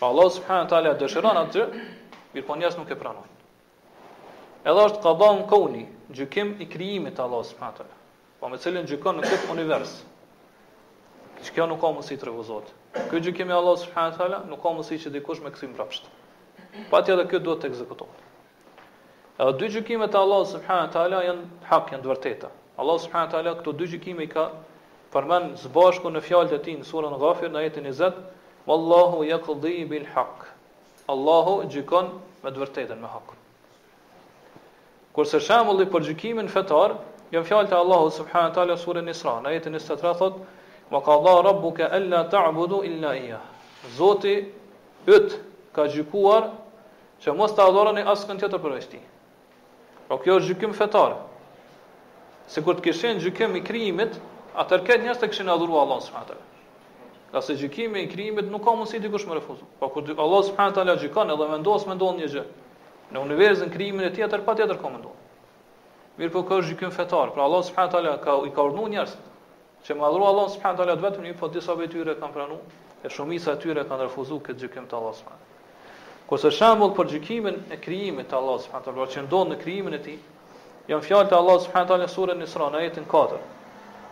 Po 0.00 0.08
Allah 0.10 0.30
subhanahu 0.38 0.78
ala 0.80 0.94
dëshiron 1.02 1.38
atë 1.42 1.54
gjë, 1.54 1.84
mirë 2.32 2.46
po 2.50 2.56
njerëzë 2.60 2.80
nuk 2.80 2.90
e 2.90 2.98
pranohet. 2.98 3.44
Edhe 4.66 4.88
është 4.88 5.04
ka 5.04 5.12
bahë 5.22 5.44
koni, 5.52 5.84
gjykim 6.18 6.54
i 6.58 6.66
krijimit 6.72 7.16
të 7.20 7.24
Allah 7.28 7.44
subhanahu 7.52 7.84
ala. 7.86 7.94
Pa 7.94 8.42
po 8.46 8.50
me 8.54 8.58
cilin 8.64 8.88
gjykon 8.90 9.20
në 9.20 9.28
këtë 9.30 9.52
univers. 9.54 9.94
Që 11.44 11.54
kjo 11.56 11.68
nuk 11.70 11.80
ka 11.84 11.92
mësi 12.00 12.16
të 12.22 12.30
refuzotë. 12.32 12.76
Kjo 13.10 13.20
gjë 13.24 13.32
kemi 13.36 13.52
Allah 13.54 13.76
subhanahu 13.82 14.12
wa 14.12 14.18
taala, 14.18 14.38
nuk 14.50 14.62
ka 14.62 14.70
mundësi 14.74 14.98
që 15.04 15.12
dikush 15.16 15.42
me 15.44 15.52
kthim 15.54 15.72
prapësht. 15.78 16.06
Patjetër 16.92 17.26
kjo 17.32 17.40
duhet 17.48 17.62
të 17.64 17.68
ekzekutohet. 17.70 18.22
Edhe 19.44 19.52
dy 19.62 19.68
gjykimet 19.74 20.14
e 20.16 20.20
Allah 20.20 20.44
subhanahu 20.52 20.86
wa 20.86 20.92
taala 20.96 21.22
janë 21.24 21.44
hak, 21.70 21.90
janë 21.92 22.04
të 22.06 22.10
vërteta. 22.12 22.50
Allah 22.82 22.98
subhanahu 23.04 23.28
wa 23.28 23.32
taala 23.34 23.54
këto 23.60 23.74
dy 23.80 23.88
gjykime 23.94 24.24
i 24.26 24.30
ka 24.32 24.46
përmend 25.14 25.58
së 25.62 25.72
bashku 25.74 26.12
në 26.14 26.22
fjalët 26.28 26.54
e 26.56 26.60
tij 26.66 26.76
në 26.80 26.88
surën 26.90 27.16
Ghafir 27.22 27.52
në 27.52 27.60
ajetin 27.62 27.88
20, 27.90 28.22
"Wallahu 28.70 29.20
yaqdi 29.28 29.74
bil 29.92 30.06
hak. 30.16 30.48
Allahu 31.16 31.58
gjykon 31.76 32.06
me 32.44 32.50
të 32.52 32.58
vërtetën, 32.62 32.98
me 33.04 33.08
hakun. 33.12 33.36
Kurse 35.16 35.40
shembulli 35.46 35.86
për 35.92 36.00
gjykimin 36.10 36.48
fetar, 36.56 36.96
janë 37.34 37.44
fjalët 37.52 37.72
e 37.72 37.76
Allahut 37.80 38.12
subhanahu 38.16 38.50
wa 38.50 38.56
taala 38.60 38.76
surën 38.86 39.10
Isra, 39.14 39.36
në 39.40 39.48
ajetin 39.54 39.72
23 39.78 40.16
thotë: 40.22 40.38
Wa 40.90 41.02
qadha 41.02 41.42
rabbuka 41.42 41.88
alla 41.90 42.24
ta'budu 42.24 42.82
illa 42.84 43.16
iyyah. 43.16 43.40
Zoti 43.96 44.36
yt 45.06 45.38
ka 45.74 45.86
gjykuar 45.90 46.50
që 47.22 47.32
mos 47.34 47.54
ta 47.56 47.64
adhuroni 47.68 48.04
askën 48.06 48.38
tjetër 48.38 48.62
për 48.62 48.78
tij. 48.90 49.02
Po 50.06 50.20
kjo 50.22 50.36
është 50.38 50.52
gjykim 50.54 50.74
fetar. 50.78 51.16
Sikur 52.46 52.78
të 52.78 52.84
kishin 52.86 53.18
gjykim 53.18 53.56
i 53.58 53.62
krijimit, 53.66 54.20
atëherë 54.62 54.84
këtë 54.86 55.02
njerëz 55.06 55.18
të 55.24 55.28
kishin 55.32 55.50
adhuruar 55.50 55.82
Allahun 55.86 56.04
subhanahu 56.06 56.30
taala. 56.30 56.44
Ka 57.32 57.42
se 57.42 57.56
gjykimi 57.58 58.04
i 58.06 58.06
krijimit 58.12 58.46
nuk 58.52 58.62
ka 58.64 58.70
mundësi 58.76 59.00
dikush 59.02 59.26
me 59.26 59.40
refuzu. 59.40 59.66
Po 59.80 59.88
kur 59.90 60.06
Allah 60.14 60.44
subhanahu 60.46 60.76
taala 60.78 60.94
gjykon 61.02 61.34
edhe 61.34 61.48
vendos 61.50 61.86
mendon 61.90 62.22
një 62.22 62.28
gjë 62.36 62.44
në 63.14 63.22
universin 63.26 63.70
krijimin 63.74 64.06
e 64.06 64.12
tjetër 64.14 64.44
patjetër 64.46 64.78
ka 64.84 64.92
mendon. 64.94 65.18
Mirë 66.20 66.32
po, 66.36 66.44
ka 66.48 66.62
gjykim 66.70 66.94
fetar, 66.94 67.32
pra 67.34 67.42
Allah 67.48 67.64
subhanahu 67.70 67.92
taala 67.96 68.14
ka 68.22 68.38
i 68.46 68.54
ka 68.54 68.62
urdhënuar 68.70 68.92
njerëzit 68.94 69.24
që 69.86 69.94
më 69.94 70.02
adhuru 70.06 70.24
Allah 70.26 70.46
subhanahu 70.50 70.80
wa 70.80 70.84
taala 70.84 71.02
vetëm 71.02 71.22
një 71.30 71.34
po 71.38 71.46
disa 71.54 71.70
tyre 71.90 72.14
kanë 72.18 72.32
pranuar 72.34 73.06
e 73.06 73.08
shumica 73.14 73.52
e 73.54 73.60
tyre 73.62 73.84
kanë 73.86 74.08
refuzuar 74.08 74.40
këtë 74.46 74.58
gjykim 74.64 74.88
të 74.90 74.96
Allahut 74.98 75.14
subhanahu 75.14 75.38
wa 75.38 75.46
taala. 75.46 76.24
Kurse 76.30 76.50
shembull 76.56 76.92
për 76.96 77.10
gjykimin 77.12 77.60
e 77.70 77.78
krijimit 77.78 78.26
të 78.26 78.34
Allahut 78.40 78.64
subhanahu 78.66 78.82
wa 78.82 78.96
taala 78.96 79.14
që 79.14 79.22
ndodh 79.28 79.46
në 79.52 79.58
krijimin 79.62 79.94
e 79.94 80.00
tij, 80.02 80.18
janë 80.90 81.06
fjalët 81.06 81.30
e 81.30 81.38
Allahut 81.38 81.66
subhanahu 81.68 81.86
wa 81.86 81.90
taala 81.92 82.02
në 82.02 82.10
surën 82.16 82.44
Isra 82.48 82.68
në 82.74 82.80
ajetin 82.80 83.06
4, 83.14 83.40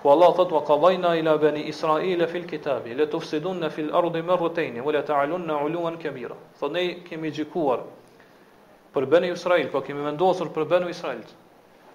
ku 0.03 0.15
Allah 0.15 0.33
thot 0.39 0.53
wa 0.55 0.63
qadayna 0.71 1.11
ila 1.19 1.37
bani 1.43 1.67
israila 1.73 2.29
fil 2.31 2.47
kitabi 2.47 2.95
la 2.95 3.09
tufsidunna 3.11 3.71
fil 3.75 3.91
ardi 3.99 4.23
marratayn 4.23 4.79
wa 4.81 4.93
la 4.95 5.03
ta'alunna 5.03 5.59
'uluwan 5.63 5.99
kabira. 5.99 6.39
Sot 6.61 6.71
ne 6.73 7.03
kemi 7.03 7.31
gjykuar 7.35 7.83
për 8.95 9.05
bani 9.11 9.33
israil, 9.35 9.69
po 9.75 9.81
kemi 9.83 10.05
vendosur 10.07 10.55
për 10.55 10.69
bani 10.71 10.95
israil 10.95 11.27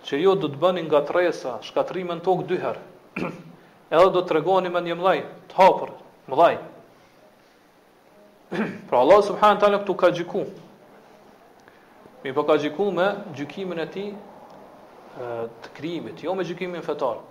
që 0.06 0.16
ju 0.22 0.36
të 0.44 0.48
bëni 0.60 0.82
nga 0.90 1.00
të 1.08 1.14
resa, 1.18 1.60
shkatrimen 1.64 2.20
të 2.24 2.38
dyherë, 2.44 2.84
edhe 3.98 4.10
do 4.14 4.22
të 4.22 4.36
regoni 4.38 4.70
me 4.70 4.82
një 4.86 4.96
mlaj, 5.00 5.22
të 5.50 5.56
hapër, 5.60 5.92
mlaj. 6.30 6.52
pra 8.90 9.00
Allah 9.02 9.22
subhanë 9.26 9.62
talë 9.64 9.80
këtu 9.84 9.96
ka 10.02 10.10
gjiku. 10.18 10.44
Mi 12.24 12.34
po 12.36 12.44
ka 12.46 12.56
gjiku 12.62 12.90
me 12.94 13.10
gjykimin 13.38 13.82
e 13.82 13.88
ti 13.94 14.06
të 15.64 15.72
krimit, 15.78 16.22
jo 16.24 16.36
me 16.38 16.46
gjykimin 16.48 16.86
fetar. 16.86 17.24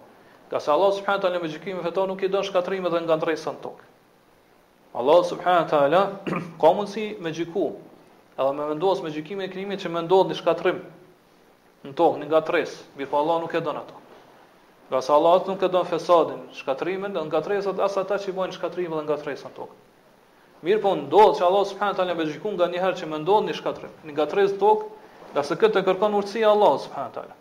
Ka 0.50 0.60
Allah 0.72 0.92
subhanë 0.98 1.22
talë 1.26 1.42
me 1.42 1.50
gjykimin 1.52 1.84
fetar 1.86 2.08
nuk 2.10 2.22
i 2.26 2.30
dënë 2.32 2.50
shkatrim 2.50 2.86
edhe 2.90 3.02
nga 3.06 3.18
ndrejsa 3.20 3.54
në 3.54 3.62
tokë. 3.66 3.86
Allah 4.98 5.22
subhanë 5.30 5.68
talë 5.74 6.02
ka 6.62 6.74
mundësi 6.78 7.08
me 7.22 7.34
gjiku, 7.38 7.66
edhe 8.38 8.50
me 8.58 8.68
vendos 8.72 9.02
me 9.04 9.12
gjykimin 9.14 9.46
e 9.46 9.52
krimit 9.54 9.84
që 9.84 9.92
me 9.94 10.02
ndodhë 10.06 10.32
një 10.34 10.40
shkatrim 10.42 10.82
në 11.88 11.94
tokë, 12.00 12.22
në 12.24 12.26
nga 12.32 12.42
tresë, 12.48 12.82
mi 12.98 13.06
po 13.06 13.20
Allah 13.22 13.42
nuk 13.44 13.54
e 13.54 13.62
dënë 13.68 13.84
atokë. 13.86 14.04
Nga 14.88 15.04
sa 15.04 15.20
Allah 15.20 15.44
nuk 15.44 15.60
e 15.62 15.68
don 15.68 15.84
fesadin, 15.84 16.40
shkatrimin, 16.56 17.12
dhe 17.12 17.20
ngatresat 17.28 17.76
as 17.76 17.96
ata 18.00 18.16
që 18.24 18.32
bojnë 18.36 18.56
shkatrimin 18.56 18.96
dhe 18.96 19.04
ngatresën 19.10 19.52
tokë. 19.58 19.74
Mirë 20.64 20.80
po 20.84 20.92
ndodh 21.00 21.34
që 21.36 21.44
Allah 21.48 21.64
subhanahu 21.70 21.96
taala 21.98 22.14
më 22.16 22.26
shikon 22.32 22.56
nga 22.56 22.66
një 22.72 22.92
që 23.00 23.04
më 23.10 23.18
ndodh 23.26 23.44
një 23.50 23.56
shkatrim, 23.60 23.92
një 24.08 24.12
ngatresë 24.16 24.56
tokë, 24.62 24.88
nga 25.36 25.42
se 25.44 25.54
këtë 25.60 25.74
të 25.76 25.82
kërkon 25.90 26.16
urtësia 26.20 26.48
Allah 26.54 26.72
subhanahu 26.86 27.12
taala. 27.18 27.36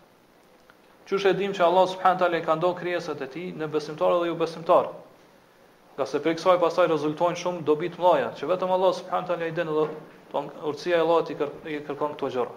Qysh 1.08 1.24
e 1.24 1.32
dim 1.40 1.56
që 1.56 1.64
Allah 1.70 1.86
subhanahu 1.94 2.20
taala 2.22 2.42
ka 2.50 2.58
ndon 2.60 2.76
krijesat 2.82 3.24
e 3.26 3.30
tij 3.32 3.48
në 3.62 3.70
besimtarë 3.72 4.20
dhe 4.22 4.28
jo 4.28 4.36
besimtarë. 4.44 4.92
Nga 5.96 6.04
se 6.12 6.20
për 6.26 6.36
kësaj 6.38 6.60
pasaj 6.66 6.86
rezultojnë 6.92 7.40
shumë 7.42 7.64
dobit 7.72 7.96
të 7.96 8.04
mëdha, 8.04 8.30
që 8.38 8.44
vetëm 8.52 8.76
Allah 8.76 8.92
subhanahu 9.00 9.32
taala 9.32 9.48
i 9.50 9.56
den 9.60 9.72
dhe 9.72 9.88
urtësia 10.68 11.00
e 11.00 11.00
Allahut 11.06 11.34
i 11.34 11.80
kërkon 11.88 12.12
këto 12.14 12.30
gjëra. 12.36 12.54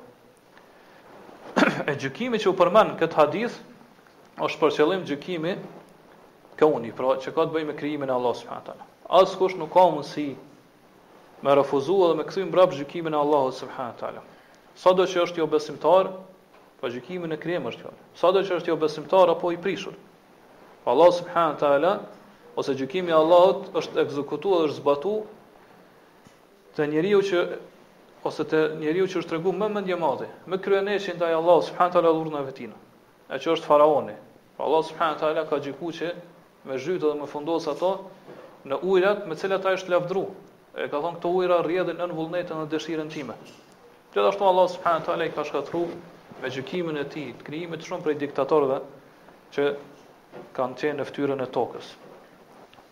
e 1.89 1.95
gjykimi 2.03 2.43
që 2.43 2.51
u 2.53 2.57
përmend 2.61 2.99
kët 3.01 3.15
hadith 3.21 3.55
është 4.45 4.59
për 4.61 4.71
qëllim 4.75 5.01
gjykimi 5.05 5.51
ka 6.57 6.65
uni, 6.73 6.89
pra 6.97 7.13
që 7.21 7.31
ka 7.35 7.43
të 7.45 7.53
bëj 7.53 7.65
me 7.69 7.75
krijimin 7.77 8.09
e 8.09 8.13
Allahut 8.15 8.39
subhanahu 8.39 8.61
Asë 8.61 8.71
taala. 8.71 8.85
As 9.21 9.35
kush 9.37 9.55
nuk 9.59 9.69
ka 9.73 9.83
mundsi 9.93 10.23
me 11.45 11.53
refuzuar 11.57 12.09
dhe 12.11 12.17
me 12.19 12.25
kthyr 12.25 12.47
mbrapsht 12.49 12.79
gjykimin 12.81 13.13
e 13.13 13.19
Allahut 13.21 13.53
subhanahu 13.53 13.93
Sa 13.97 14.05
taala. 14.05 14.21
Sado 14.75 15.05
që 15.11 15.21
është 15.25 15.37
jo 15.41 15.47
besimtar, 15.47 16.09
pa 16.15 16.81
po 16.81 16.89
gjykimin 16.93 17.35
e 17.35 17.37
krijim 17.37 17.67
është 17.69 17.83
Sa 17.85 17.85
jo. 17.85 17.93
Sado 18.21 18.39
që 18.47 18.57
është 18.57 18.71
jo 18.73 18.77
besimtar 18.81 19.29
apo 19.29 19.51
i 19.51 19.59
prishur. 19.61 19.93
Pa 19.93 20.83
po 20.83 20.89
Allah 20.95 21.11
subhanahu 21.19 21.59
taala 21.59 21.93
ose 22.57 22.73
gjykimi 22.79 23.13
i 23.13 23.17
Allahut 23.21 23.69
është 23.77 24.01
ekzekutuar 24.05 24.63
dhe 24.63 24.71
është 24.71 24.81
zbatu 24.81 25.13
te 26.75 26.87
njeriu 26.87 27.21
që 27.29 27.37
ose 28.25 28.43
te 28.49 28.59
njeriu 28.81 29.05
që 29.07 29.21
është 29.21 29.29
treguar 29.29 29.53
më 29.61 29.69
mendje 29.77 29.95
madhe, 29.95 30.27
më 30.49 30.57
kryeneshi 30.65 31.13
ndaj 31.19 31.33
Allahut 31.37 31.63
subhanahu 31.69 31.91
wa 31.91 31.93
taala 31.93 32.17
urdhnave 32.19 32.45
vetina. 32.49 32.75
tij. 33.29 33.51
është 33.53 33.65
faraoni, 33.65 34.13
Pra 34.62 34.68
Allah 34.70 34.84
subhanahu 34.86 35.18
wa 35.18 35.22
taala 35.26 35.43
ka 35.49 35.57
gjikuar 35.57 35.95
që 35.97 36.09
me 36.70 36.76
zhytë 36.78 37.01
dhe 37.01 37.14
me 37.18 37.26
fundos 37.30 37.64
ato 37.72 37.88
në 38.70 38.78
ujrat 38.93 39.24
me 39.26 39.34
të 39.34 39.39
cilat 39.41 39.64
ai 39.66 39.72
është 39.78 39.89
lavdruar. 39.95 40.36
E 40.78 40.86
ka 40.91 40.99
thonë 41.01 41.18
këto 41.18 41.32
ujra 41.39 41.57
rrjedhin 41.66 41.97
në 41.97 42.09
vullnetin 42.20 42.62
e 42.62 42.68
dëshirën 42.76 43.09
time. 43.09 43.34
Këto 44.14 44.28
ashtu 44.30 44.45
Allah 44.51 44.68
subhanahu 44.76 45.01
wa 45.01 45.07
taala 45.07 45.26
i 45.26 45.32
ka 45.34 45.47
shkatërruar 45.49 46.43
me 46.43 46.51
gjykimin 46.53 47.01
e 47.01 47.07
tij 47.09 47.26
të 47.39 47.47
krijimit 47.49 47.82
të 47.82 47.89
shumë 47.89 48.05
prej 48.05 48.16
diktatorëve 48.26 48.78
që 49.57 49.66
kanë 50.59 50.80
qenë 50.84 50.99
në 51.01 51.09
fytyrën 51.09 51.41
e 51.41 51.49
tokës. 51.57 51.89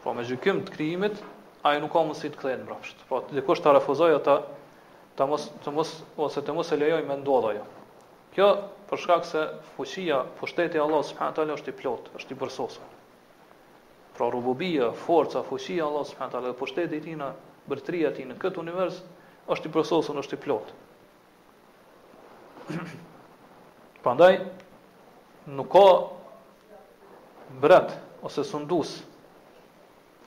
Po 0.05 0.17
me 0.17 0.25
gjykim 0.25 0.65
të 0.65 0.73
krijimit, 0.79 1.21
ai 1.61 1.77
nuk 1.81 1.93
ka 1.93 2.01
mundësi 2.01 2.33
të 2.33 2.37
kthehet 2.41 2.61
mbrapsht. 2.65 3.05
Po 3.09 3.21
dikush 3.37 3.61
ta 3.65 3.73
refuzoj 3.77 4.15
ata 4.19 4.41
të 5.19 5.27
mos 5.31 5.45
të 5.65 5.73
mos 5.75 5.91
ose 6.27 6.43
të 6.43 6.55
mos 6.57 6.71
e 6.75 6.79
lejoj 6.81 7.03
me 7.09 7.17
ndodha 7.21 7.53
ajo. 7.55 7.65
Kjo 8.35 8.49
për 8.91 9.01
shkak 9.03 9.25
se 9.29 9.45
fuqia, 9.77 10.21
pushteti 10.41 10.77
i 10.77 10.81
Allahut 10.83 11.07
subhanahu 11.11 11.37
teala 11.37 11.55
është 11.59 11.71
i 11.71 11.75
plot, 11.81 12.09
është 12.19 12.35
i 12.35 12.39
bërsosur. 12.41 12.89
Pra 14.17 14.27
rububia, 14.31 14.89
forca, 15.07 15.43
fuqia 15.47 15.83
e 15.85 15.87
Allahut 15.87 16.11
subhanahu 16.11 16.33
teala, 16.35 16.51
pushteti 16.59 16.99
i 16.99 17.05
tij 17.07 17.15
në 17.21 17.29
bërtria 17.71 18.11
e 18.11 18.17
tij 18.17 18.27
në 18.33 18.39
këtë 18.43 18.61
univers 18.65 18.97
është 19.55 19.71
i 19.71 19.75
bërsosur, 19.77 20.19
është 20.25 20.35
i 20.39 20.43
plot. 20.49 20.75
Prandaj 24.05 24.41
nuk 25.55 25.71
ka 25.71 25.87
bret 27.62 27.95
ose 28.25 28.43
sundus 28.51 28.99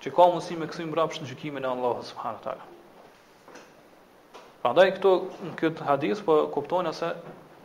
që 0.04 0.12
ka 0.16 0.28
mundësi 0.32 0.56
me 0.62 0.70
kthim 0.72 0.92
mbrapsht 0.94 1.26
në 1.26 1.32
gjykimin 1.34 1.66
e 1.68 1.74
Allahut 1.76 2.08
subhanahu 2.12 2.44
teala. 2.48 2.72
Prandaj 4.68 4.90
këtu 4.98 5.10
në 5.46 5.50
këtë 5.62 5.86
hadith 5.88 6.22
po 6.28 6.34
kuptojnë 6.52 6.92
se 6.98 7.08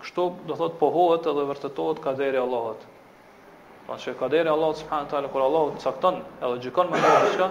kështu 0.04 0.24
do 0.46 0.54
thot 0.60 0.76
pohohet 0.82 1.24
edhe 1.30 1.46
vërtetohet 1.48 1.98
kaderi 2.04 2.38
i 2.38 2.38
Allahut. 2.42 2.84
Pra 3.88 3.96
që 3.98 4.12
kaderi 4.20 4.46
i 4.46 4.52
Allahut 4.52 4.78
subhanahu 4.84 5.10
teala 5.14 5.30
kur 5.32 5.42
Allahu 5.46 5.80
cakton 5.82 6.20
edhe 6.38 6.60
gjikon 6.68 6.92
me 6.92 7.00
ndonjë 7.00 7.24
diçka, 7.24 7.48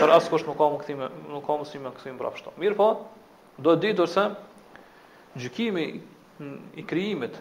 për 0.00 0.14
askush 0.14 0.46
nuk 0.48 0.56
ka 0.62 0.70
më 0.72 0.80
kthim, 0.86 1.02
nuk 1.34 1.44
ka 1.50 1.58
mësim 1.60 1.84
me 1.84 1.92
kthim 1.98 2.16
prapë 2.22 2.40
shto. 2.40 2.54
Mirë 2.64 2.78
po, 2.80 2.88
do 3.68 3.76
të 3.76 3.80
di 3.84 3.92
dorse 4.00 4.24
gjykimi 5.44 5.84
i 6.84 6.88
krijimit 6.94 7.36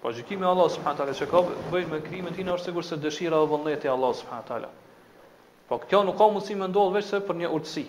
Po 0.00 0.14
gjykimi 0.16 0.48
Allah 0.48 0.70
subhanahu 0.78 1.12
që 1.12 1.26
ka 1.28 1.42
bëj 1.74 1.88
me 1.92 1.98
krijimin 2.08 2.40
e 2.40 2.52
është 2.56 2.70
sigurisht 2.70 2.94
se 2.96 3.02
dëshira 3.04 3.36
e 3.44 3.50
vullnetit 3.52 3.84
e 3.84 3.90
Allah 3.92 4.14
subhanahu 4.22 4.48
taala. 4.48 4.72
Po 5.68 5.76
kjo 5.84 6.00
nuk 6.08 6.16
ka 6.16 6.30
mundësi 6.32 6.56
më 6.56 6.70
ndodh 6.72 6.94
veç 6.96 7.10
se 7.12 7.20
për 7.26 7.42
një 7.44 7.50
urtësi. 7.58 7.82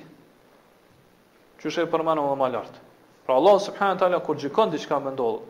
Që 1.61 1.81
e 1.85 1.89
përmanë 1.93 2.21
më 2.25 2.35
më 2.39 2.47
lartë. 2.53 2.79
Pra 3.25 3.35
Allah 3.39 3.57
subhanë 3.63 3.99
tala, 4.01 4.19
kur 4.25 4.35
gjikon 4.41 4.71
diçka 4.73 4.97
më 5.05 5.11
ndohë, 5.13 5.41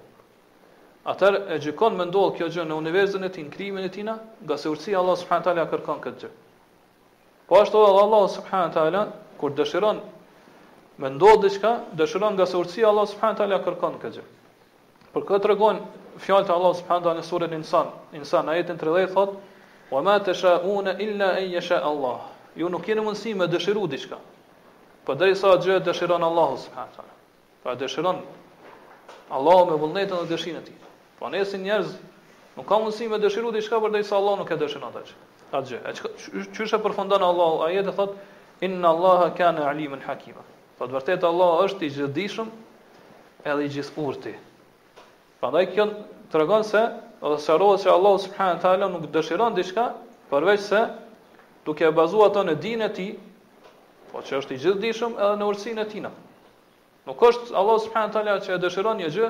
atër 1.13 1.37
e 1.55 1.59
gjikon 1.63 1.95
më 1.99 2.07
ndohë 2.09 2.33
kjo 2.37 2.47
gjë 2.55 2.65
në 2.71 2.79
univerzën 2.81 3.23
e 3.23 3.29
ti, 3.35 3.43
në 3.45 3.51
krimin 3.53 3.87
e 3.87 3.91
tina, 3.93 4.15
nga 4.43 4.57
se 4.59 4.67
urësi 4.73 4.91
Allah 5.01 5.15
subhanë 5.21 5.45
tala 5.45 5.63
kërkon 5.71 6.01
këtë 6.03 6.19
gjë. 6.25 6.31
Po 7.47 7.61
ashtu 7.63 7.79
dhe 7.85 7.95
Allah 8.03 8.25
subhanë 8.33 8.73
tala, 8.75 9.05
kur 9.39 9.55
dëshiron 9.61 10.01
më 11.01 11.13
ndohë 11.15 11.39
diçka, 11.47 11.71
dëshiron 12.01 12.35
nga 12.35 12.45
se 12.51 12.59
urësi 12.59 12.83
Allah 12.89 13.07
subhanë 13.13 13.39
tala 13.43 13.61
kërkon 13.67 13.95
këtë 14.03 14.13
gjë. 14.19 14.25
Për 15.15 15.25
këtë 15.31 15.51
regon, 15.53 15.79
fjallë 16.25 16.49
të 16.51 16.55
Allah 16.57 16.73
subhanë 16.81 17.05
tala 17.07 17.21
në 17.21 17.25
surin 17.29 17.55
insan, 17.59 17.95
insan, 18.19 18.51
a 18.51 18.59
jetin 18.59 18.75
të 18.83 18.89
rëdhej 18.91 19.09
thot, 19.15 19.39
wa 19.95 20.03
ma 20.09 20.19
të 20.27 20.35
illa 21.07 21.31
e 21.39 21.47
jeshe 21.55 21.79
Allah. 21.91 22.19
Ju 22.59 22.67
nuk 22.69 22.85
jeni 22.91 23.01
mundësi 23.07 23.33
me 23.39 23.47
dëshiru 23.47 23.87
diçka, 23.95 24.19
Po 25.05 25.15
dhe 25.17 25.33
sa 25.35 25.55
gjë 25.57 25.79
dëshiron 25.85 26.21
Allahu 26.21 26.57
subhanët 26.61 26.93
taala. 26.97 27.13
Po 27.61 27.65
pra 27.65 27.73
e 27.73 27.79
dëshiron 27.81 28.19
Allahu 29.33 29.71
me 29.71 29.77
vullnetën 29.81 30.13
dhe 30.21 30.27
dëshirën 30.29 30.59
e 30.59 30.61
ti. 30.67 30.73
Po 31.17 31.29
ne 31.33 31.41
si 31.45 31.57
njerëz, 31.57 31.95
nuk 32.57 32.67
ka 32.69 32.77
mundësi 32.77 33.07
me 33.09 33.17
dëshiru 33.23 33.51
dhe 33.55 33.61
i 33.63 33.65
shka 33.65 33.79
për 33.81 33.95
dhe 33.95 34.03
sa 34.05 34.19
Allahu 34.21 34.43
nuk 34.43 34.51
e 34.53 34.57
dëshiron 34.61 34.89
atë 34.91 35.03
që. 35.09 35.15
Atë 35.51 35.65
gjë. 35.71 35.79
Qështë 36.53 36.77
e 36.77 36.83
përfundon 36.85 37.25
Allahu, 37.27 37.63
a 37.67 37.71
jetë 37.73 37.89
e 37.89 37.95
thot, 37.97 38.13
inna 38.67 38.91
Allahu 38.93 39.31
ka 39.37 39.49
në 39.55 39.65
hakima. 40.05 40.43
Po 40.77 40.85
të 40.87 40.93
vërtetë 40.99 41.25
Allahu 41.31 41.65
është 41.69 41.81
i 41.81 41.89
gjithdishëm 41.97 42.51
edhe 43.51 43.65
i 43.67 43.71
gjithpurti. 43.75 44.35
Prandaj 45.41 45.65
dhe 45.65 45.73
kjo 45.73 45.89
të 46.29 46.61
se, 46.71 46.83
dhe 47.25 47.37
se 47.41 47.57
se 47.83 47.89
Allahu 47.97 48.21
subhanët 48.27 48.61
taala 48.67 48.85
nuk 48.93 49.09
dëshiron 49.17 49.57
dhe 49.57 49.65
përveç 50.31 50.59
se, 50.69 50.85
duke 51.65 51.89
bazuar 51.91 52.29
atë 52.29 52.43
në 52.49 52.55
dinën 52.65 52.85
e 52.89 52.93
tij 52.97 53.09
po 54.11 54.19
që 54.25 54.41
është 54.41 54.55
i 54.55 54.59
gjithdishëm 54.59 55.13
edhe 55.17 55.37
në 55.39 55.47
urësinë 55.47 55.83
e 55.85 55.89
tina. 55.91 56.09
Nuk 57.07 57.23
është 57.29 57.55
Allah 57.57 57.77
subhanahu 57.85 58.13
taala 58.17 58.35
që 58.43 58.55
e 58.57 58.61
dëshiron 58.65 58.99
një 59.01 59.11
gjë, 59.15 59.29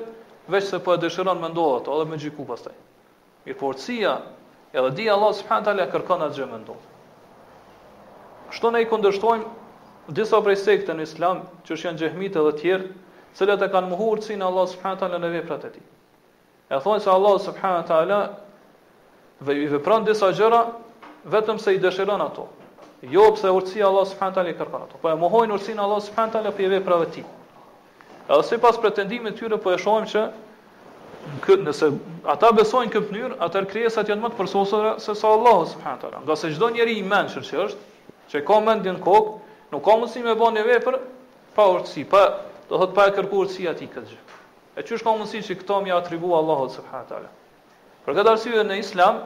veç 0.52 0.70
se 0.72 0.80
po 0.84 0.96
e 0.96 1.02
dëshiron 1.06 1.40
me 1.40 1.50
ndodhat 1.54 1.90
edhe 1.94 2.08
me 2.12 2.18
gjiku 2.20 2.46
pastaj. 2.50 2.74
Mirë 3.46 3.60
po 3.62 3.72
edhe 3.74 4.94
di 4.98 5.06
Allah 5.14 5.32
subhanahu 5.40 5.68
taala 5.70 5.86
kërkon 5.94 6.26
atë 6.28 6.40
gjë 6.40 6.48
me 6.54 6.60
ndodhat. 6.66 6.88
Kështu 8.52 8.72
ne 8.76 8.82
i 8.84 8.90
kundërshtojmë 8.92 10.16
disa 10.18 10.42
prej 10.44 10.58
sekte 10.60 10.94
në 10.98 11.06
Islam, 11.08 11.44
që 11.68 11.80
janë 11.84 12.02
xhehmit 12.02 12.36
edhe 12.42 12.54
të 12.58 12.66
tjerë, 12.66 12.92
cilët 13.38 13.66
e 13.68 13.72
kanë 13.72 13.92
mohuar 13.94 14.18
urësinë 14.18 14.46
Allah 14.50 14.70
subhanahu 14.74 15.04
taala 15.06 15.22
në 15.24 15.34
veprat 15.38 15.68
e 15.70 15.74
tij. 15.78 15.86
E 16.74 16.82
thonë 16.84 17.06
se 17.06 17.12
Allah 17.14 17.38
subhanahu 17.46 17.88
taala 17.94 18.22
ve 19.42 19.56
i 19.64 19.70
vepron 19.72 20.04
disa 20.08 20.34
gjëra 20.38 20.66
vetëm 21.32 21.60
se 21.62 21.74
i 21.76 21.80
dëshiron 21.84 22.22
ato, 22.26 22.48
Jo 23.02 23.32
pse 23.36 23.50
urtsi 23.50 23.82
Allah 23.84 24.06
subhanahu 24.08 24.36
taala 24.38 24.52
kërkon 24.54 24.84
ato, 24.86 25.00
po 25.02 25.10
e 25.10 25.16
mohojn 25.18 25.50
urtësinë 25.56 25.82
Allah 25.82 26.02
subhanahu 26.06 26.34
taala 26.36 26.52
për 26.54 26.68
veprat 26.76 27.06
e 27.08 27.14
tij. 27.16 27.24
Edhe 28.30 28.42
sipas 28.46 28.78
pretendimit 28.82 29.40
tyre 29.40 29.58
po 29.58 29.72
e 29.74 29.78
shohim 29.82 30.06
se 30.08 30.22
nëse 31.66 31.88
ata 32.30 32.52
besojnë 32.54 32.92
këtë 32.94 33.14
mënyrë, 33.16 33.40
atë 33.48 33.64
krijesat 33.72 34.10
janë 34.12 34.22
më 34.22 34.30
të 34.32 34.38
përsosura 34.44 34.92
se 35.02 35.16
sa 35.18 35.32
Allah 35.34 35.64
subhanahu 35.74 36.02
taala. 36.04 36.22
Nga 36.28 36.36
se 36.44 36.52
çdo 36.54 36.70
njeri 36.76 37.00
i 37.00 37.04
mençur 37.14 37.48
që 37.50 37.58
është, 37.66 37.88
që 38.36 38.44
ka 38.48 38.60
mendin 38.68 39.00
kokë, 39.06 39.34
nuk 39.74 39.84
ka 39.88 39.96
mundësi 39.98 40.24
me 40.26 40.38
bënë 40.38 40.66
veprë 40.70 41.00
pa 41.58 41.66
urtësi, 41.74 42.04
pa, 42.14 42.22
do 42.70 42.78
thot 42.84 42.94
pa 42.96 43.08
kërku 43.18 43.42
urtsi 43.46 43.66
atij 43.72 43.90
këtë. 43.96 44.20
E 44.78 44.86
çu 44.86 45.00
është 45.00 45.08
ka 45.10 45.16
mundësi 45.18 45.42
që 45.50 45.58
këto 45.64 45.80
mi 45.84 45.92
atribuo 45.98 46.36
Allahu 46.38 46.70
subhanahu 46.78 47.10
taala. 47.10 47.34
Për 48.06 48.20
këtë 48.20 48.36
arsye 48.36 48.68
në 48.70 48.78
Islam, 48.86 49.24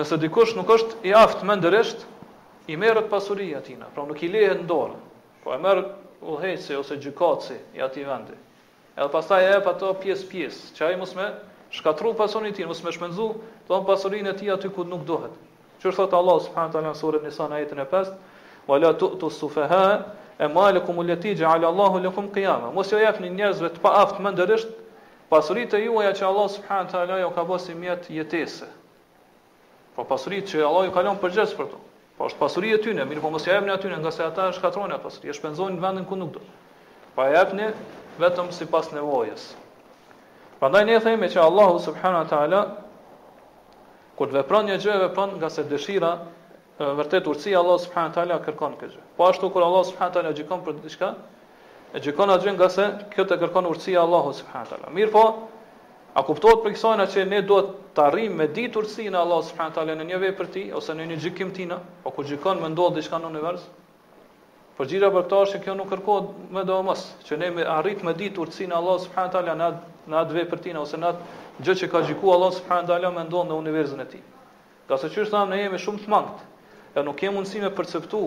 nëse 0.00 0.16
dikush 0.24 0.56
nuk 0.56 0.72
është 0.80 1.02
i 1.10 1.14
aftë 1.24 1.48
mendërisht 1.52 2.08
i 2.66 2.76
merrët 2.76 3.08
pasuria 3.10 3.58
atina, 3.58 3.86
pra 3.94 4.04
nuk 4.06 4.20
i 4.22 4.28
lehet 4.30 4.60
në 4.62 4.66
dorë. 4.70 4.98
Po 5.42 5.54
e 5.56 5.60
merr 5.60 5.80
udhëheci 6.32 6.76
ose 6.78 6.98
gjykatësi 7.02 7.56
i 7.74 7.80
ja 7.80 7.88
atij 7.88 8.04
vendi. 8.06 8.36
Edhe 8.92 9.08
pastaj 9.10 9.40
ajo 9.48 9.62
pato 9.66 9.88
pjesë 10.02 10.28
pjesë, 10.30 10.68
që 10.76 10.86
ai 10.88 10.98
mos 11.00 11.14
më 11.18 11.26
shkatru 11.78 12.12
pasurinë 12.18 12.52
e 12.54 12.58
tij, 12.60 12.68
mos 12.70 12.82
më 12.86 12.92
shmendzu, 12.98 13.26
thon 13.66 13.86
pasurinë 13.88 14.30
e 14.30 14.36
ti 14.42 14.50
aty 14.54 14.70
ku 14.76 14.84
nuk 14.86 15.02
duhet. 15.08 15.32
Që 15.82 15.94
thot 15.96 16.14
Allah 16.14 16.38
subhanahu 16.44 16.70
wa 16.70 16.76
taala 16.76 16.92
në 16.92 16.98
surën 17.00 17.26
Nisa 17.26 17.48
në 17.50 17.56
ajetin 17.58 17.78
e 17.78 17.84
5, 17.94 18.12
"Wa 18.70 18.78
la 18.78 18.92
tu'tu 19.02 19.30
sufaha 19.40 19.82
amwalakum 20.38 20.98
allati 21.02 21.34
ja'ala 21.34 21.66
Allahu 21.72 21.98
lakum 22.04 22.28
qiyama." 22.36 22.70
Mos 22.76 22.92
ju 22.92 22.98
japni 23.02 23.30
njerëzve 23.34 23.68
të 23.74 23.78
paaftë 23.88 24.20
mendërisht 24.28 24.70
pasuritë 25.32 25.82
juaja 25.84 26.12
që 26.20 26.24
Allah 26.30 26.48
subhanahu 26.58 26.86
wa 26.86 26.92
taala 26.92 27.18
ju 27.24 27.30
ka 27.34 27.44
bosur 27.44 27.74
si 28.06 28.12
jetese. 28.20 28.68
Po 29.96 30.04
pasuritë 30.04 30.46
që 30.54 30.64
Allah 30.68 30.84
ju 30.86 30.92
ka 30.92 31.02
lënë 31.08 31.18
për 31.24 31.30
jetë 31.40 31.56
për 31.56 31.66
to. 31.74 31.78
Po 32.18 32.26
është 32.28 32.40
pasuria 32.40 32.76
e 32.76 32.80
tyre, 32.84 33.04
mirë 33.08 33.22
po 33.24 33.30
mos 33.32 33.46
ia 33.48 33.54
japni 33.56 33.72
aty 33.72 33.88
ne, 33.90 33.98
se 34.12 34.24
ata 34.24 34.50
shkatrojnë 34.52 34.96
atë 34.98 35.04
pasuri, 35.06 35.30
e 35.32 35.36
shpenzojnë 35.36 35.78
në 35.78 35.82
vendin 35.84 36.06
ku 36.10 36.18
nuk 36.20 36.34
do. 36.36 36.42
Po 37.16 37.24
jepni 37.30 37.68
vetëm 38.20 38.50
sipas 38.52 38.90
nevojës. 38.92 39.46
Prandaj 40.60 40.84
ne 40.90 40.98
themi 41.06 41.30
që 41.32 41.40
Allahu 41.44 41.78
subhanahu 41.86 42.28
taala 42.30 42.60
kur 44.18 44.28
të 44.30 44.38
vepron 44.42 44.68
një 44.70 44.76
gjë, 44.84 44.98
vepron 45.08 45.32
nga 45.40 45.48
se 45.50 45.64
dëshira 45.72 46.10
e 46.78 46.90
vërtet 47.00 47.28
urtësi 47.32 47.56
Allahu 47.62 47.80
subhanahu 47.86 48.14
taala 48.18 48.36
kërkon 48.44 48.76
këtë 48.82 48.92
gjë. 48.94 49.06
Po 49.16 49.30
ashtu 49.30 49.50
kur 49.56 49.64
Allahu 49.66 49.88
subhanahu 49.90 50.16
taala 50.18 50.34
gjikon 50.36 50.62
për 50.68 50.78
diçka, 50.84 51.10
e 51.96 52.04
gjikon 52.04 52.36
atë 52.36 52.46
gjë 52.50 52.54
nga 52.58 52.68
se 52.76 52.90
kjo 53.16 53.24
të 53.32 53.40
kërkon 53.42 53.72
urtësia 53.72 54.04
Allahu 54.04 54.36
subhanahu 54.42 54.68
wa 54.68 54.74
taala. 54.76 54.92
Mirë 55.00 55.12
po, 55.16 55.24
A 56.12 56.20
kuptohet 56.28 56.58
për 56.62 56.74
kësajna 56.76 57.04
që 57.12 57.22
ne 57.28 57.38
duhet 57.50 57.68
të 57.98 58.02
arrim 58.06 58.34
me 58.38 58.46
di 58.56 58.62
tërsi 58.72 59.04
në 59.12 59.16
Allah 59.20 59.38
s.w.t. 59.46 59.94
në 60.00 60.04
një 60.10 60.18
vej 60.24 60.32
për 60.40 60.48
ti, 60.56 60.64
ose 60.80 60.92
në 60.98 61.06
një 61.12 61.16
gjikim 61.24 61.52
tina, 61.58 61.78
o 62.04 62.10
po 62.10 62.18
ku 62.18 62.24
gjikon 62.30 62.60
me 62.60 62.68
ndohet 62.74 62.98
dhe 62.98 63.14
në 63.22 63.28
univers, 63.30 63.62
për 64.80 64.90
gjira 64.90 65.08
për 65.14 65.22
këta 65.24 65.38
është 65.46 65.54
që 65.56 65.62
kjo 65.68 65.76
nuk 65.80 65.88
kërkohet 65.94 66.28
me 66.58 66.66
do 66.70 66.76
mësë, 66.88 67.06
që 67.28 67.38
ne 67.44 67.48
me 67.58 67.64
arrit 67.78 68.04
me 68.08 68.12
di 68.18 68.28
tërsi 68.40 68.68
në 68.68 68.76
Allah 68.80 69.00
s.w.t. 69.00 69.56
në 70.12 70.20
atë 70.24 70.36
vej 70.36 70.44
për 70.52 70.62
tina, 70.68 70.84
ose 70.84 71.00
në 71.00 71.08
atë 71.14 71.64
gjë 71.68 71.78
që 71.84 71.90
ka 71.94 72.04
gjiku 72.10 72.34
Allah 72.36 72.56
s.w.t. 72.58 73.12
me 73.16 73.26
ndohet 73.30 73.48
në 73.48 73.56
universin 73.62 74.04
e 74.04 74.08
ti. 74.12 74.20
Ka 74.90 75.00
se 75.00 75.08
qërës 75.14 75.32
nëmë 75.32 75.48
në 75.54 75.62
jemi 75.62 75.80
shumë 75.86 76.04
të 76.04 76.12
mangët, 76.12 76.72
e 76.98 77.06
nuk 77.08 77.22
kemë 77.22 77.38
mundësi 77.38 77.64
me 77.64 77.72
perceptu, 77.80 78.24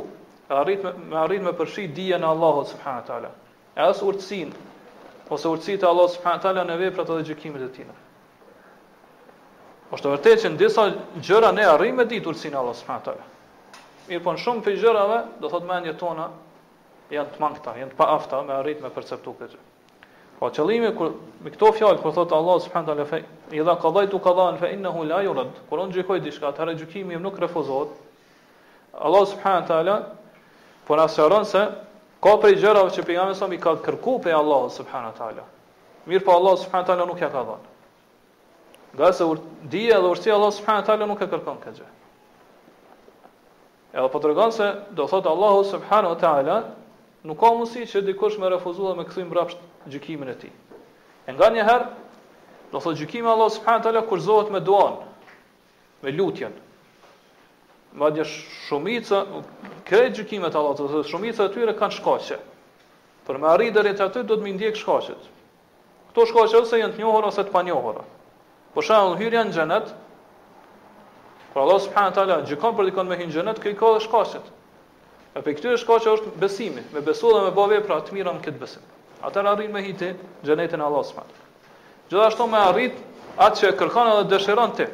e 0.50 0.54
arrit 0.64 0.82
me, 0.90 0.98
me, 1.14 1.30
me 1.52 1.54
përshi 1.62 1.86
dhije 1.94 2.18
në 2.26 2.34
Allah 2.34 3.36
E 3.76 3.84
Asë 3.92 4.06
urtësinë, 4.08 4.54
ose 5.30 5.48
urtësit 5.50 5.84
e 5.84 5.88
Allah 5.90 6.10
subhanahu 6.14 6.42
taala 6.44 6.64
në 6.70 6.76
veprat 6.80 7.10
edhe 7.10 7.24
gjykimet 7.32 7.64
e 7.66 7.70
tina. 7.76 7.94
Është 9.94 10.12
vërtet 10.12 10.42
që 10.44 10.50
në 10.54 10.58
disa 10.60 10.88
gjëra 11.24 11.52
ne 11.56 11.66
arrijmë 11.70 12.06
ditë 12.10 12.30
urtësinë 12.32 12.58
e 12.58 12.62
Allah 12.62 12.76
subhanahu 12.80 13.06
taala. 13.06 13.26
Mirë, 14.10 14.24
po 14.26 14.34
në 14.36 14.44
shumë 14.44 14.64
për 14.68 14.76
gjërave, 14.82 15.20
do 15.42 15.50
thotë 15.50 15.70
menje 15.70 15.94
tona 15.98 16.28
janë 17.14 17.32
të 17.36 17.42
mangëta, 17.42 17.74
janë 17.80 17.94
të 17.94 17.98
pa 18.00 18.10
afta 18.16 18.42
me 18.46 18.54
arritë 18.60 18.86
me 18.86 18.92
perceptu 18.96 19.34
këtë. 19.40 19.62
Po 20.40 20.50
qëllimi, 20.52 20.90
kër, 21.00 21.14
me 21.46 21.54
këto 21.54 21.70
fjallë, 21.80 22.02
kër 22.04 22.16
thotë 22.20 22.36
Allah 22.38 22.60
subhanahu 22.66 22.96
alë 22.96 23.06
fej, 23.10 23.22
i 23.56 23.64
dha 23.66 23.76
kadaj 23.82 24.10
tu 24.12 24.20
kadhan 24.22 24.60
la 25.10 25.22
yurad. 25.24 25.54
Kur 25.70 25.82
unë 25.86 25.94
gjykoj 26.00 26.20
diçka, 26.26 26.52
të 26.58 26.68
gjykimi 26.82 27.18
nuk 27.24 27.40
refuzohet, 27.42 27.94
Allah 28.94 29.26
subhanahu 29.26 29.74
alë, 29.78 29.98
por 30.88 31.00
asë 31.02 31.32
se 31.50 31.64
Ka 32.24 32.36
i 32.50 32.56
gjërave 32.58 32.92
që 32.96 33.04
pejgamberi 33.08 33.36
sa 33.38 33.48
i 33.52 33.58
ka 33.62 33.74
kërku 33.84 34.14
për 34.24 34.36
Allah 34.38 34.64
subhanahu 34.74 35.12
wa 35.12 35.18
taala. 35.18 35.44
Mirë 36.06 36.22
për 36.24 36.28
po, 36.28 36.36
Allah 36.38 36.56
subhanahu 36.62 36.86
wa 36.86 36.90
taala 36.92 37.08
nuk 37.10 37.22
ja 37.24 37.30
ka 37.34 37.42
dhënë. 37.48 37.72
Nga 38.96 39.10
se 39.18 39.28
ur 39.34 39.42
dhe 39.74 39.82
urtësia 39.98 40.36
Allah 40.38 40.52
subhanahu 40.60 40.82
wa 40.82 40.88
taala 40.92 41.10
nuk 41.12 41.22
e 41.22 41.28
kërkon 41.34 41.58
këtë 41.64 41.78
gjë. 41.82 41.90
Edhe 43.96 44.10
po 44.14 44.22
tregon 44.24 44.54
se 44.56 44.70
do 45.00 45.08
thot 45.12 45.28
Allah 45.34 45.56
subhanahu 45.74 46.16
wa 46.16 46.20
taala 46.22 46.58
nuk 47.26 47.40
ka 47.42 47.52
mundësi 47.56 47.86
që 47.92 48.06
dikush 48.12 48.40
me 48.44 48.50
refuzuar 48.54 48.96
me 49.00 49.06
kthim 49.10 49.28
mbrapsht 49.32 49.60
gjykimin 49.92 50.32
e 50.32 50.38
tij. 50.44 50.54
E 51.28 51.34
nga 51.36 51.52
një 51.56 51.68
herë 51.68 51.90
do 52.72 52.80
thot 52.84 52.96
gjykimi 53.00 53.30
Allah 53.36 53.52
subhanahu 53.58 53.82
wa 53.84 53.86
taala 53.90 54.06
kur 54.10 54.20
zohet 54.30 54.54
me 54.56 54.60
duan, 54.64 55.02
me 56.04 56.12
lutjen, 56.12 56.54
madje 57.96 58.24
shumica 58.70 59.24
krejt 59.88 60.16
gjykimet 60.20 60.56
e 60.56 60.58
Allahut, 60.58 60.80
ose 60.82 61.08
shumica 61.10 61.46
e 61.48 61.52
tyre 61.54 61.74
kanë 61.78 61.98
shkaqe. 62.00 62.38
Për 63.28 63.40
me 63.42 63.50
arritë 63.56 63.76
deri 63.80 63.94
te 63.98 64.04
aty 64.06 64.24
do 64.24 64.36
të 64.38 64.44
më 64.46 64.54
ndjek 64.60 64.78
shkaqet. 64.82 65.28
Kto 66.12 66.26
shkaqe 66.30 66.60
ose 66.60 66.80
janë 66.82 66.96
të 66.98 67.02
njohura 67.04 67.32
ose 67.32 67.44
të 67.48 67.54
panjohura. 67.56 68.04
Për 68.76 68.88
shembull, 68.90 69.18
hyrja 69.22 69.46
në 69.48 69.56
xhenet, 69.56 69.94
kur 71.54 71.64
Allah 71.64 71.82
subhanahu 71.86 72.12
wa 72.12 72.18
taala 72.20 72.40
gjykon 72.50 72.76
për 72.78 72.90
dikon 72.92 73.08
me 73.10 73.18
hyrën 73.20 73.32
në 73.32 73.38
xhenet, 73.40 73.64
kjo 73.64 73.76
ka 73.80 73.94
shkaqet. 74.06 74.52
E 75.36 75.44
për 75.46 75.58
këtyre 75.60 75.80
shkaqe 75.82 76.12
është 76.18 76.36
besimi, 76.42 76.84
me 76.94 77.02
besu 77.04 77.32
dhe 77.34 77.46
me 77.48 77.54
bë 77.58 77.70
vepra 77.76 78.02
të 78.06 78.16
mira 78.18 78.34
në 78.38 78.44
këtë 78.46 78.62
besim. 78.62 78.86
Atë 79.26 79.44
arrin 79.48 79.72
me 79.74 79.84
hitë 79.86 80.14
xhenetin 80.48 80.84
e 80.84 80.90
Allahut 80.90 81.08
subhanahu. 81.08 81.44
Gjithashtu 82.12 82.50
me 82.52 82.62
arrit 82.62 83.02
atë 83.42 83.60
që 83.62 83.74
kërkon 83.80 84.12
edhe 84.14 84.28
dëshiron 84.36 84.76
ti 84.78 84.88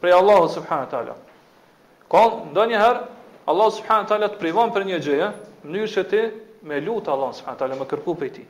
prej 0.00 0.16
Allahu 0.20 0.48
subhanahu 0.56 0.86
wa 0.86 0.92
taala. 0.94 1.16
Ka 2.06 2.26
ndonjëherë 2.54 3.00
Allah 3.50 3.68
subhanahu 3.74 4.06
wa 4.06 4.10
taala 4.12 4.28
të 4.34 4.38
privon 4.38 4.72
për 4.74 4.84
një 4.86 4.98
gjë, 5.06 5.26
në 5.64 5.70
mënyrë 5.72 5.90
se 5.92 6.04
ti 6.12 6.20
me 6.70 6.78
lut 6.82 7.08
Allah 7.14 7.32
subhanahu 7.34 7.56
wa 7.56 7.60
taala 7.62 7.78
më 7.80 7.86
kërku 7.92 8.14
për 8.20 8.30
ti. 8.36 8.44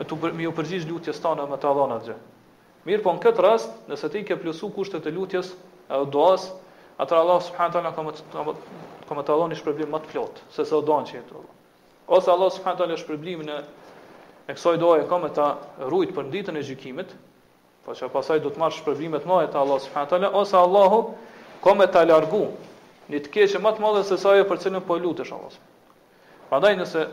të 0.00 0.18
më 0.40 0.48
u 0.50 0.54
përgjigj 0.58 0.88
lutjes 0.92 1.20
tona 1.24 1.48
me 1.52 1.56
të 1.62 1.72
dhënë 1.78 1.96
atë 1.96 2.08
gjë. 2.08 2.18
Mirë, 2.88 3.02
po 3.06 3.14
në 3.16 3.24
këtë 3.24 3.46
rast, 3.48 3.70
nëse 3.92 4.12
ti 4.14 4.22
ke 4.28 4.36
plusu 4.42 4.68
kushtet 4.76 5.08
e 5.08 5.12
lutjes, 5.16 5.54
ajo 5.92 6.04
doas, 6.14 6.46
atë 7.04 7.16
Allah 7.22 7.40
subhanahu 7.48 7.80
wa 7.80 7.88
ka 7.88 7.96
komo 7.96 9.22
të 9.24 9.24
komo 9.24 9.24
të 9.24 9.56
shpërblim 9.62 9.88
më 9.96 10.04
të 10.06 10.12
plot, 10.12 10.44
sesa 10.56 10.76
do 10.76 10.82
të 10.84 10.90
dhonçi. 10.92 11.24
Ose 12.18 12.28
Allah 12.36 12.52
subhanahu 12.56 12.76
wa 12.76 12.84
taala 12.84 13.00
shpërblimin 13.04 13.48
e 13.56 13.62
e 14.50 14.54
kësaj 14.56 15.02
e 15.02 15.06
ka 15.08 15.18
me 15.22 15.30
ta 15.30 15.46
rrujt 15.86 16.10
për 16.16 16.28
ditën 16.34 16.58
e 16.58 16.62
gjykimit, 16.66 17.12
pa 17.86 17.92
po 17.92 17.98
që 17.98 18.08
pasaj 18.12 18.40
do 18.42 18.50
të 18.50 18.58
marrë 18.60 18.78
shpërblimet 18.80 19.26
ma 19.30 19.38
e 19.46 19.50
ta 19.52 19.62
Allah 19.62 19.78
s.w.t. 19.84 20.30
ose 20.42 20.56
Allahu 20.60 20.98
ka 21.62 21.74
me 21.78 21.86
ta 21.86 22.02
largu 22.08 22.42
një 23.10 23.20
të 23.24 23.32
keqë 23.34 23.60
më 23.62 23.72
të 23.76 23.82
madhe 23.84 24.02
se 24.10 24.18
sa 24.22 24.34
e 24.38 24.44
për 24.50 24.60
cilën 24.66 24.84
po 24.86 24.98
lutesh 25.04 25.30
Allah 25.36 25.54
s.w.t. 25.54 26.76
nëse 26.80 27.04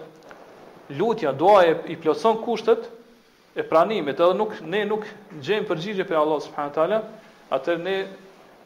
lutja, 0.98 1.32
doa 1.34 1.62
e 1.70 1.76
i 1.94 1.98
plotëson 2.02 2.42
kushtet 2.46 2.90
e 3.56 3.64
pranimit 3.66 4.20
edhe 4.22 4.34
nuk, 4.38 4.58
ne 4.62 4.82
nuk 4.90 5.06
gjem 5.46 5.68
përgjigje 5.70 6.08
për 6.10 6.20
Allah 6.24 6.42
s.w.t. 6.46 7.00
Atër 7.58 7.78
ne 7.86 7.98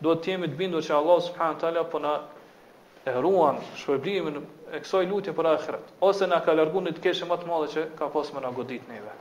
do 0.01 0.15
të 0.17 0.33
jemi 0.35 0.47
të 0.53 0.57
bindu 0.59 0.83
që 0.87 0.95
Allah 1.01 1.19
s.w.t. 1.27 1.85
po 1.91 1.99
na 2.07 2.15
e 3.05 3.13
ruan 3.21 3.57
shpërblimin 3.81 4.35
e 4.71 4.79
kësaj 4.83 5.07
lutje 5.09 5.33
për 5.33 5.47
ahiret, 5.55 5.85
ose 6.05 6.27
na 6.29 6.37
ka 6.45 6.53
larguar 6.53 6.85
në 6.85 6.91
të 6.97 7.01
keshë 7.05 7.27
më 7.29 7.37
të 7.41 7.47
madhe 7.49 7.69
që 7.73 7.85
ka 7.97 8.09
pasur 8.13 8.35
më 8.37 8.43
na 8.45 8.51
godit 8.53 8.83
neve. 8.89 9.13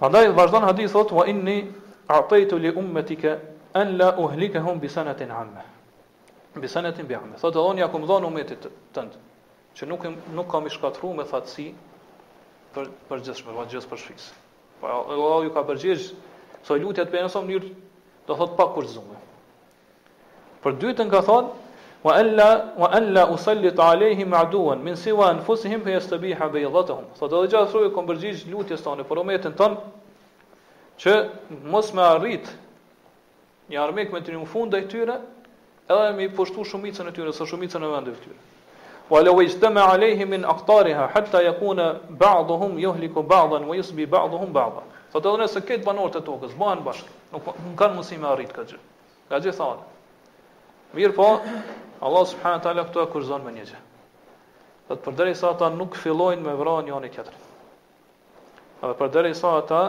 Prandaj 0.00 0.30
vazhdon 0.36 0.64
hadithi 0.64 0.92
thotë 0.94 1.14
wa 1.16 1.26
inni 1.28 1.58
a'taytu 2.12 2.58
li 2.60 2.72
ummatika 2.80 3.36
an 3.76 3.94
la 4.00 4.14
uhlikahum 4.20 4.80
bi 4.80 4.88
sanatin 4.88 5.30
amma. 5.30 5.64
Bi 6.56 6.68
sanatin 6.68 7.06
bi 7.06 7.14
amma. 7.14 7.36
Thotë 7.40 7.60
doni 7.60 7.84
ja 7.84 7.88
kum 7.92 8.06
dhon 8.08 8.24
ummetit 8.28 8.64
tënd 8.96 9.12
që 9.76 9.86
nuk 9.90 10.08
nuk 10.32 10.48
kam 10.50 10.66
i 10.66 10.72
shkatërruar 10.72 11.18
me 11.20 11.28
thatsi 11.28 11.70
për 12.74 12.88
për 13.10 13.22
gjithëshme 13.24 13.52
për 13.56 13.70
gjithë 13.74 13.90
për 13.92 14.00
shfis. 14.02 14.30
Po 14.80 14.88
Allahu 14.88 15.44
ju 15.44 15.52
ka 15.52 15.66
përgjigj 15.68 16.08
sa 16.64 16.80
lutjet 16.80 17.12
për 17.12 17.26
në 17.28 17.28
mënyrë 17.36 17.74
do 18.28 18.34
thot 18.36 18.56
pa 18.56 18.70
kurzume. 18.76 19.20
Për 20.64 20.76
dytën 20.82 21.10
ka 21.12 21.20
thonë 21.28 21.65
wa 22.06 22.12
alla 22.14 22.72
wa 22.78 22.86
alla 22.92 23.26
usallit 23.26 23.78
alayhi 23.80 24.22
aduan 24.22 24.78
min 24.80 24.94
siwa 24.96 25.30
anfusihim 25.34 25.80
fa 25.82 25.90
yastabiha 25.90 26.46
baydatuhum 26.54 27.04
sot 27.18 27.30
do 27.34 27.40
të 27.42 27.48
gjatë 27.54 27.80
kom 27.94 28.06
përgjigj 28.06 28.44
lutjes 28.52 28.84
tonë 28.84 29.02
për 29.08 29.20
umetin 29.24 29.54
ton 29.58 29.74
që 31.02 31.14
mos 31.72 31.88
më 31.98 32.04
arrit 32.06 32.50
një 33.72 33.80
armik 33.82 34.14
me 34.14 34.20
triumfun 34.22 34.70
ndaj 34.70 34.84
tyre 34.92 35.16
edhe 35.90 36.12
me 36.20 36.28
pushtu 36.36 36.62
shumicën 36.70 37.10
e 37.10 37.14
tyre 37.16 37.32
sa 37.34 37.42
shumicën 37.50 37.82
e 37.82 37.90
vendit 37.96 38.20
tyre 38.22 38.38
wa 39.10 39.24
law 39.26 39.40
istama 39.42 39.88
alayhi 39.96 40.28
min 40.30 40.46
aqtariha 40.46 41.08
hatta 41.16 41.42
yakuna 41.42 41.88
ba'dhum 42.22 42.78
yuhliku 42.86 43.24
ba'dhan 43.34 43.66
wa 43.66 43.80
yusbi 43.80 44.06
ba'dhum 44.06 44.54
ba'dha 44.54 44.84
sot 45.12 45.26
do 45.26 45.34
nëse 45.42 45.58
këtë 45.66 45.82
banorët 45.90 46.20
e 46.20 46.22
tokës 46.30 46.54
bëhen 46.60 46.86
bashkë 46.86 47.34
nuk 47.34 47.50
kanë 47.82 47.98
mundësi 47.98 48.20
me 48.22 48.30
arrit 48.30 48.54
këtë 48.54 48.76
gjë 48.76 48.80
ka 49.32 49.42
gjithë 49.42 49.58
thonë 49.58 51.00
mirë 51.00 51.16
po 51.18 51.28
Allah 52.00 52.26
subhanahu 52.28 52.62
taala 52.62 52.82
e 52.90 53.06
kurzon 53.12 53.44
me 53.46 53.52
një 53.56 53.64
gjë. 53.70 53.80
Do 54.88 54.96
të 54.96 55.02
përderi 55.06 55.34
sa 55.34 55.50
ata 55.54 55.70
nuk 55.72 55.96
fillojnë 55.98 56.42
me 56.44 56.52
vrarë 56.58 56.82
njëri 56.90 57.10
tjetrin. 57.14 57.40
Dhe 58.82 58.92
përderi 59.00 59.32
sa 59.34 59.54
ata 59.58 59.80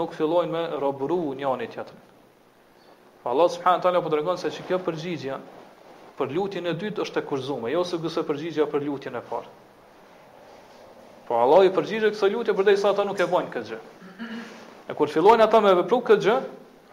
nuk 0.00 0.12
fillojnë 0.18 0.52
me 0.52 0.64
robru 0.82 1.20
njëri 1.38 1.68
tjetrin. 1.76 2.02
Allah 3.26 3.48
subhanahu 3.50 3.82
taala 3.86 4.02
po 4.04 4.10
tregon 4.14 4.38
se 4.42 4.50
kjo 4.66 4.78
përgjigjja 4.88 5.38
për 6.18 6.32
lutjen 6.34 6.66
e 6.70 6.74
dytë 6.82 7.02
është 7.06 7.22
e 7.22 7.26
kurzuar, 7.30 7.70
jo 7.72 7.82
se 7.84 7.98
gjithë 8.02 8.22
përgjigja 8.28 8.66
për 8.74 8.84
lutjen 8.88 9.14
e 9.14 9.22
parë. 9.30 9.48
Po 11.26 11.38
Allah 11.42 11.64
i 11.66 11.72
përgjigjet 11.74 12.14
kësaj 12.14 12.30
lutje 12.34 12.54
përderi 12.58 12.78
sa 12.82 12.90
ata 12.94 13.04
nuk 13.08 13.18
e 13.18 13.26
bojnë 13.32 13.50
këtë 13.54 13.70
gjë. 13.72 13.80
E 14.90 14.94
kur 14.94 15.10
fillojnë 15.10 15.46
ata 15.46 15.60
me 15.64 15.72
vepru 15.82 15.96
këtë 16.06 16.22
gjë, 16.26 16.36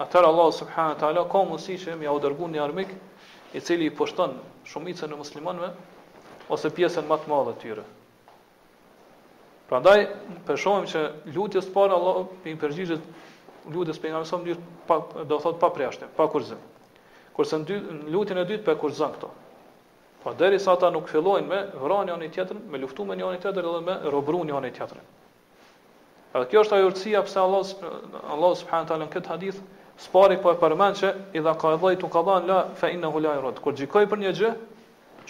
atëherë 0.05 0.29
Allah 0.31 0.47
subhanahu 0.61 0.99
taala 1.03 1.25
ka 1.29 1.43
mundësi 1.49 1.75
që 1.85 1.97
më 1.99 2.07
ia 2.07 2.15
dërgon 2.25 2.55
një 2.57 2.63
armik 2.65 2.95
i 3.53 3.59
cili 3.61 3.85
i 3.85 3.95
pushton 3.95 4.33
shumicën 4.65 5.11
e 5.13 5.17
muslimanëve 5.17 5.69
ose 6.51 6.69
pjesën 6.73 7.05
më 7.07 7.17
të 7.23 7.31
madhe 7.31 7.53
të 7.53 7.61
tyre. 7.63 7.83
Prandaj, 9.69 9.99
për 10.47 10.59
shohim 10.59 10.87
që 10.89 11.03
lutja 11.35 11.61
së 11.63 11.71
parë 11.75 11.95
Allah 11.95 12.49
i 12.51 12.55
përgjigjet 12.59 13.69
lutjes 13.73 14.01
pejgamberit 14.03 14.29
sa 14.31 14.39
mënyrë 14.41 14.69
pa 14.89 14.97
do 15.31 15.39
thot 15.41 15.59
pa 15.61 15.69
prjashtim, 15.75 16.09
pa 16.17 16.27
kurzim. 16.33 16.59
Kurse 17.33 17.59
në, 17.61 17.65
dy, 17.69 17.77
në 18.09 18.15
lutjen 18.15 18.41
e 18.41 18.45
dytë 18.49 18.65
pa 18.67 18.75
kurzon 18.83 19.13
këto. 19.15 19.29
Po 20.23 20.33
deri 20.39 20.57
ata 20.73 20.89
nuk 20.93 21.09
fillojnë 21.11 21.47
me 21.51 21.61
vranë 21.83 22.13
njëri 22.15 22.29
tjetrin, 22.37 22.61
me 22.71 22.79
luftu 22.79 23.03
me 23.07 23.15
njëri 23.19 23.41
tjetër, 23.43 23.63
edhe 23.67 23.81
me 23.89 23.97
robru 24.13 24.43
njëri 24.47 24.69
tjetrin. 24.77 25.07
Edhe 26.33 26.45
kjo 26.51 26.63
është 26.63 26.75
ajo 26.77 26.91
urtësia 26.91 27.23
pse 27.27 27.39
Allah 27.39 28.29
Allah 28.29 28.53
subhanahu 28.57 28.87
taala 28.89 29.05
në 29.07 29.11
këtë 29.17 29.33
hadith 29.33 29.59
Spari 29.99 30.39
po 30.41 30.49
e 30.53 30.57
përmend 30.57 30.97
që 30.97 31.09
i 31.37 31.41
dha 31.45 31.51
ka 31.61 31.75
dhajt 31.81 32.03
u 32.03 32.09
ka 32.13 32.21
dhan 32.25 32.47
la 32.49 32.55
fa 32.79 32.89
inna 32.93 33.09
la 33.21 33.33
irad. 33.37 33.59
Kur 33.61 33.75
gjikoj 33.77 34.07
për 34.13 34.19
një 34.23 34.31
gjë, 34.39 34.49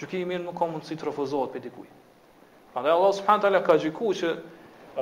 gjykimi 0.00 0.38
nuk 0.44 0.56
ka 0.58 0.68
mundësi 0.70 0.96
të 1.00 1.08
refuzohet 1.10 1.52
për 1.56 1.64
dikujt. 1.66 2.00
Prandaj 2.72 2.92
Allah 2.94 3.12
subhanahu 3.18 3.44
taala 3.44 3.60
ka 3.66 3.76
gjykuar 3.82 4.16
që 4.20 4.30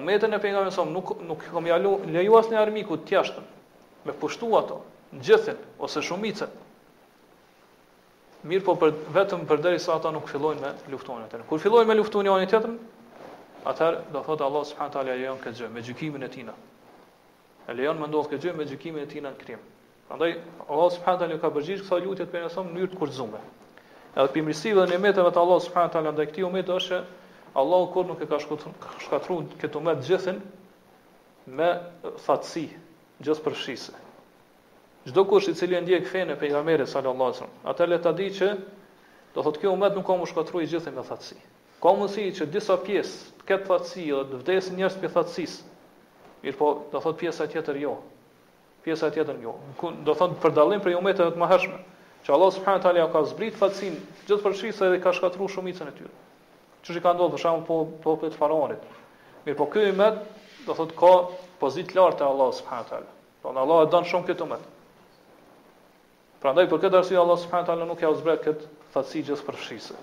ummetin 0.01 0.35
e 0.35 0.41
pejgamberit 0.43 0.75
sa 0.75 0.85
nuk 0.89 1.13
nuk 1.29 1.47
i 1.47 1.53
kam 1.55 1.69
jalu 1.71 1.93
lejuas 2.19 2.51
në 2.51 2.59
armikut 2.65 3.07
të 3.07 3.15
jashtëm 3.17 3.47
me 4.09 4.13
pushtu 4.25 4.51
ato, 4.61 4.81
gjithën 5.29 5.59
ose 5.87 6.03
shumicën. 6.09 6.51
Mirë 8.51 8.65
po 8.67 8.75
për 8.83 8.97
vetëm 9.21 9.47
për 9.53 9.63
deri 9.69 9.79
sa 9.85 9.95
ata 10.01 10.11
nuk 10.17 10.27
fillojnë 10.33 10.61
me 10.61 10.75
luftonën 10.97 11.39
e 11.41 11.47
Kur 11.53 11.63
fillojnë 11.63 11.87
me 11.87 11.95
luftonën 12.01 12.43
i 12.43 12.51
tjetëm, 12.51 12.75
atër 13.73 14.01
do 14.17 14.25
thotë 14.31 14.45
Allah 14.49 14.67
s.a. 14.73 14.91
lejonë 15.07 15.41
këtë 15.47 15.59
gjë, 15.61 15.69
me 15.77 15.85
gjykimin 15.87 16.27
e 16.27 16.29
tina 16.35 16.57
e 17.71 17.75
lejon 17.77 17.99
me 18.01 18.09
ndodhë 18.11 18.31
këtë 18.33 18.43
gjë 18.47 18.55
me 18.59 18.65
gjykimin 18.67 19.05
e 19.07 19.09
tina 19.11 19.31
në 19.33 19.41
krim. 19.43 19.61
Prandaj 20.09 20.33
Allah 20.67 20.89
subhanahu 20.95 21.23
taala 21.23 21.37
ka 21.43 21.51
bërgjish 21.55 21.85
kësaj 21.85 22.01
lutje 22.05 22.27
të 22.27 22.33
pejgamberit 22.35 22.57
në 22.57 22.73
mënyrë 22.73 22.93
të 22.95 22.99
kurzume. 23.03 23.43
Edhe 24.13 24.33
pimërsi 24.35 24.73
dhe 24.77 24.87
në 24.91 24.99
mëtetë 25.05 25.33
të 25.37 25.43
Allah 25.43 25.61
subhanahu 25.67 25.95
taala 25.95 26.15
ndaj 26.17 26.27
këtij 26.33 26.47
umeti 26.49 26.75
është 26.75 26.99
se 26.99 27.01
Allahu 27.63 27.87
kur 27.95 28.07
nuk 28.09 28.21
e 28.27 28.29
ka 28.33 28.41
shkatruar 28.43 29.47
këtë 29.63 29.81
umet 29.81 30.03
gjithën 30.09 30.39
me 31.59 31.69
fatsi, 32.27 32.65
gjithë 33.25 33.45
përfshisë. 33.45 33.97
Çdo 35.09 35.25
kush 35.29 35.49
i 35.51 35.55
cili 35.59 35.81
ndjek 35.85 36.07
fenë 36.13 36.33
e 36.33 36.39
pejgamberit 36.43 36.89
sallallahu 36.89 37.27
alaihi 37.27 37.37
wasallam, 37.43 37.67
atë 37.71 37.89
le 37.91 37.99
ta 38.05 38.13
di 38.19 38.29
që 38.39 38.49
do 39.35 39.45
thotë 39.45 39.63
këtë 39.63 39.75
umet 39.77 39.97
nuk 39.99 40.07
ka 40.07 40.17
më 40.21 40.31
shkatruar 40.33 40.67
gjithën 40.73 40.95
me 40.97 41.05
fatsi. 41.09 41.39
Ka 41.83 41.95
mundësi 41.97 42.29
që 42.39 42.47
disa 42.55 42.77
pjesë 42.79 43.37
të 43.43 43.49
ketë 43.49 43.71
fatsi 43.71 44.09
dhe 44.11 44.25
të 44.33 44.41
vdesin 44.43 44.79
njerëz 44.81 44.99
për 45.03 45.13
fatsisë 45.19 45.72
Mirë 46.43 46.57
po, 46.59 46.69
do 46.91 47.01
thot 47.03 47.19
pjesa 47.21 47.47
tjetër 47.51 47.77
jo. 47.83 47.93
Pjesa 48.83 49.13
tjetër 49.15 49.39
jo. 49.45 49.55
Do 50.07 50.15
thot 50.19 50.35
për 50.43 50.55
dallim 50.57 50.83
për 50.83 50.97
umatet 50.99 51.25
e 51.29 51.35
të 51.37 51.41
mëhershme, 51.43 51.79
që 52.27 52.35
Allah 52.35 52.51
subhanahu 52.57 52.81
wa 52.81 52.85
taala 52.87 53.05
ka 53.13 53.23
zbrit 53.33 53.59
fatin, 53.61 53.97
gjithë 54.27 54.39
përshisë 54.47 54.89
dhe 54.95 54.99
ka 55.05 55.13
shkatërruar 55.19 55.51
shumicën 55.55 55.91
e 55.91 55.95
tyre. 55.95 56.13
Çuçi 56.87 57.03
ka 57.05 57.13
ndodhur 57.15 57.35
për 57.37 57.43
shkak 57.45 57.63
po, 57.69 57.79
të 58.03 58.15
po, 58.27 58.31
faraonit. 58.41 58.85
Mirë 59.47 59.59
po, 59.61 59.69
ky 59.71 59.87
umat 59.93 60.19
do 60.67 60.77
thot 60.81 60.95
ka 60.99 61.13
pozitë 61.63 61.95
të 61.95 61.99
lartë 62.01 62.21
te 62.23 62.27
Allah 62.33 62.51
subhanahu 62.59 62.87
wa 62.87 62.91
taala. 62.91 63.19
Po 63.45 63.53
në 63.55 63.63
Allah 63.63 63.83
e 63.87 63.91
don 63.95 64.09
shumë 64.13 64.29
këtë 64.33 64.47
umat. 64.49 64.65
Pra 66.43 66.55
për 66.59 66.73
këtë 66.87 67.01
arsye 67.05 67.21
Allah 67.23 67.39
subhanahu 67.45 67.71
taala 67.71 67.87
nuk 67.93 68.03
ja 68.03 68.11
zbret 68.19 68.43
kët 68.49 68.67
fatsi 68.97 69.23
gjithë 69.31 69.47
përshisë. 69.51 70.01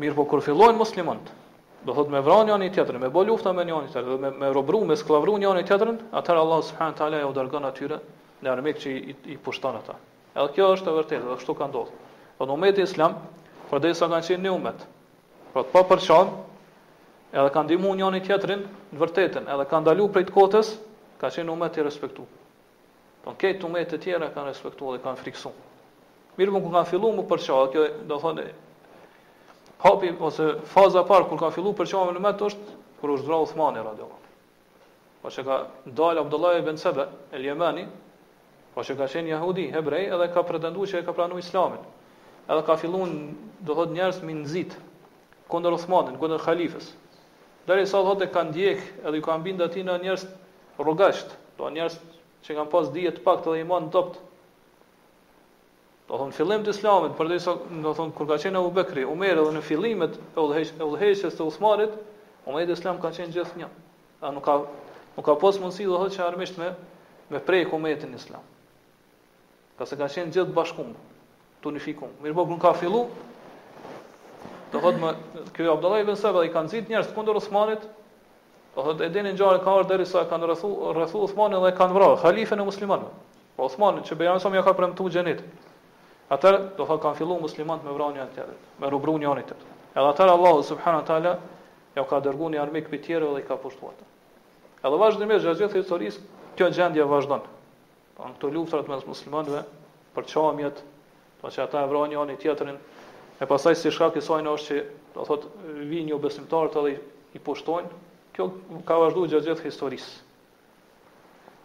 Mirë 0.00 0.16
po, 0.16 0.24
kur 0.30 0.44
fillojnë 0.46 0.76
muslimanët, 0.78 1.28
Do 1.80 1.94
thot 1.96 2.10
me 2.12 2.20
vranë 2.20 2.50
një 2.50 2.54
anë 2.58 2.66
i 2.68 2.72
tjetër, 2.76 2.96
me 3.00 3.08
bo 3.08 3.22
lufta 3.24 3.54
me 3.56 3.62
një 3.64 3.74
anë 3.78 3.88
i 4.00 4.16
me, 4.22 4.30
me 4.42 4.48
robru, 4.52 4.82
me 4.84 4.96
sklavru 5.00 5.38
një 5.40 5.48
anë 5.50 5.62
i 5.62 5.66
tjetër, 5.70 5.92
atër 6.20 6.40
Allah 6.42 6.60
subhanahu 6.68 6.96
talja 6.98 7.20
ja 7.22 7.28
u 7.30 7.32
dërgën 7.36 7.64
atyre 7.70 7.98
në 8.44 8.50
armik 8.52 8.82
që 8.82 8.92
i, 8.98 9.14
i, 9.34 9.38
pushtanë 9.46 9.80
ata. 9.80 9.94
Edhe 10.34 10.50
kjo 10.58 10.66
është 10.74 10.92
e 10.92 10.96
vërtetë, 10.98 11.22
edhe 11.24 11.38
kështu 11.40 11.54
ka 11.60 11.70
ndodhë. 11.70 12.12
Për 12.40 12.50
në 12.50 12.58
umet 12.58 12.82
islam, 12.84 13.14
për 13.70 13.82
dhe 13.86 13.94
sa 13.96 14.10
kanë 14.12 14.28
qenë 14.28 14.44
një 14.48 14.52
umet, 14.58 14.84
po 15.56 15.56
për 15.56 15.72
të 15.72 15.72
pa 15.78 15.82
përshanë, 15.88 16.38
edhe 17.40 17.48
kanë 17.56 17.72
dimu 17.72 17.94
një 18.00 18.08
anë 18.10 18.20
i 18.20 18.24
tjetër 18.28 18.54
në 18.60 19.00
vërtetën, 19.04 19.48
edhe 19.56 19.68
kanë 19.72 19.88
dalu 19.88 20.10
prej 20.18 20.28
të 20.28 20.36
kotës, 20.36 20.74
ka 21.20 21.32
qenë 21.34 21.52
umet 21.56 21.80
i 21.80 21.88
respektu. 21.88 22.28
Po 23.24 23.32
në 23.32 23.40
ketë 23.40 23.70
umet 23.72 23.96
e 23.96 24.02
tjera 24.04 24.28
kanë 24.36 24.52
respektu 24.52 24.92
dhe 24.98 25.00
kanë 25.08 25.56
Mirë 26.40 26.52
më 26.54 26.60
ku 26.62 26.68
kanë 26.72 26.86
fillu, 26.88 27.08
më 27.16 27.22
përqa, 27.28 27.56
kjo, 27.74 27.82
do 28.08 28.16
thonë, 28.22 28.44
hapi 29.80 30.12
ose 30.20 30.54
faza 30.68 31.02
parë 31.08 31.28
kur 31.30 31.40
ka 31.40 31.48
fillu 31.54 31.72
për 31.76 31.88
qamën 31.92 32.18
më 32.20 32.34
të 32.38 32.48
është 32.50 32.74
kur 33.00 33.14
është 33.16 33.28
dra 33.28 33.38
Uthmani 33.44 33.84
radio. 33.84 34.08
Pa 35.20 35.30
që 35.32 35.44
ka 35.44 35.56
dal 35.84 36.20
Abdullah 36.20 36.58
ibn 36.60 36.78
Sebe, 36.80 37.06
el 37.36 37.44
Jemani, 37.44 37.86
pa 38.74 38.84
që 38.84 38.94
ka 38.96 39.08
qenë 39.10 39.32
jahudi, 39.34 39.66
hebrej, 39.72 40.06
edhe 40.12 40.26
ka 40.32 40.42
pretendu 40.48 40.84
që 40.88 41.00
e 41.00 41.04
ka 41.06 41.14
pranuar 41.16 41.40
islamin. 41.40 41.82
Edhe 42.48 42.62
ka 42.66 42.76
filluar 42.80 43.10
do 43.60 43.76
thot 43.76 43.92
njerës 43.96 44.22
më 44.24 44.36
nxit 44.44 44.76
kundër 45.50 45.76
Uthmanit, 45.78 46.18
kundër 46.20 46.44
khalifës. 46.44 46.92
Dere 47.68 47.84
sa 47.86 48.00
dhote 48.04 48.28
ka 48.32 48.44
ndjek 48.48 48.80
edhe 49.04 49.16
ju 49.20 49.24
ka 49.26 49.38
mbinda 49.40 49.68
aty 49.68 49.84
në 49.84 49.96
njerës 50.04 50.26
rogasht, 50.80 51.36
do 51.58 51.68
njerës 51.72 51.96
që 52.44 52.56
kanë 52.56 52.72
pas 52.72 52.92
dhijet 52.92 53.24
pak 53.24 53.42
të 53.44 53.56
dhe 53.56 53.64
iman 53.64 53.88
në 53.88 54.08
Do 56.10 56.18
thonë 56.18 56.34
fillim 56.34 56.62
të 56.66 56.72
Islamit, 56.74 57.12
për 57.14 57.28
dhe 57.30 57.36
do 57.84 57.90
thonë 57.94 58.12
kur 58.18 58.26
ka 58.26 58.36
qenë 58.42 58.58
Abu 58.60 58.70
Bekri, 58.76 59.04
Omer 59.06 59.38
edhe 59.38 59.50
në 59.54 59.60
fillimet 59.62 60.16
e 60.18 60.42
udhëheqjes, 60.42 60.72
udhëheqjes 60.82 61.36
të 61.38 61.44
Uthmanit, 61.46 61.92
Omer 62.50 62.66
i 62.66 62.74
Islam 62.74 62.96
kanë 63.04 63.16
qenë 63.20 63.34
gjithnjë. 63.36 63.68
Ata 64.18 64.32
nuk 64.34 64.42
ka 64.48 64.56
nuk 65.18 65.26
ka 65.28 65.36
pas 65.44 65.60
mundësi 65.62 65.86
do 65.86 66.00
thotë 66.00 66.16
që 66.16 66.24
armisht 66.24 66.58
me 66.58 66.72
me 67.30 67.38
prej 67.46 67.68
kometin 67.70 68.16
Islam. 68.18 68.42
Ka 69.78 69.86
se 69.86 69.94
kanë 70.00 70.16
qenë 70.16 70.34
gjithë 70.38 70.56
bashkum, 70.58 70.90
tunifikum. 71.62 72.10
Mirpo 72.26 72.48
kur 72.50 72.58
ka 72.66 72.72
fillu, 72.80 73.04
do 74.72 74.82
thotë 74.88 75.12
ky 75.54 75.70
Abdullah 75.76 76.02
ibn 76.08 76.18
Saba 76.24 76.42
i 76.42 76.50
kanë 76.56 76.72
nxit 76.72 76.90
njerëz 76.90 77.14
kundër 77.14 77.38
Uthmanit. 77.38 77.86
të 78.74 78.82
thotë 78.88 79.06
e 79.22 79.26
në 79.30 79.36
gjallë 79.38 79.62
ka 79.62 79.76
ardhur 79.78 79.92
derisa 79.96 80.26
kanë 80.34 80.50
rëthu, 80.56 80.74
rëthu 80.98 81.22
Uthmanin 81.30 81.62
dhe 81.68 81.72
kanë 81.78 81.94
vrarë 82.00 82.18
halifen 82.26 82.60
e 82.60 82.66
muslimanëve. 82.66 83.14
Po 83.54 83.70
Uthmani 83.70 84.02
që 84.10 84.16
bejamë 84.24 84.40
sa 84.42 84.50
më 84.58 84.66
ka 84.66 84.74
premtuar 84.78 85.10
xhenetin. 85.14 85.59
Atër, 86.30 86.58
do 86.78 86.86
thotë, 86.86 87.02
kanë 87.02 87.18
fillu 87.18 87.36
muslimant 87.42 87.82
me 87.82 87.90
vranja 87.94 88.22
në 88.28 88.34
tjerët, 88.36 88.66
me 88.78 88.90
rubru 88.92 89.16
një 89.18 89.32
anë 89.32 89.42
të 89.48 89.56
Edhe 89.90 90.06
atër, 90.12 90.30
Allah, 90.36 90.60
subhanët 90.68 91.08
tala, 91.10 91.32
ja 91.96 92.04
ka 92.06 92.20
dërgu 92.22 92.52
një 92.52 92.60
armik 92.62 92.86
për 92.92 93.00
tjerë 93.06 93.30
dhe 93.34 93.40
i 93.42 93.46
ka 93.48 93.56
pushtu 93.64 93.88
Edhe 94.86 95.00
vazhdimisht, 95.02 95.42
gjatë 95.48 95.64
gjithë 95.64 95.80
historisë, 95.82 96.22
kjo 96.60 96.68
gjendje 96.76 97.06
vazhdonë. 97.10 97.50
Pa 98.14 98.22
po, 98.22 98.30
në 98.30 98.36
këto 98.38 98.50
luftrat 98.54 98.86
me 98.92 99.00
muslimantve, 99.10 99.64
për 100.14 100.28
qamjet, 100.32 100.82
pa 101.40 101.48
po 101.48 101.52
që 101.56 101.64
ata 101.66 101.82
e 101.82 101.90
vranja 101.90 102.14
një 102.14 102.20
anë 102.22 102.36
i 102.36 102.40
tjetërin, 102.44 102.78
e 103.42 103.50
pasaj 103.50 103.80
si 103.82 103.90
shkak 103.96 104.20
i 104.22 104.22
është 104.22 104.40
që, 104.68 104.78
do 105.18 105.26
thot, 105.26 105.48
vi 105.90 106.04
një 106.06 106.20
besimtarët 106.22 106.78
edhe 106.84 106.94
i 107.34 107.42
pushtojnë, 107.42 107.90
kjo 108.38 108.46
ka 108.86 109.00
vazhdu 109.02 109.26
gjatë 109.34 109.48
gjithë 109.50 109.66
historisë. 109.72 110.10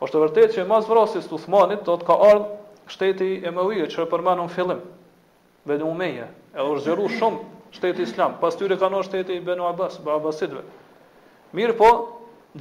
është 0.03 0.19
vërtet 0.21 0.49
që 0.57 0.65
mas 0.67 0.89
vrasjes 0.89 1.29
të 1.29 1.33
Uthmanit 1.37 1.85
do 1.87 1.93
të 2.01 2.05
ka 2.09 2.15
ardhur 2.31 2.55
shteti 2.91 3.39
e 3.45 3.51
Mëvije 3.53 3.87
që 3.91 4.03
e 4.03 4.09
përmenu 4.09 4.43
në 4.45 4.53
fillim, 4.53 4.81
Benu 5.65 5.87
Umeje, 5.89 6.27
e 6.53 6.61
është 6.61 6.83
zëru 6.85 7.07
shumë 7.15 7.71
shteti 7.75 8.03
islam, 8.05 8.35
pas 8.41 8.55
tyre 8.59 8.77
ka 8.79 8.89
nërë 8.93 9.07
shteti 9.07 9.39
Benu 9.45 9.65
Abbas, 9.69 9.97
Benu 10.05 10.17
Abbasidve. 10.19 10.61
Mirë 11.57 11.75
po, 11.79 11.89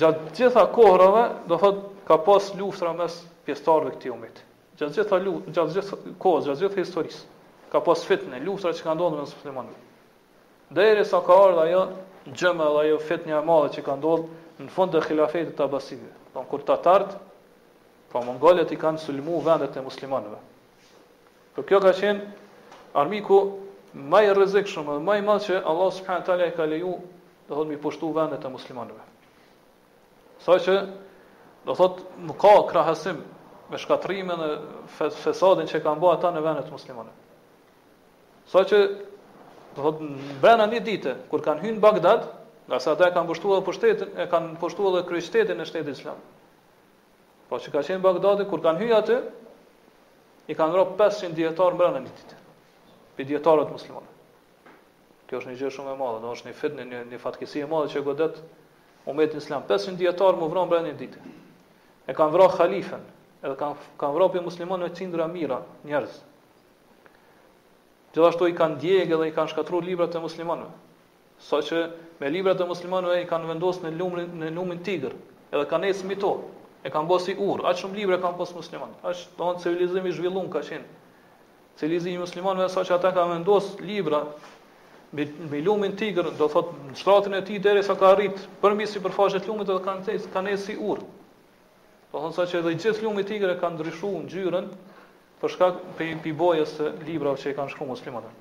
gjatë 0.00 0.30
gjitha 0.38 0.64
kohërëve, 0.74 1.24
do 1.50 1.58
thot, 1.60 1.82
ka 2.08 2.16
pas 2.26 2.48
luftra 2.58 2.92
mes 2.96 3.18
pjestarve 3.44 3.92
këti 3.98 4.14
umet. 4.14 4.40
Gjatë 4.80 4.96
gjitha, 5.00 5.20
luft, 5.24 5.52
gjatë 5.54 5.76
gjitha 5.76 6.00
kohës, 6.24 6.48
gjatë 6.48 6.64
gjitha 6.66 6.82
historisë, 6.86 7.26
ka 7.72 7.82
pas 7.86 8.06
fitne, 8.08 8.40
luftra 8.46 8.72
që 8.78 8.86
ka 8.88 8.96
ndonë 8.96 9.20
mes 9.20 9.36
muslimanve. 9.36 9.92
Dere 10.74 11.04
sa 11.04 11.20
ka 11.26 11.36
ardha 11.50 11.68
ajo, 11.68 11.84
gjëme 12.32 12.64
dhe 12.74 12.86
ajo 12.88 12.98
fitnja 13.10 13.38
e 13.42 13.44
madhe 13.46 13.70
që 13.76 13.84
ka 13.86 13.98
ndonë 14.00 14.64
në 14.64 14.72
fund 14.72 14.96
të 14.96 15.04
khilafetit 15.04 15.56
të 15.58 15.66
Abbasidve. 15.68 16.10
Donë, 16.34 16.48
kur 16.50 16.64
të 16.66 16.80
tartë, 16.88 17.20
po 18.14 18.22
mongolët 18.22 18.70
i 18.72 18.76
kanë 18.78 19.00
sulmu 19.02 19.40
vendet 19.42 19.74
e 19.74 19.82
muslimanëve. 19.82 20.38
Por 21.56 21.66
kjo 21.66 21.80
ka 21.82 21.90
qenë 21.98 23.00
armiku 23.00 23.38
më 24.12 24.20
i 24.28 24.28
rrezikshëm 24.34 24.86
dhe 24.92 25.00
më 25.02 25.16
i 25.20 25.24
madh 25.26 25.42
që 25.48 25.58
Allah 25.70 25.90
subhanahu 25.96 26.26
taala 26.28 26.46
e 26.46 26.54
ka 26.54 26.66
leju, 26.70 26.92
do 27.48 27.56
thotë 27.58 27.72
mi 27.72 27.78
pushtu 27.82 28.12
vendet 28.14 28.46
e 28.46 28.52
muslimanëve. 28.54 29.02
Sa 30.46 30.54
që 30.62 30.74
do 31.66 31.74
thotë 31.74 32.22
nuk 32.28 32.38
ka 32.44 32.54
krahasim 32.70 33.18
me 33.72 33.80
shkatrimin 33.82 34.44
e 34.46 34.52
fesadin 35.24 35.66
që 35.72 35.82
kanë 35.82 36.02
bërë 36.04 36.14
ata 36.20 36.30
në 36.36 36.44
vendet 36.46 36.70
muslimane. 36.70 37.10
Sa 38.52 38.62
që 38.62 38.78
do 39.74 39.80
thotë 39.80 40.12
brenda 40.42 40.70
një 40.70 40.84
dite 40.86 41.16
kur 41.32 41.42
kanë 41.42 41.66
hyrë 41.66 41.80
në 41.80 41.86
Bagdad, 41.86 42.28
nga 42.70 42.78
sa 42.80 42.94
ata 42.94 43.10
kanë 43.10 43.26
pushtuar 43.32 43.66
pushtetin, 43.66 44.14
e 44.14 44.28
kanë 44.30 44.54
pushtuar 44.62 44.94
edhe 45.00 45.08
kryqëtetin 45.10 45.58
e 45.60 45.66
shtetit 45.66 45.98
islam. 45.98 46.22
Po 47.48 47.58
që 47.60 47.72
ka 47.74 47.80
qenë 47.84 48.00
Bagdadi, 48.04 48.46
kur 48.48 48.62
kanë 48.64 48.80
hyja 48.80 49.00
të, 49.04 49.16
i 50.52 50.56
kanë 50.56 50.74
vërë 50.74 50.92
500 51.00 51.36
djetarë 51.38 51.78
mërë 51.80 51.94
në 51.98 52.04
një 52.06 52.14
ditë. 52.20 52.40
për 53.14 53.24
djetarët 53.30 53.68
muslimonë. 53.70 54.08
Kjo 55.30 55.38
është 55.38 55.50
një 55.52 55.58
gjë 55.60 55.68
shumë 55.76 55.92
e 55.92 55.98
madhe, 56.00 56.16
do 56.22 56.30
është 56.34 56.48
një 56.48 56.54
fitë 56.60 56.86
një, 56.88 57.02
një 57.12 57.18
fatkisi 57.22 57.60
e 57.62 57.66
madhe 57.70 57.92
që 57.92 58.00
godet 58.08 58.40
umet 59.12 59.36
në 59.36 59.38
islam. 59.42 59.62
500 59.68 59.98
djetarë 60.00 60.40
më 60.40 60.48
vërën 60.54 60.72
në 60.74 60.88
një 60.88 60.94
ditë. 61.02 61.20
E 62.10 62.16
kanë 62.18 62.34
vërë 62.34 62.48
khalifen, 62.58 63.04
edhe 63.44 63.52
kanë, 63.60 63.86
kanë 64.02 64.16
vërë 64.16 64.28
për 64.34 64.44
muslimonë 64.48 64.88
në 64.88 64.96
cindra 64.98 65.28
mira, 65.36 65.60
njerëzë. 65.92 66.24
Gjithashtu 68.16 68.50
i 68.50 68.56
kanë 68.58 68.80
djegë 68.82 69.18
edhe 69.20 69.30
i 69.30 69.36
kanë 69.38 69.54
shkatru 69.54 69.84
librat 69.86 70.18
e 70.18 70.24
muslimonëve. 70.26 70.74
Sa 71.50 71.62
që 71.68 71.84
me 72.18 72.34
librat 72.34 72.58
e 72.58 72.66
muslimonëve 72.74 73.22
i 73.22 73.30
kanë 73.30 73.52
vendosë 73.54 73.86
në 73.86 73.94
lumin, 73.94 74.48
në 74.74 74.80
tigër, 74.90 75.14
edhe 75.54 75.68
kanë 75.70 75.94
esë 75.94 76.10
mito, 76.10 76.34
e 76.84 76.90
kanë 76.92 77.08
bërë 77.08 77.22
si 77.24 77.34
urr, 77.40 77.62
aq 77.70 77.78
shumë 77.80 77.96
libra 77.98 78.18
kanë 78.20 78.36
pas 78.38 78.50
musliman. 78.54 78.90
Tash 79.02 79.22
don 79.38 79.56
civilizimi 79.62 80.10
zhvillun 80.12 80.50
ka 80.52 80.60
qenë. 80.64 80.84
Civilizimi 81.80 82.20
musliman 82.20 82.60
me 82.60 82.66
sa 82.70 82.84
që 82.84 82.98
ata 82.98 83.14
kanë 83.16 83.38
vendos 83.38 83.70
libra 83.80 84.20
me 85.14 85.60
lumin 85.62 85.94
tigër, 85.94 86.32
do 86.34 86.48
thot 86.50 86.72
në 86.90 86.96
shtratin 86.98 87.36
e 87.38 87.42
tij 87.46 87.60
derisa 87.62 87.94
ka 87.96 88.10
arrit 88.12 88.44
përmbi 88.62 88.88
sipërfaqe 88.90 89.40
të 89.40 89.46
lumit 89.52 89.70
dhe 89.70 89.76
kanë 89.86 90.04
thënë 90.08 90.32
kanë 90.34 90.56
si 90.60 90.76
urr. 90.90 91.04
Do 92.12 92.20
thon 92.24 92.34
saqë 92.34 92.52
që 92.52 92.60
edhe 92.62 92.72
gjithë 92.82 93.06
lumi 93.06 93.24
tigër 93.28 93.54
e 93.54 93.60
kanë 93.62 93.78
ndryshuar 93.78 94.24
ngjyrën 94.26 94.68
për 95.40 95.54
shkak 95.54 95.78
të 96.00 96.10
pi 96.24 96.32
bojës 96.42 96.74
së 96.80 96.90
librave 97.08 97.40
që 97.44 97.54
i 97.54 97.56
kanë 97.60 97.72
shkruar 97.72 97.92
muslimanët. 97.94 98.40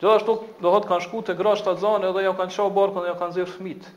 Gjithashtu 0.00 0.38
do 0.64 0.70
thot 0.76 0.86
kanë 0.94 1.08
shkuar 1.08 1.26
te 1.30 1.36
grashtat 1.42 1.82
zonë 1.82 2.14
dhe 2.16 2.24
ja 2.28 2.32
kanë 2.38 2.54
çau 2.56 2.70
barkun 2.78 3.04
dhe 3.04 3.10
ja 3.12 3.16
kanë 3.24 3.36
zer 3.40 3.50
fëmit 3.56 3.90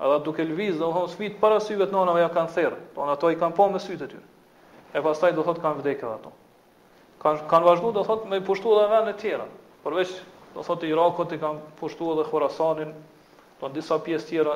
edhe 0.00 0.18
duke 0.24 0.44
lviz, 0.46 0.76
dhe 0.78 0.86
thonë 0.94 1.10
fëmijët 1.14 1.38
para 1.42 1.56
syve 1.62 1.86
të 1.90 1.94
nënave 1.96 2.20
ja 2.22 2.28
kanë 2.34 2.52
therr. 2.54 2.74
Do 2.78 2.90
po, 2.94 3.06
ato 3.10 3.30
i 3.34 3.38
kanë 3.40 3.56
pa 3.56 3.64
me 3.72 3.80
sytë 3.82 4.06
aty. 4.06 4.20
E 4.94 5.02
pastaj 5.04 5.32
do 5.34 5.42
thotë 5.46 5.62
kanë 5.64 5.80
vdekë 5.82 6.10
ato. 6.14 6.30
Kan 7.22 7.40
kanë 7.50 7.66
vazhduar 7.66 7.94
do 7.96 8.04
thotë 8.06 8.30
me 8.30 8.38
pushtu 8.46 8.74
edhe 8.78 8.88
vende 8.92 9.14
të 9.16 9.24
tjera. 9.24 9.46
Përveç 9.84 10.12
do 10.54 10.64
thotë 10.68 10.88
Irakut 10.92 11.32
i 11.34 11.40
kanë 11.42 11.74
pushtu 11.80 12.12
edhe 12.14 12.26
Khorasanin, 12.28 12.92
do 13.60 13.70
disa 13.74 13.98
pjesë 14.06 14.30
tjera 14.30 14.54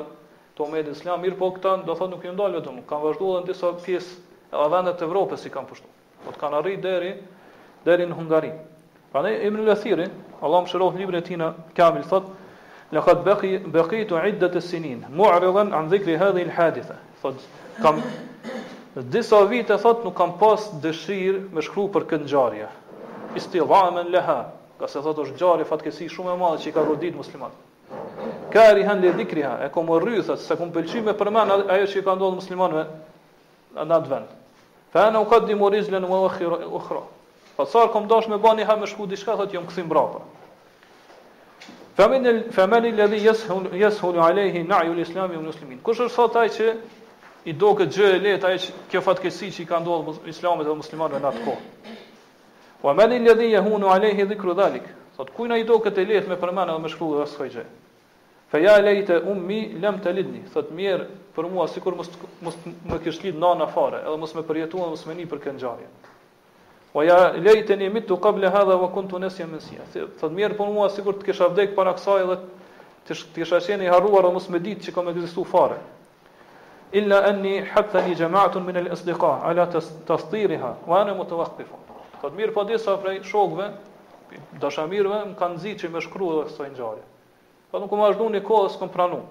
të 0.55 0.63
Omed 0.63 0.91
Islam, 0.93 1.19
mirë 1.25 1.37
po 1.39 1.51
këta 1.57 1.75
do 1.83 1.95
thotë 1.97 2.15
nuk 2.15 2.23
i 2.23 2.31
dalë 2.39 2.61
vetëm, 2.61 2.79
kanë 2.87 3.07
vazhduar 3.09 3.41
edhe 3.43 3.51
disa 3.51 3.73
pjesë 3.83 4.37
edhe 4.53 4.69
vende 4.75 4.93
të 4.95 5.07
Evropës 5.09 5.43
i 5.43 5.51
kanë 5.51 5.71
pushtu. 5.73 5.91
Do 6.23 6.31
të 6.31 6.39
kanë 6.45 6.61
arrit 6.61 6.79
deri 6.87 7.11
deri 7.83 8.07
në 8.07 8.15
Hungari. 8.15 8.53
Prandaj 9.11 9.41
Ibn 9.49 9.59
al-Athiri, 9.65 10.05
Allah 10.41 10.63
mëshiroj 10.63 10.93
librin 10.97 11.19
e 11.19 11.25
tij 11.25 11.43
Kamil 11.77 12.05
thotë 12.09 12.39
Lëkët 12.93 13.21
bëkitu 13.73 14.17
iddët 14.29 14.55
e 14.57 14.61
sinin, 14.61 15.03
muarëdhen 15.17 15.71
anë 15.73 15.89
dhikri 15.93 16.13
hëdhi 16.21 16.43
lë 16.49 16.53
hadithë. 16.57 16.97
Thot, 17.23 17.45
kam, 17.81 18.01
disa 19.15 19.39
vite, 19.49 19.77
thot, 19.81 20.03
nuk 20.05 20.13
kam 20.19 20.35
pas 20.37 20.67
dëshirë 20.83 21.47
me 21.57 21.61
shkru 21.65 21.87
për 21.95 22.05
këtë 22.11 22.25
isti 22.25 22.67
Istilamen 23.41 24.11
leha, 24.13 24.35
ka 24.79 24.85
se 24.87 25.01
thot 25.01 25.17
është 25.23 25.33
nxarje 25.33 25.65
fatkesi 25.65 26.09
shumë 26.13 26.33
e 26.33 26.37
madhe 26.43 26.59
që 26.63 26.69
i 26.69 26.73
ka 26.75 26.81
rodit 26.85 27.15
muslimat. 27.17 27.51
Kari 28.53 28.83
hën 28.85 29.01
le 29.01 29.13
dhikriha, 29.17 29.55
e 29.65 29.69
kom 29.73 29.87
më 29.87 30.37
se 30.43 30.55
kom 30.59 30.69
pëlqy 30.75 31.01
me 31.07 31.13
përmen 31.17 31.49
ajo 31.73 31.87
që 31.93 31.97
i 31.97 32.05
ka 32.05 32.13
ndodhë 32.13 32.35
muslimanve 32.43 32.83
në 33.73 33.89
atë 33.97 34.09
vend. 34.11 34.29
Fa 34.93 35.07
në 35.09 35.17
u 35.17 35.25
këtë 35.33 35.47
dimorizle 35.49 35.97
në 36.03 36.07
më 36.13 36.21
u 36.69 36.77
khra. 36.85 37.01
Fa 37.57 37.65
sarë 37.73 37.91
kom 37.95 38.05
dash 38.13 38.27
me 38.29 38.37
bani 38.45 38.63
ha 38.69 38.75
me 38.81 38.85
shku 38.93 39.09
diska, 39.09 39.33
thot, 39.41 39.49
jom 39.57 39.65
këthim 39.71 39.89
brapa. 39.89 40.21
Famen 41.95 42.25
el 42.25 42.51
famen 42.51 42.85
alladhi 42.85 43.17
yashul 43.21 43.69
yashul 43.77 44.17
alayhi 44.17 44.63
na'y 44.67 44.89
alislam 44.89 45.29
wa 45.29 45.37
almuslimin. 45.37 45.77
Kush 45.85 45.99
është 46.01 46.09
sot 46.15 46.35
ai 46.41 46.49
që 46.49 46.71
i 47.45 47.53
dogët 47.53 47.93
gjë 47.93 48.07
e 48.15 48.19
lehtë 48.25 48.47
ai 48.49 48.57
kjo 48.89 49.01
fatkeçi 49.05 49.51
që 49.59 49.65
ka 49.69 49.77
ndodhur 49.79 50.21
me 50.57 50.63
dhe 50.69 50.73
muslimanëve 50.79 51.19
në 51.21 51.29
atë 51.29 51.43
kohë. 51.43 51.93
Wa 52.87 52.93
man 52.97 53.13
alladhi 53.19 53.51
yahunu 53.53 53.87
alayhi 53.93 54.25
dhikru 54.31 54.55
dhalik. 54.57 54.83
Sot 55.19 55.29
kujt 55.37 55.53
ai 55.53 55.63
dogët 55.69 55.97
e 56.01 56.05
lehtë 56.11 56.29
me 56.29 56.35
përmend 56.41 56.69
edhe 56.73 56.81
me 56.81 56.89
shkruaj 56.95 57.27
as 57.27 57.35
kjo 57.37 57.45
gjë. 57.59 57.65
Fa 58.49 58.57
ya 58.63 58.73
layta 58.81 59.19
ummi 59.33 59.61
lam 59.77 60.01
talidni. 60.01 60.41
Sot 60.55 60.73
mirë 60.77 61.05
për 61.37 61.45
mua 61.53 61.67
sikur 61.75 61.93
mos 62.01 62.09
mos 62.41 62.57
më 62.89 63.03
kish 63.05 63.21
lidh 63.21 63.37
nëna 63.45 63.69
fare, 63.77 64.01
edhe 64.09 64.17
mos 64.25 64.33
më 64.37 64.47
përjetuam 64.49 64.89
mos 64.97 65.05
më 65.09 65.19
ni 65.21 65.29
për 65.33 65.45
këngjarin. 65.45 65.93
Wa 66.93 67.03
ja 67.03 67.33
lejteni 67.35 67.89
mit 67.89 68.07
tu 68.07 68.17
qabla 68.17 68.49
hadha 68.51 68.75
wa 68.77 68.87
kuntu 68.93 69.17
nasya 69.17 69.47
mansiya. 69.49 69.81
Thot 70.19 70.31
mirë 70.31 70.53
po 70.57 70.65
mua 70.73 70.89
sigurt 70.93 71.23
të 71.23 71.31
kisha 71.31 71.47
vdek 71.49 71.71
para 71.77 71.93
kësaj 71.97 72.19
edhe 72.25 72.35
të 73.09 73.15
kisha 73.37 73.57
qenë 73.65 73.87
i 73.87 73.89
harruar 73.89 74.27
dhe 74.27 74.31
mos 74.35 74.45
më 74.53 74.59
ditë 74.67 74.87
çka 74.91 75.01
më 75.07 75.15
ekzistoi 75.15 75.45
fare. 75.55 75.79
Illa 77.01 77.23
anni 77.31 77.55
hatta 77.71 78.03
li 78.05 78.13
jama'atun 78.19 78.65
min 78.67 78.77
al-asdiqa 78.83 79.31
ala 79.49 79.65
tasdirha 80.05 80.69
wa 80.91 80.99
ana 81.01 81.15
mutawaqqif. 81.17 81.71
Thot 82.21 82.37
mirë 82.37 82.53
po 82.59 82.63
disa 82.69 82.93
prej 83.01 83.25
shokëve, 83.31 83.71
dashamirëve 84.61 85.23
më 85.31 85.35
kanë 85.41 85.57
nxit 85.57 85.81
që 85.81 85.91
më 85.97 86.03
shkruaj 86.05 86.45
kësaj 86.51 86.69
ngjarje. 86.75 87.01
Po 87.73 87.81
nuk 87.81 87.89
u 87.97 88.03
vazhdu 88.03 88.29
në 88.35 88.43
kohë 88.45 88.69
s'kam 88.75 88.93
pranuar. 88.93 89.25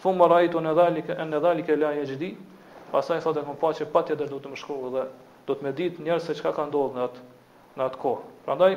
Thumë 0.00 0.22
më 0.22 0.32
rajtu 0.32 0.64
në 0.64 1.44
dhalike, 1.44 1.76
la 1.84 1.92
e 2.00 2.08
gjdi, 2.08 2.32
pasaj 2.96 3.20
thot 3.24 3.36
e 3.36 3.44
kom 3.50 3.60
pa 3.60 3.74
që 3.76 3.92
patje 3.92 4.16
dhe 4.16 4.24
du 4.32 4.40
të 4.40 4.54
më 4.56 4.56
shkru 4.62 4.88
dhe 4.96 5.04
do 5.48 5.54
të 5.54 5.64
me 5.66 5.72
ditë 5.76 6.04
njerëz 6.06 6.26
se 6.30 6.34
çka 6.38 6.52
ka 6.56 6.64
ndodhur 6.70 6.96
në 6.98 7.04
atë 7.08 7.24
në 7.78 7.84
atë 7.88 8.00
kohë. 8.04 8.24
Prandaj, 8.46 8.76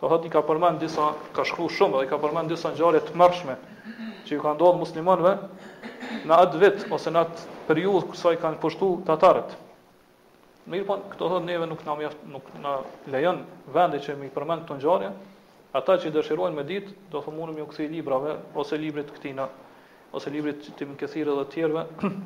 do 0.00 0.10
thotë 0.10 0.28
i 0.28 0.32
ka 0.34 0.42
përmend 0.48 0.80
disa 0.82 1.08
ka 1.36 1.44
shkruar 1.48 1.72
shumë 1.72 1.98
dhe 2.00 2.06
i 2.06 2.10
ka 2.10 2.18
përmend 2.24 2.52
disa 2.52 2.72
ngjarje 2.72 3.00
të 3.06 3.16
mërshme 3.20 3.56
që 4.28 4.36
i 4.36 4.40
ka 4.42 4.54
ndodhur 4.56 4.80
muslimanëve 4.82 5.34
në 6.28 6.36
atë 6.44 6.60
vit 6.62 6.84
ose 6.96 7.12
në 7.14 7.22
atë 7.26 7.46
periudhë 7.68 8.06
kësa 8.12 8.34
i 8.36 8.40
kanë 8.42 8.60
pushtu 8.62 8.90
tatarët. 9.08 9.56
Mirë 10.72 10.86
po, 10.86 10.96
këto 11.14 11.30
thotë 11.32 11.46
neve 11.48 11.66
nuk 11.66 11.82
na, 11.86 11.96
mjaft, 11.98 12.22
nuk 12.30 12.50
na 12.62 12.76
lejon 13.10 13.40
vendi 13.74 14.02
që 14.04 14.16
mi 14.20 14.28
përmend 14.36 14.68
të 14.68 14.78
ngjarje. 14.80 15.12
ata 15.80 15.92
që 15.96 16.08
i 16.08 16.12
dëshirojnë 16.12 16.56
me 16.56 16.62
ditë, 16.68 16.90
do 17.10 17.20
të 17.24 17.30
mundëm 17.32 17.58
ju 17.62 17.66
këthi 17.66 17.86
librave, 17.88 18.34
ose 18.60 18.76
librit 18.76 19.08
këtina, 19.14 19.46
ose 20.12 20.28
librit 20.30 20.66
të 20.78 20.84
më 20.84 20.96
edhe 21.22 21.36
të 21.46 21.52
tjerëve. 21.54 21.84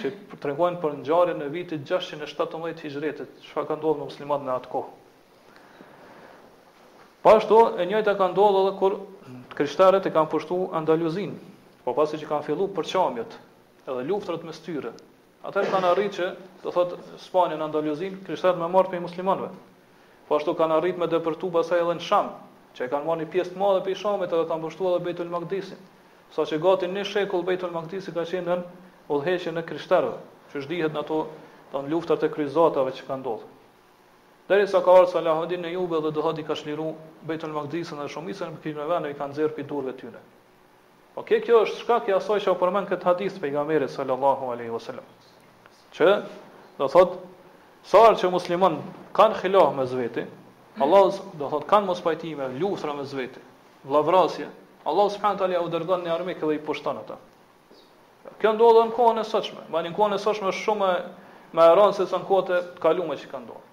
që 0.00 0.10
tregojnë 0.40 0.78
për 0.80 0.94
ngjarjen 1.02 1.38
në 1.42 1.48
vitit 1.52 1.82
617 1.88 2.78
Hijretit, 2.86 3.32
çfarë 3.44 3.68
ka 3.68 3.76
ndodhur 3.76 4.00
me 4.00 4.06
muslimanët 4.08 4.46
në 4.48 4.52
atë 4.56 4.70
kohë. 4.72 4.92
Pashtu, 7.22 7.58
e 7.78 7.84
njëjta 7.86 8.14
ka 8.18 8.28
ndodhë 8.32 8.60
edhe 8.62 8.72
kur 8.80 8.96
krishtarët 9.58 10.08
e 10.10 10.14
kanë 10.14 10.30
pushtu 10.32 10.62
Andaluzin, 10.80 11.34
po 11.84 11.94
pasi 11.98 12.18
që 12.20 12.28
kanë 12.30 12.48
fillu 12.48 12.68
për 12.76 12.88
qamjet 12.92 13.36
edhe 13.86 14.06
luftrët 14.08 14.44
me 14.48 14.54
styre, 14.56 14.94
atër 15.48 15.68
kanë 15.70 15.90
arrit 15.92 16.16
që, 16.18 16.26
do 16.64 16.72
thot, 16.74 16.94
Spanje 17.22 17.58
në 17.60 17.68
Andaluzin, 17.68 18.16
krishtarët 18.26 18.58
me 18.58 18.70
mërë 18.74 18.92
për 18.94 19.00
i 19.02 19.06
muslimanve. 19.06 19.50
Pashtu 20.28 20.54
kanë 20.58 20.78
arrit 20.80 20.98
me 20.98 21.10
dëpërtu 21.12 21.50
basa 21.54 21.78
edhe 21.82 21.94
në 21.98 22.06
sham, 22.08 22.30
që 22.78 22.86
e 22.86 22.92
kanë 22.92 23.06
marrë 23.08 23.24
një 23.26 23.30
pjesë 23.36 23.52
të 23.54 23.60
madhe 23.60 23.82
për 23.86 23.92
i 23.94 23.98
shamit 24.04 24.30
edhe 24.34 24.46
kanë 24.50 24.64
pushtu 24.66 24.88
edhe 24.90 25.02
Bejtul 25.06 25.30
Magdisi 25.34 25.76
sa 26.32 26.46
që 26.48 26.56
gati 26.64 26.88
një 26.88 27.02
shekull 27.04 27.42
Bejtul 27.44 27.74
Magdisin 27.74 28.14
ka 28.16 28.22
qenë 28.30 28.48
në 28.48 28.62
udhëheqjen 29.10 29.58
e 29.58 29.64
krishterëve, 29.66 30.18
që 30.52 30.62
shdihet 30.64 30.94
në 30.94 31.00
ato 31.02 31.16
në 31.72 31.88
luftat 31.90 32.22
e 32.22 32.28
kryzatave 32.34 32.92
që 32.98 33.06
kanë 33.08 33.22
ndodhur. 33.22 33.48
Derisa 34.50 34.80
ka 34.84 34.92
ardhur 34.92 35.10
Salahudin 35.14 35.62
në 35.64 35.70
Jube 35.72 36.00
dhe 36.04 36.10
dohat 36.12 36.38
i 36.38 36.44
ka 36.44 36.54
shliruar 36.58 36.98
Betul 37.26 37.52
Magdisën 37.54 37.96
dhe 38.02 38.08
Shumisën 38.12 38.50
me 38.50 38.58
këto 38.64 38.86
vende 38.90 39.10
i 39.10 39.14
kanë 39.18 39.34
xerpi 39.36 39.64
durve 39.70 39.94
tyne. 40.00 40.20
Po 41.14 41.22
ke 41.22 41.40
kjo 41.44 41.62
është 41.64 41.78
çka 41.80 41.96
ke 42.06 42.14
asaj 42.16 42.40
që 42.46 42.54
përmend 42.60 42.88
këtë 42.90 43.04
hadith 43.08 43.38
pejgamberit 43.40 43.90
sallallahu 43.90 44.50
alaihi 44.52 44.70
wasallam. 44.74 45.04
Ç, 45.94 46.08
do 46.78 46.88
thot, 46.88 47.16
sa 47.84 48.04
ar 48.10 48.18
që 48.20 48.30
musliman 48.32 48.80
kanë 49.16 49.38
xhilah 49.42 49.72
me 49.76 49.86
zveti, 49.86 50.26
Allah 50.80 51.10
do 51.38 51.48
thot 51.52 51.66
kanë 51.68 51.86
mos 51.86 52.00
pajtime, 52.00 52.48
luftra 52.60 52.94
me 52.96 53.04
zveti, 53.04 53.40
vllavrasje. 53.84 54.48
Allah 54.84 55.10
subhanahu 55.14 55.38
wa 55.38 55.46
taala 55.46 55.62
u 55.64 55.68
dërgon 55.70 56.02
në 56.04 56.10
armik 56.16 56.40
dhe 56.42 56.56
i 56.56 56.58
pushton 56.58 56.98
ata. 56.98 57.20
Kjo 58.40 58.52
ndodhen 58.56 58.90
në 58.90 58.94
kohën 58.96 59.18
e 59.20 59.26
sotshme. 59.28 59.62
Mbanë 59.70 59.90
në 59.90 59.94
kohën 59.96 60.14
e 60.16 60.22
sotshme 60.22 60.52
shumë 60.58 60.90
më 61.58 61.66
e 61.70 61.74
rëndë 61.78 61.96
se 61.98 62.06
sa 62.12 62.20
në 62.22 62.28
kohët 62.30 62.52
e 62.54 62.60
kaluara 62.84 63.18
që 63.22 63.28
kanë 63.32 63.44
ndodhur. 63.44 63.68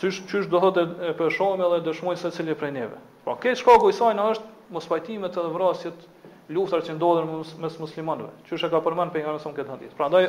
Sysh 0.00 0.20
çysh 0.30 0.46
do 0.52 0.60
thotë 0.64 0.84
e 1.10 1.14
për 1.18 1.32
dhe 1.72 1.80
dëshmoj 1.86 2.16
se 2.24 2.30
cilë 2.36 2.54
prej 2.60 2.70
neve. 2.76 2.98
Po 3.24 3.30
pra, 3.30 3.36
kë 3.44 3.54
shkoku 3.62 3.90
i 3.90 3.92
saj 3.96 4.14
është 4.14 4.44
mos 4.76 4.86
pajtimet 4.90 5.36
edhe 5.42 5.52
vrasjet, 5.54 5.98
luftrat 6.56 6.84
që 6.88 6.94
ndodhen 6.98 7.32
mes 7.64 7.78
muslimanëve. 7.80 8.30
Qysh 8.50 8.64
e 8.64 8.70
ka 8.74 8.82
përmend 8.86 9.12
pejgamberi 9.16 9.42
son 9.46 9.56
këtë 9.56 9.74
hadith. 9.74 9.96
Prandaj 9.98 10.26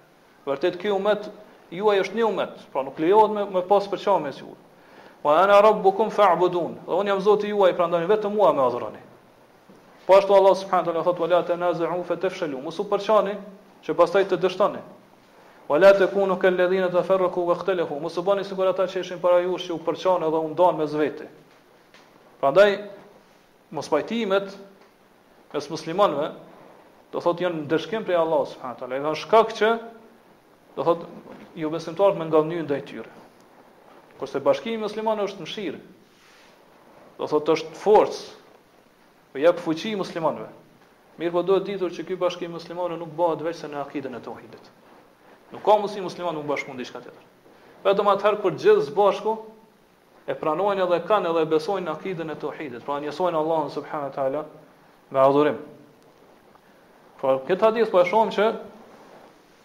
Vërtet 0.47 0.81
kë 0.83 0.95
umet 0.97 1.29
juaj 1.83 2.01
është 2.07 2.17
një 2.17 2.25
umet, 2.31 2.55
pra 2.73 2.83
nuk 2.87 2.99
lejohet 3.05 3.37
me, 3.37 3.45
me 3.59 3.67
pas 3.75 3.85
përçamjes 3.93 4.39
juaj. 4.45 4.59
Wa 5.25 5.41
ana 5.43 5.61
rabbukum 5.63 6.11
fa'budun. 6.11 6.77
Do 6.87 6.97
unë 7.03 7.11
jam 7.13 7.21
Zoti 7.25 7.51
juaj, 7.51 7.75
prandaj 7.77 8.07
vetëm 8.09 8.33
mua 8.37 8.53
më 8.57 8.63
adhuroni. 8.71 9.01
Po 10.07 10.17
ashtu 10.17 10.33
Allah 10.37 10.55
subhanahu 10.57 10.87
wa 10.87 10.93
taala 10.93 11.05
thotë: 11.09 11.21
"Wala 11.27 11.41
tanazu'u 11.49 12.05
fa 12.09 12.17
tafshalu." 12.17 12.63
Mos 12.65 12.79
u 12.81 12.85
përçani, 12.93 13.35
që 13.85 13.95
pastaj 13.99 14.25
të 14.31 14.39
dështoni. 14.45 14.81
Wala 15.69 15.93
takunu 15.99 16.39
kal 16.41 16.57
ladhina 16.59 16.89
tafarraqu 16.95 17.45
wa 17.51 17.55
ikhtalafu. 17.55 18.01
Mos 18.01 18.17
u 18.19 18.23
bani 18.23 18.45
sikur 18.45 18.67
ata 18.67 18.85
që 18.95 19.01
ishin 19.05 19.21
para 19.21 19.41
jush 19.45 19.69
që 19.71 19.73
u 19.77 19.79
përçanë 19.87 20.31
dhe 20.33 20.41
u 20.41 20.49
ndan 20.57 20.77
mes 20.81 20.93
vete. 20.99 21.29
Prandaj 22.41 22.79
mos 23.71 23.89
pajtimet 23.89 24.57
mes 25.53 25.71
muslimanëve 25.71 26.33
do 27.13 27.21
thot 27.21 27.41
janë 27.45 27.61
ndeshkim 27.69 28.05
prej 28.05 28.17
Allah 28.17 28.47
subhanahu 28.49 28.75
wa 28.77 28.81
taala. 28.81 28.97
Edhe 28.97 29.15
shkak 29.23 29.49
që 29.61 29.71
do 30.77 30.83
thot 30.85 31.05
ju 31.55 31.69
jo 31.69 31.69
besimtarët 31.71 32.17
më 32.19 32.25
ngallni 32.33 32.63
ndaj 32.65 32.81
tyre 32.85 33.11
kurse 34.21 34.41
bashkimi 34.45 34.79
musliman 34.85 35.19
është 35.25 35.43
mëshirë. 35.47 35.81
Do 37.19 37.29
thotë 37.29 37.55
është 37.57 37.77
forcë. 37.81 38.21
Po 39.33 39.41
jep 39.43 39.61
fuqi 39.65 39.95
muslimanëve. 40.01 40.51
Mirë 41.21 41.33
po 41.37 41.43
duhet 41.49 41.67
ditur 41.69 41.93
që 41.95 42.05
ky 42.09 42.17
bashkim 42.21 42.53
musliman 42.57 42.99
nuk 43.01 43.13
bëhet 43.19 43.45
vetëm 43.47 43.75
në 43.75 43.83
akidën 43.87 44.17
e 44.19 44.23
tauhidit. 44.25 44.71
Nuk 45.55 45.65
ka 45.67 45.77
mundësi 45.79 46.03
musliman 46.05 46.37
të 46.39 46.45
bashkon 46.51 46.79
diçka 46.79 47.01
tjetër. 47.01 47.25
Vetëm 47.85 48.11
atëherë 48.13 48.41
kur 48.45 48.57
gjithë 48.61 48.85
së 48.89 48.95
bashku 48.97 49.35
e 50.31 50.37
pranojnë 50.39 50.85
edhe 50.85 50.99
kanë 51.09 51.31
edhe 51.33 51.45
besojnë 51.51 51.89
në 51.89 51.95
akidën 51.97 52.33
e 52.35 52.39
tauhidit, 52.43 52.83
pra 52.85 52.99
njësojnë 53.05 53.39
Allahun 53.41 53.71
subhanahu 53.75 54.11
wa 54.11 54.15
taala 54.17 54.43
me 55.11 55.21
adhurim. 55.25 55.59
Po 57.21 57.39
këtë 57.49 57.67
hadith 57.71 57.93
po 57.93 58.01
e 58.03 58.09
shohim 58.11 58.33
që 58.37 58.51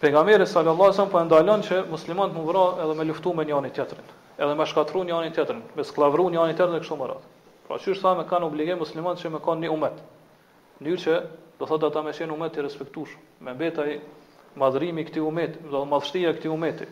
pejgamberi 0.02 0.46
sallallahu 0.50 0.88
alajhi 0.90 0.96
wasallam 0.96 1.14
po 1.16 1.24
ndalon 1.28 1.66
që 1.68 1.82
muslimanët 1.92 2.36
mund 2.36 2.48
vrojnë 2.52 2.84
edhe 2.86 2.94
me 3.00 3.10
luftu 3.10 3.34
me 3.36 3.44
njëri 3.48 3.72
tjetrin 3.76 4.06
edhe 4.38 4.54
me 4.54 4.66
shkatru 4.68 5.02
një 5.08 5.14
anin 5.16 5.32
tjetërin, 5.36 5.62
me 5.78 5.84
sklavru 5.84 6.26
një 6.32 6.40
anin 6.42 6.56
tjetërin 6.58 6.76
dhe 6.76 6.82
kështu 6.84 6.96
më 7.00 7.06
ratë. 7.12 7.32
Pra 7.66 7.78
që 7.80 7.94
është 7.94 8.12
kanë 8.30 8.46
obligim 8.50 8.78
muslimat 8.82 9.18
që 9.22 9.30
me 9.32 9.40
kanë 9.42 9.64
një 9.66 9.70
umet. 9.74 9.96
Njërë 10.84 11.00
që 11.04 11.14
do 11.58 11.66
thotë 11.70 11.88
ata 11.90 12.02
me 12.04 12.12
shenë 12.12 12.36
umet 12.36 12.52
të 12.54 12.66
respektush, 12.66 13.16
me 13.40 13.54
betaj 13.56 13.94
madhrimi 14.60 15.04
këti 15.08 15.24
umet, 15.24 15.56
do 15.64 15.72
thotë 15.80 15.90
madhështia 15.94 16.34
këti 16.36 16.52
umeti. 16.52 16.88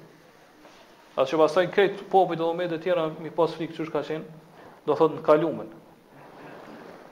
A 1.21 1.27
që 1.29 1.39
pasaj 1.39 1.69
këtë 1.77 2.09
popit 2.11 2.41
dhe 2.41 2.49
umet 2.49 2.73
e 2.73 2.81
tjera 2.83 3.11
mi 3.23 3.31
pas 3.31 3.53
frikë 3.55 3.77
që 3.79 3.93
ka 3.93 4.03
qenë, 4.09 4.25
do 4.89 4.97
thotë 4.99 5.21
në 5.21 5.27
kalumen. 5.29 5.69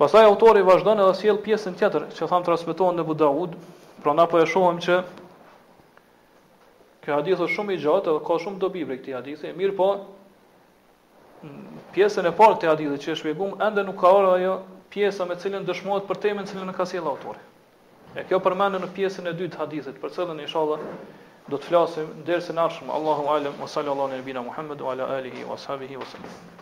Pasaj 0.01 0.25
autori 0.27 0.65
vazhdon 0.67 0.99
edhe 0.99 1.15
sjell 1.21 1.39
pjesën 1.45 1.77
tjetër 1.79 2.09
që 2.17 2.27
thamë 2.29 2.49
transmitohen 2.49 2.97
në 2.99 3.05
Budaud, 3.07 3.53
pra 4.03 4.17
na 4.17 4.25
po 4.27 4.41
e 4.41 4.47
shohem 4.51 4.81
që 4.83 5.03
Kjo 7.03 7.17
hadith 7.17 7.41
është 7.43 7.55
shumë 7.57 7.73
i 7.75 7.79
gjatë 7.83 8.13
dhe 8.15 8.21
ka 8.23 8.35
shumë 8.39 8.61
dobi 8.63 8.85
për 8.87 8.99
këtë 9.01 9.13
hadith. 9.17 9.41
Mirë 9.59 9.73
po, 9.75 9.87
pjesën 11.95 12.27
e 12.29 12.33
parë 12.39 12.57
të 12.63 12.69
hadithit 12.71 13.05
që 13.05 13.13
e 13.13 13.17
shpjegum, 13.21 13.55
ende 13.67 13.85
nuk 13.87 13.97
ka 14.03 14.11
orë 14.19 14.31
ajo 14.37 14.53
pjesa 14.95 15.27
me 15.31 15.37
cilën 15.45 15.67
dëshmohet 15.71 16.07
për 16.11 16.21
temën 16.27 16.49
që 16.51 16.61
ne 16.69 16.75
ka 16.77 16.87
sjell 16.93 17.09
autori. 17.13 17.43
E 18.21 18.25
kjo 18.29 18.41
përmendet 18.47 18.85
në 18.85 18.91
pjesën 18.99 19.29
e 19.29 19.35
dytë 19.41 19.55
të 19.57 19.63
hadithit, 19.65 19.99
për 20.05 20.15
cilën 20.19 20.43
inshallah 20.47 20.83
do 21.53 21.59
të 21.59 21.65
flasim 21.73 22.11
derisa 22.31 22.55
na 22.61 22.69
shmë 22.77 22.97
Allahu 23.01 23.31
alem 23.37 23.55
wa 23.65 23.69
sallallahu 23.75 24.09
alaihi 24.13 24.25
wa 24.27 24.33
sallam 24.33 24.51
Muhammad 24.53 24.81
wa 24.89 24.93
ala 24.97 25.11
alihi 25.19 25.49
wa 25.53 25.59
sahbihi 25.67 25.97
wa 26.05 26.13
sallam. 26.15 26.62